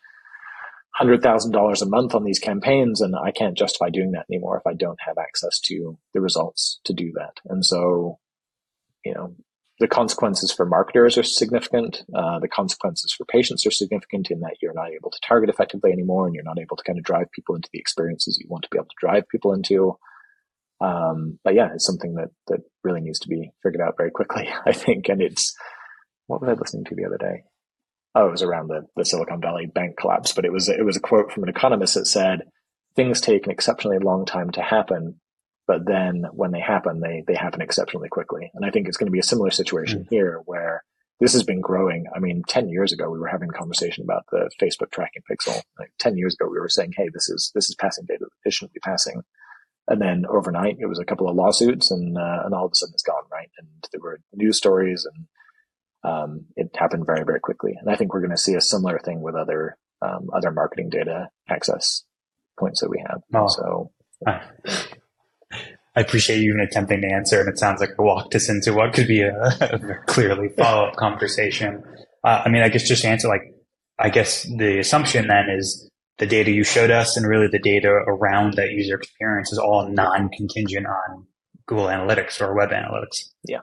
hundred 0.96 1.22
thousand 1.22 1.52
dollars 1.52 1.82
a 1.82 1.89
month 1.89 2.16
on 2.16 2.24
these 2.24 2.39
campaigns, 2.39 3.02
and 3.02 3.16
I 3.16 3.32
can't 3.32 3.58
justify 3.58 3.89
doing 3.89 4.12
that 4.12 4.26
anymore 4.32 4.58
if 4.58 4.66
I 4.66 4.74
don't 4.74 5.00
have 5.06 5.18
access 5.18 5.60
to 5.66 5.98
the 6.14 6.22
results 6.22 6.80
to 6.86 6.93
do 6.93 7.12
that. 7.16 7.34
And 7.46 7.66
so, 7.66 8.20
you 9.04 9.14
know, 9.14 9.36
the 9.80 9.89
consequences 9.89 10.54
for 10.54 10.66
marketers 10.66 11.18
are 11.18 11.24
significant. 11.24 12.04
Uh, 12.16 12.39
the 12.39 12.48
consequences 12.48 13.12
for 13.12 13.26
patients 13.26 13.66
are 13.66 13.72
significant 13.72 14.32
in 14.32 14.39
that 14.39 14.56
you're 14.62 14.74
not 14.74 14.93
able 14.93 15.12
to 15.12 15.20
target 15.28 15.50
effectively 15.50 15.91
anymore, 15.91 16.28
and 16.28 16.34
you're 16.34 16.46
not 16.46 16.60
able 16.60 16.78
to 16.78 16.84
kind 16.84 16.98
of 16.98 17.04
drive 17.04 17.30
people 17.34 17.56
into 17.56 17.70
the 17.74 17.80
experiences 17.80 18.39
you 18.39 18.48
want 18.48 18.64
to 18.64 18.70
be 18.72 18.78
able 18.78 18.86
to 18.86 19.06
drive 19.06 19.28
people 19.28 19.54
into. 19.54 19.98
Um, 20.80 21.39
but 21.43 21.56
yeah, 21.56 21.74
it's 21.74 21.86
something 21.86 22.16
that 22.16 22.30
that 22.48 22.62
really 22.86 23.02
needs 23.02 23.20
to 23.20 23.28
be 23.28 23.52
figured 23.64 23.82
out 23.86 23.96
very 23.98 24.12
quickly, 24.12 24.48
I 24.66 24.72
think, 24.72 25.10
and 25.10 25.22
it's 25.22 25.54
what 26.28 26.39
was 26.39 26.50
I 26.50 26.54
listening 26.54 26.86
to 26.86 26.96
the 26.96 27.06
other 27.06 27.18
day? 27.18 27.43
Oh, 28.16 28.28
it 28.28 28.32
was 28.32 28.41
around 28.41 28.70
the, 28.70 28.86
the 28.95 29.03
Silicon 29.03 29.41
Valley 29.41 29.66
bank 29.66 29.97
collapse, 29.97 30.32
but 30.32 30.45
it 30.45 30.53
was 30.53 30.70
it 30.70 30.86
was 30.86 30.97
a 30.97 31.01
quote 31.01 31.32
from 31.32 31.43
an 31.43 31.49
economist 31.49 31.95
that 31.95 32.07
said 32.07 32.43
things 32.95 33.20
take 33.20 33.45
an 33.45 33.51
exceptionally 33.51 33.99
long 33.99 34.26
time 34.26 34.51
to 34.51 34.61
happen, 34.61 35.20
but 35.68 35.86
then 35.86 36.26
when 36.32 36.51
they 36.51 36.61
happen, 36.61 37.01
they 37.01 37.24
they 37.28 37.36
happen 37.36 37.61
exceptionally 37.61 38.09
quickly. 38.09 38.51
And 38.53 38.66
I 38.66 38.72
think 38.72 38.88
it's 38.88 38.97
going 38.97 39.07
to 39.07 39.11
be 39.11 39.20
a 39.20 39.24
similar 39.24 39.51
situation 39.51 40.03
mm. 40.03 40.07
here 40.09 40.41
where 40.45 40.84
this 41.20 41.34
has 41.34 41.43
been 41.43 41.61
growing. 41.61 42.05
I 42.13 42.20
mean, 42.20 42.43
10 42.47 42.68
years 42.70 42.91
ago, 42.91 43.09
we 43.09 43.20
were 43.20 43.28
having 43.28 43.49
a 43.49 43.57
conversation 43.57 44.03
about 44.03 44.26
the 44.32 44.49
Facebook 44.61 44.91
tracking 44.91 45.24
pixel. 45.30 45.61
Like 45.80 45.91
10 45.99 46.18
years 46.18 46.36
ago, 46.36 46.49
we 46.49 46.59
were 46.59 46.70
saying, 46.70 46.93
Hey, 46.95 47.09
this 47.13 47.30
is, 47.30 47.51
this 47.55 47.70
is 47.70 47.76
passing 47.76 48.05
data 48.05 48.26
that 48.26 48.49
it 48.49 48.53
shouldn't 48.53 48.74
be 48.74 48.82
passing. 48.82 49.22
And 49.88 50.01
then 50.01 50.26
overnight, 50.28 50.78
it 50.80 50.88
was 50.88 50.99
a 50.99 51.05
couple 51.05 51.30
of 51.30 51.36
lawsuits 51.36 51.91
and, 51.91 52.18
uh, 52.18 52.41
and 52.43 52.53
all 52.53 52.66
of 52.66 52.72
a 52.72 52.76
sudden 52.76 52.93
it's 52.93 53.03
gone, 53.03 53.24
right? 53.32 53.49
And 53.59 53.68
there 53.91 54.01
were 54.01 54.20
news 54.34 54.57
stories 54.57 55.05
and 55.05 55.28
um, 56.06 56.45
it 56.56 56.70
happened 56.76 57.06
very, 57.06 57.24
very 57.26 57.39
quickly. 57.39 57.74
And 57.80 57.89
I 57.89 57.95
think 57.95 58.14
we're 58.14 58.22
going 58.22 58.32
to 58.32 58.38
see 58.38 58.53
a 58.53 58.62
similar 58.62 58.99
thing 58.99 59.22
with 59.22 59.36
other 59.36 59.78
um, 60.01 60.30
other 60.34 60.51
marketing 60.51 60.89
data 60.89 61.30
access 61.49 62.03
points 62.60 62.82
that 62.82 62.89
we 62.89 63.03
have. 63.08 63.22
Oh, 63.34 63.47
so. 63.47 63.91
I, 64.28 64.41
I 65.97 66.01
appreciate 66.01 66.39
you 66.39 66.49
even 66.49 66.60
attempting 66.60 67.01
to 67.01 67.08
answer, 67.08 67.39
and 67.39 67.47
it 67.47 67.58
sounds 67.58 67.80
like 67.80 67.91
it 67.91 67.99
walked 67.99 68.36
us 68.36 68.49
into 68.49 68.74
what 68.74 68.93
could 68.93 69.08
be 69.08 69.22
a, 69.22 69.34
a 69.62 69.95
clearly 70.06 70.49
follow 70.49 70.88
up 70.88 70.95
conversation. 70.97 71.84
Uh, 72.24 72.43
I 72.45 72.49
mean, 72.49 72.64
I 72.64 72.70
guess 72.70 72.88
just 72.88 73.03
to 73.03 73.08
answer, 73.08 73.30
like, 73.30 73.53
I 73.97 74.10
guess 74.10 74.43
the 74.43 74.80
assumption 74.80 75.28
then 75.28 75.49
is 75.49 75.89
the 76.18 76.26
data 76.26 76.51
you 76.51 76.66
showed 76.66 76.91
us 76.91 77.16
and 77.16 77.26
really 77.26 77.47
the 77.47 77.60
data 77.60 77.88
around 77.89 78.56
that 78.56 78.72
user 78.72 78.95
experience 78.95 79.53
is 79.53 79.58
all 79.58 79.89
non 79.89 80.30
contingent 80.30 80.86
on 80.86 81.28
Google 81.66 81.86
Analytics 81.86 82.41
or 82.41 82.53
Web 82.53 82.72
Analytics. 82.72 83.30
Yeah. 83.47 83.60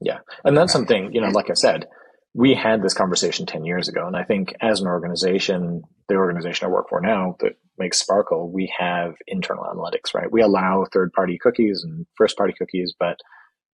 Yeah. 0.00 0.18
And 0.44 0.56
that's 0.56 0.72
something, 0.72 1.12
you 1.12 1.20
know, 1.20 1.28
like 1.28 1.50
I 1.50 1.54
said, 1.54 1.86
we 2.34 2.54
had 2.54 2.82
this 2.82 2.94
conversation 2.94 3.46
10 3.46 3.64
years 3.64 3.88
ago. 3.88 4.06
And 4.06 4.16
I 4.16 4.24
think 4.24 4.54
as 4.60 4.80
an 4.80 4.86
organization, 4.86 5.82
the 6.08 6.16
organization 6.16 6.66
I 6.66 6.70
work 6.70 6.88
for 6.88 7.00
now 7.00 7.36
that 7.40 7.54
makes 7.78 7.98
Sparkle, 7.98 8.50
we 8.50 8.72
have 8.78 9.14
internal 9.26 9.64
analytics, 9.64 10.14
right? 10.14 10.30
We 10.30 10.42
allow 10.42 10.84
third 10.84 11.12
party 11.12 11.38
cookies 11.40 11.82
and 11.84 12.06
first 12.16 12.36
party 12.36 12.54
cookies, 12.56 12.94
but 12.98 13.18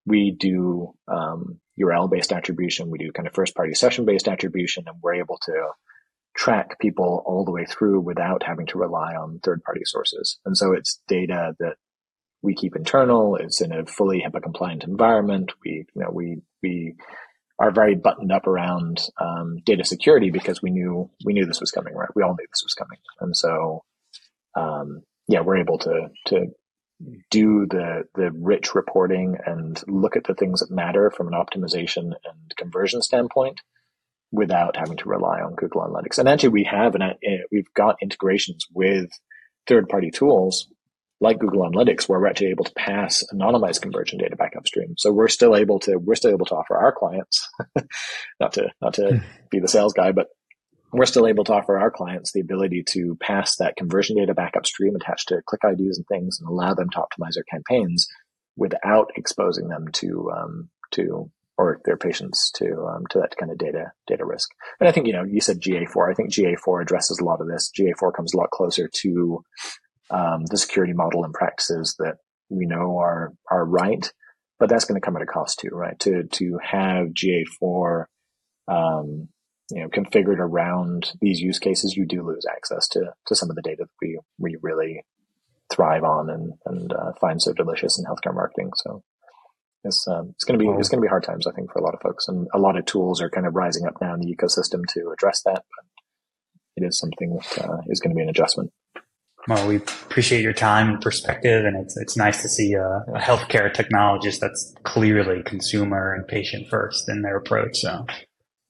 we 0.07 0.37
do 0.39 0.95
um, 1.09 1.61
URL 1.81 2.11
based 2.11 2.33
attribution. 2.33 2.91
We 2.91 2.99
do 2.99 3.13
kind 3.13 3.27
of 3.27 3.35
first 3.35 3.55
party 3.55 3.75
session 3.75 4.05
based 4.05 4.29
attribution, 4.29 4.85
and 4.87 4.97
we're 5.03 5.15
able 5.15 5.39
to 5.45 5.69
track 6.37 6.79
people 6.81 7.23
all 7.27 7.45
the 7.45 7.53
way 7.53 7.65
through 7.65 8.01
without 8.01 8.43
having 8.43 8.67
to 8.67 8.79
rely 8.79 9.15
on 9.15 9.41
third 9.43 9.63
party 9.63 9.83
sources. 9.85 10.39
And 10.45 10.57
so 10.57 10.73
it's 10.73 11.01
data 11.09 11.55
that 11.61 11.77
we 12.45 12.55
keep 12.55 12.77
internal. 12.77 13.37
It's 13.37 13.61
in 13.63 13.73
a 13.73 13.87
fully 13.87 14.23
HIPAA 14.23 14.43
compliant 14.43 14.85
environment. 14.85 15.53
We, 15.65 15.87
you 15.95 16.03
know, 16.03 16.11
we, 16.13 16.43
we 16.63 16.95
are 17.59 17.71
very 17.71 17.95
buttoned 17.95 18.31
up 18.31 18.47
around 18.47 19.01
um, 19.19 19.59
data 19.65 19.85
security 19.85 20.31
because 20.31 20.61
we 20.61 20.71
knew, 20.71 21.11
we 21.25 21.33
knew 21.33 21.47
this 21.47 21.61
was 21.61 21.71
coming, 21.71 21.95
right? 21.95 22.11
We 22.15 22.23
all 22.23 22.35
knew 22.35 22.47
this 22.51 22.63
was 22.63 22.75
coming. 22.75 22.99
And 23.21 23.35
so, 23.35 23.85
um, 24.55 25.03
yeah, 25.27 25.41
we're 25.41 25.57
able 25.57 25.79
to, 25.79 26.09
to 26.27 26.47
do 27.31 27.67
the, 27.69 28.05
the 28.15 28.31
rich 28.31 28.75
reporting 28.75 29.37
and 29.47 29.83
look 29.89 30.17
at 30.17 30.25
the 30.25 30.35
things 30.35 30.61
that 30.61 30.71
matter 30.71 31.11
from 31.11 31.29
an 31.29 31.35
optimization 31.35 32.13
and 32.25 32.57
conversion 32.57 33.01
standpoint 33.01 33.61
without 34.33 34.77
having 34.77 34.99
to 34.99 35.09
rely 35.09 35.41
on 35.41 35.55
Google 35.55 35.83
Analytics. 35.83 36.19
And 36.19 36.29
actually 36.29 36.51
we 36.51 36.65
have, 36.65 36.95
and 36.95 37.03
uh, 37.03 37.15
we've 37.51 37.73
got 37.75 37.97
integrations 38.03 38.67
with 38.75 39.09
third 39.67 39.89
party 39.89 40.11
tools 40.11 40.69
like 41.21 41.39
Google 41.39 41.69
Analytics, 41.69 42.09
where 42.09 42.21
we're 42.21 42.27
actually 42.27 42.49
able 42.51 42.65
to 42.65 42.73
pass 42.75 43.25
anonymized 43.33 43.83
conversion 43.83 44.19
data 44.19 44.37
back 44.37 44.55
upstream. 44.57 44.95
So 44.99 45.13
we're 45.13 45.29
still 45.29 45.57
able 45.57 45.79
to 45.81 45.97
we're 45.97 46.17
still 46.17 46.33
able 46.33 46.47
to 46.47 46.55
offer 46.55 46.77
our 46.77 46.93
clients, 46.93 47.49
not 48.41 48.53
to 48.55 48.69
not 48.81 48.95
to 48.95 49.19
hmm. 49.19 49.25
be 49.51 49.61
the 49.61 49.69
sales 49.69 49.93
guy, 49.93 50.13
but 50.13 50.29
we're 50.93 51.07
still 51.07 51.27
able 51.27 51.45
to 51.45 51.53
offer 51.53 51.77
our 51.77 51.91
clients 51.91 52.33
the 52.33 52.41
ability 52.41 52.85
to 52.91 53.17
pass 53.21 53.57
that 53.57 53.77
conversion 53.77 54.17
data 54.17 54.33
back 54.33 54.55
upstream 54.57 54.95
attached 54.95 55.29
to 55.29 55.43
click 55.45 55.61
IDs 55.65 55.99
and 55.99 56.07
things 56.07 56.39
and 56.41 56.49
allow 56.49 56.73
them 56.73 56.89
to 56.91 56.99
optimize 56.99 57.35
their 57.35 57.45
campaigns 57.51 58.07
without 58.57 59.11
exposing 59.17 59.69
them 59.69 59.87
to 59.93 60.31
um, 60.31 60.69
to 60.93 61.31
or 61.57 61.81
their 61.85 61.97
patients 61.97 62.51
to 62.57 62.87
um, 62.87 63.05
to 63.11 63.19
that 63.19 63.37
kind 63.37 63.51
of 63.51 63.59
data 63.59 63.93
data 64.07 64.25
risk. 64.25 64.51
And 64.81 64.89
I 64.89 64.93
think 64.93 65.07
you 65.07 65.13
know 65.13 65.25
you 65.25 65.41
said 65.41 65.61
GA4. 65.61 66.11
I 66.11 66.15
think 66.15 66.33
GA4 66.33 66.83
addresses 66.83 67.19
a 67.19 67.25
lot 67.25 67.41
of 67.41 67.49
this. 67.49 67.71
GA4 67.79 68.15
comes 68.15 68.35
a 68.35 68.37
lot 68.37 68.51
closer 68.51 68.89
to 69.03 69.45
um, 70.11 70.45
the 70.47 70.59
security 70.59 70.93
model 70.93 71.25
and 71.25 71.33
practices 71.33 71.97
that 71.99 72.17
we 72.49 72.67
know 72.67 72.99
are 72.99 73.33
are 73.51 73.65
right, 73.65 74.13
but 74.59 74.69
that's 74.69 74.85
going 74.85 75.01
to 75.01 75.05
come 75.05 75.17
at 75.17 75.23
a 75.23 75.27
cost 75.27 75.61
too, 75.61 75.71
right? 75.73 75.99
To 76.01 76.25
to 76.25 76.59
have 76.63 77.09
GA4 77.09 78.05
um, 78.69 79.29
you 79.71 79.83
know 79.83 79.89
configured 79.89 80.39
around 80.39 81.13
these 81.21 81.41
use 81.41 81.59
cases, 81.59 81.97
you 81.97 82.07
do 82.07 82.27
lose 82.27 82.47
access 82.51 82.89
to 82.89 83.13
to 83.27 83.35
some 83.35 83.51
of 83.51 83.57
the 83.57 83.63
data 83.63 83.85
that 83.85 83.91
we 84.01 84.19
we 84.39 84.57
really 84.63 85.05
thrive 85.73 86.05
on 86.05 86.31
and 86.31 86.53
and 86.67 86.93
uh, 86.93 87.13
find 87.21 87.41
so 87.41 87.53
delicious 87.53 87.99
in 87.99 88.05
healthcare 88.05 88.35
marketing. 88.35 88.71
So 88.77 89.03
it's 89.85 90.07
um, 90.09 90.31
it's 90.31 90.45
going 90.45 90.59
to 90.59 90.65
be 90.65 90.71
it's 90.79 90.89
going 90.89 91.01
to 91.01 91.07
be 91.07 91.09
hard 91.09 91.25
times, 91.25 91.47
I 91.47 91.53
think, 91.53 91.73
for 91.73 91.79
a 91.79 91.85
lot 91.85 91.95
of 91.95 92.01
folks, 92.01 92.29
and 92.29 92.49
a 92.55 92.59
lot 92.59 92.77
of 92.77 92.87
tools 92.87 93.21
are 93.21 93.31
kind 93.31 93.47
of 93.47 93.55
rising 93.55 93.87
up 93.87 93.95
now 94.01 94.15
in 94.15 94.21
the 94.21 94.35
ecosystem 94.35 94.83
to 94.95 95.11
address 95.13 95.43
that. 95.45 95.65
But 95.77 96.83
it 96.83 96.87
is 96.87 96.99
something 96.99 97.37
that 97.37 97.65
uh, 97.69 97.79
is 97.89 98.01
going 98.01 98.11
to 98.11 98.17
be 98.17 98.23
an 98.23 98.29
adjustment. 98.29 98.73
Well, 99.47 99.69
we 99.69 99.77
appreciate 99.77 100.43
your 100.43 100.55
time 100.55 100.89
and 100.89 101.01
perspective, 101.01 101.67
and 101.67 101.77
it's 101.77 101.97
it's 101.99 102.17
nice 102.17 102.41
to 102.43 102.49
see 102.49 102.73
a, 102.73 103.05
a 103.15 103.19
healthcare 103.19 103.75
technologist 103.75 104.39
that's 104.41 104.75
clearly 104.85 105.43
consumer 105.43 106.15
and 106.15 106.27
patient 106.27 106.69
first 106.71 107.09
in 107.09 107.21
their 107.23 107.37
approach. 107.37 107.79
So, 107.79 108.07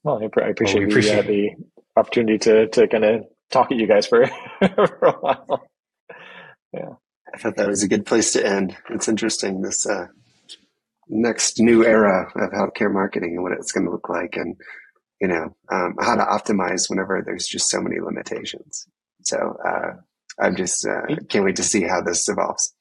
Well, 0.03 0.19
I, 0.21 0.41
I 0.41 0.49
appreciate, 0.49 0.81
well, 0.81 0.89
appreciate 0.89 1.27
the, 1.27 1.49
uh, 1.51 1.55
the 1.55 2.01
opportunity 2.01 2.37
to, 2.39 2.67
to 2.67 2.87
kind 2.87 3.05
of 3.05 3.23
talk 3.51 3.71
at 3.71 3.77
you 3.77 3.87
guys 3.87 4.05
for, 4.05 4.27
for 4.59 5.07
a 5.07 5.11
while. 5.11 5.67
Yeah. 6.73 6.89
I 7.33 7.37
thought 7.37 7.57
that 7.57 7.67
was 7.67 7.83
a 7.83 7.87
good 7.87 8.05
place 8.05 8.33
to 8.33 8.45
end. 8.45 8.77
It's 8.89 9.07
interesting, 9.07 9.61
this 9.61 9.85
uh, 9.85 10.07
next 11.09 11.59
new 11.59 11.85
era 11.85 12.31
of 12.35 12.51
healthcare 12.51 12.91
marketing 12.91 13.33
and 13.35 13.43
what 13.43 13.51
it's 13.51 13.71
going 13.71 13.85
to 13.85 13.91
look 13.91 14.09
like 14.09 14.35
and, 14.35 14.55
you 15.19 15.27
know, 15.27 15.55
um, 15.71 15.95
how 15.99 16.15
to 16.15 16.23
optimize 16.23 16.89
whenever 16.89 17.21
there's 17.25 17.47
just 17.47 17.69
so 17.69 17.81
many 17.81 17.99
limitations. 17.99 18.87
So 19.23 19.57
uh, 19.67 19.93
I'm 20.39 20.55
just 20.55 20.85
uh, 20.85 21.15
can't 21.29 21.45
wait 21.45 21.57
to 21.57 21.63
see 21.63 21.83
how 21.83 22.01
this 22.01 22.27
evolves. 22.27 22.73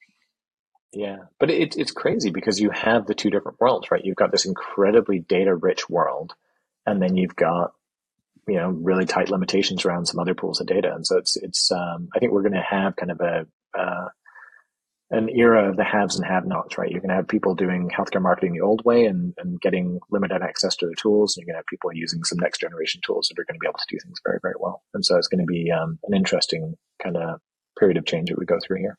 Yeah, 0.93 1.19
but 1.41 1.51
it, 1.51 1.77
it's 1.77 1.91
crazy 1.91 2.31
because 2.31 2.61
you 2.61 2.71
have 2.71 3.07
the 3.07 3.15
two 3.15 3.31
different 3.31 3.61
worlds, 3.61 3.91
right? 3.91 4.05
You've 4.05 4.17
got 4.17 4.31
this 4.31 4.47
incredibly 4.47 5.19
data 5.19 5.55
rich 5.55 5.89
world, 5.89 6.35
and 6.87 7.03
then 7.03 7.17
you've 7.17 7.37
got 7.37 7.73
you 8.47 8.57
know 8.57 8.69
really 8.69 9.05
tight 9.07 9.31
limitations 9.31 9.85
around 9.85 10.07
some 10.07 10.21
other 10.21 10.35
pools 10.35 10.61
of 10.61 10.67
data, 10.67 10.93
and 10.95 11.07
so 11.07 11.19
it's 11.19 11.37
it's 11.37 11.71
um, 11.73 12.09
I 12.15 12.19
think 12.19 12.33
we're 12.33 12.43
going 12.43 12.53
to 12.53 12.63
have 12.63 12.97
kind 12.97 13.11
of 13.11 13.21
a 13.21 13.47
uh, 13.79 14.09
an 15.11 15.29
era 15.29 15.69
of 15.69 15.77
the 15.77 15.85
haves 15.85 16.17
and 16.17 16.27
have-nots, 16.27 16.79
right? 16.79 16.91
You're 16.91 17.01
going 17.01 17.11
to 17.11 17.17
have 17.17 17.29
people 17.29 17.55
doing 17.55 17.91
healthcare 17.91 18.23
marketing 18.23 18.53
the 18.53 18.63
old 18.63 18.85
way 18.85 19.05
and, 19.05 19.35
and 19.39 19.61
getting 19.61 20.01
limited 20.11 20.43
access 20.43 20.75
to 20.77 20.87
the 20.87 20.95
tools. 21.01 21.37
And 21.37 21.43
you're 21.43 21.53
going 21.53 21.61
to 21.61 21.65
have 21.65 21.67
people 21.67 21.91
using 21.93 22.25
some 22.25 22.39
next 22.39 22.61
generation 22.61 23.01
tools 23.05 23.29
that 23.29 23.41
are 23.41 23.45
going 23.45 23.55
to 23.55 23.61
be 23.61 23.67
able 23.67 23.79
to 23.79 23.95
do 23.95 23.99
things 24.03 24.19
very, 24.25 24.39
very 24.43 24.55
well. 24.59 24.83
And 24.95 25.05
so 25.05 25.17
it's 25.17 25.29
going 25.29 25.45
to 25.45 25.47
be 25.47 25.71
um, 25.71 25.99
an 26.05 26.15
interesting 26.17 26.77
kind 27.05 27.17
of 27.17 27.39
period 27.79 27.97
of 27.97 28.07
change 28.07 28.31
that 28.31 28.39
we 28.39 28.47
go 28.47 28.59
through 28.67 28.79
here. 28.79 28.97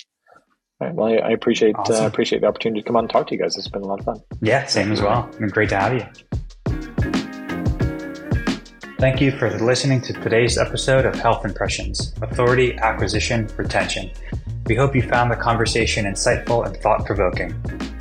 All 0.81 0.87
right. 0.87 0.95
Well, 0.95 1.07
I, 1.07 1.29
I 1.29 1.31
appreciate 1.31 1.75
uh, 1.75 1.79
awesome. 1.79 2.03
uh, 2.03 2.07
appreciate 2.07 2.41
the 2.41 2.47
opportunity 2.47 2.81
to 2.81 2.87
come 2.87 2.95
on 2.97 3.05
and 3.05 3.09
talk 3.09 3.27
to 3.27 3.35
you 3.35 3.41
guys. 3.41 3.57
It's 3.57 3.67
been 3.67 3.81
a 3.81 3.87
lot 3.87 3.99
of 3.99 4.05
fun. 4.05 4.21
Yeah, 4.41 4.65
same 4.65 4.91
as 4.91 5.01
well. 5.01 5.25
It's 5.29 5.37
been 5.37 5.49
great 5.49 5.69
to 5.69 5.77
have 5.77 5.93
you. 5.93 6.05
Thank 8.97 9.21
you 9.21 9.31
for 9.37 9.49
listening 9.59 10.01
to 10.01 10.13
today's 10.13 10.57
episode 10.57 11.05
of 11.05 11.15
Health 11.15 11.45
Impressions 11.45 12.13
Authority, 12.21 12.77
Acquisition, 12.77 13.47
Retention. 13.57 14.09
We 14.67 14.75
hope 14.75 14.95
you 14.95 15.01
found 15.01 15.31
the 15.31 15.35
conversation 15.35 16.05
insightful 16.05 16.65
and 16.65 16.75
thought 16.77 17.05
provoking. 17.05 17.53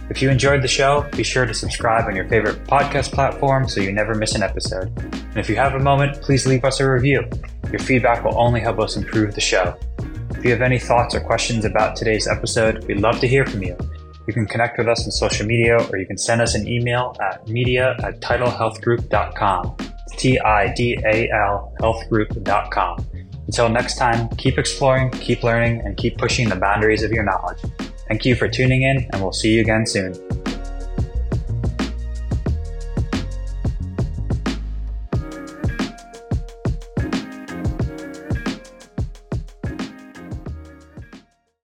If 0.09 0.23
you 0.23 0.31
enjoyed 0.31 0.63
the 0.63 0.69
show, 0.69 1.09
be 1.17 1.23
sure 1.23 1.47
to 1.47 1.55
subscribe 1.55 2.07
on 2.07 2.15
your 2.15 2.29
favorite 2.29 2.65
podcast 2.65 3.13
platform 3.13 3.69
so 3.69 3.81
you 3.81 3.93
never 3.93 4.15
miss 4.15 4.35
an 4.35 4.43
episode. 4.43 4.89
And 5.13 5.37
if 5.37 5.49
you 5.49 5.57
have 5.57 5.75
a 5.75 5.81
moment, 5.81 6.23
please 6.23 6.47
leave 6.47 6.65
us 6.65 6.81
a 6.81 6.91
review. 6.91 7.29
Your 7.75 7.81
feedback 7.81 8.23
will 8.23 8.39
only 8.39 8.61
help 8.61 8.79
us 8.79 8.95
improve 8.95 9.35
the 9.35 9.41
show. 9.41 9.77
If 10.31 10.45
you 10.45 10.53
have 10.53 10.63
any 10.63 10.79
thoughts 10.79 11.13
or 11.13 11.21
questions 11.21 11.65
about 11.65 11.97
today's 11.97 12.29
episode, 12.29 12.85
we'd 12.85 13.01
love 13.01 13.19
to 13.19 13.27
hear 13.27 13.45
from 13.45 13.65
you. 13.65 13.77
You 14.29 14.33
can 14.33 14.47
connect 14.47 14.79
with 14.79 14.87
us 14.87 15.05
on 15.05 15.11
social 15.11 15.45
media 15.45 15.85
or 15.91 15.99
you 15.99 16.07
can 16.07 16.17
send 16.17 16.41
us 16.41 16.55
an 16.55 16.69
email 16.69 17.17
at 17.21 17.49
media 17.49 17.97
at 18.05 18.21
tidalhealthgroup.com. 18.21 19.77
T 20.17 20.39
I 20.39 20.73
D 20.73 20.97
A 21.05 21.29
L 21.33 21.75
healthgroup.com. 21.81 23.07
Until 23.49 23.69
next 23.69 23.97
time, 23.97 24.29
keep 24.37 24.57
exploring, 24.57 25.11
keep 25.11 25.43
learning, 25.43 25.81
and 25.81 25.97
keep 25.97 26.17
pushing 26.17 26.49
the 26.49 26.55
boundaries 26.55 27.03
of 27.03 27.11
your 27.11 27.25
knowledge. 27.25 27.59
Thank 28.07 28.25
you 28.25 28.37
for 28.37 28.47
tuning 28.47 28.85
in, 28.85 29.09
and 29.13 29.21
we'll 29.21 29.33
see 29.33 29.53
you 29.53 29.63
again 29.63 29.85
soon. 29.85 30.15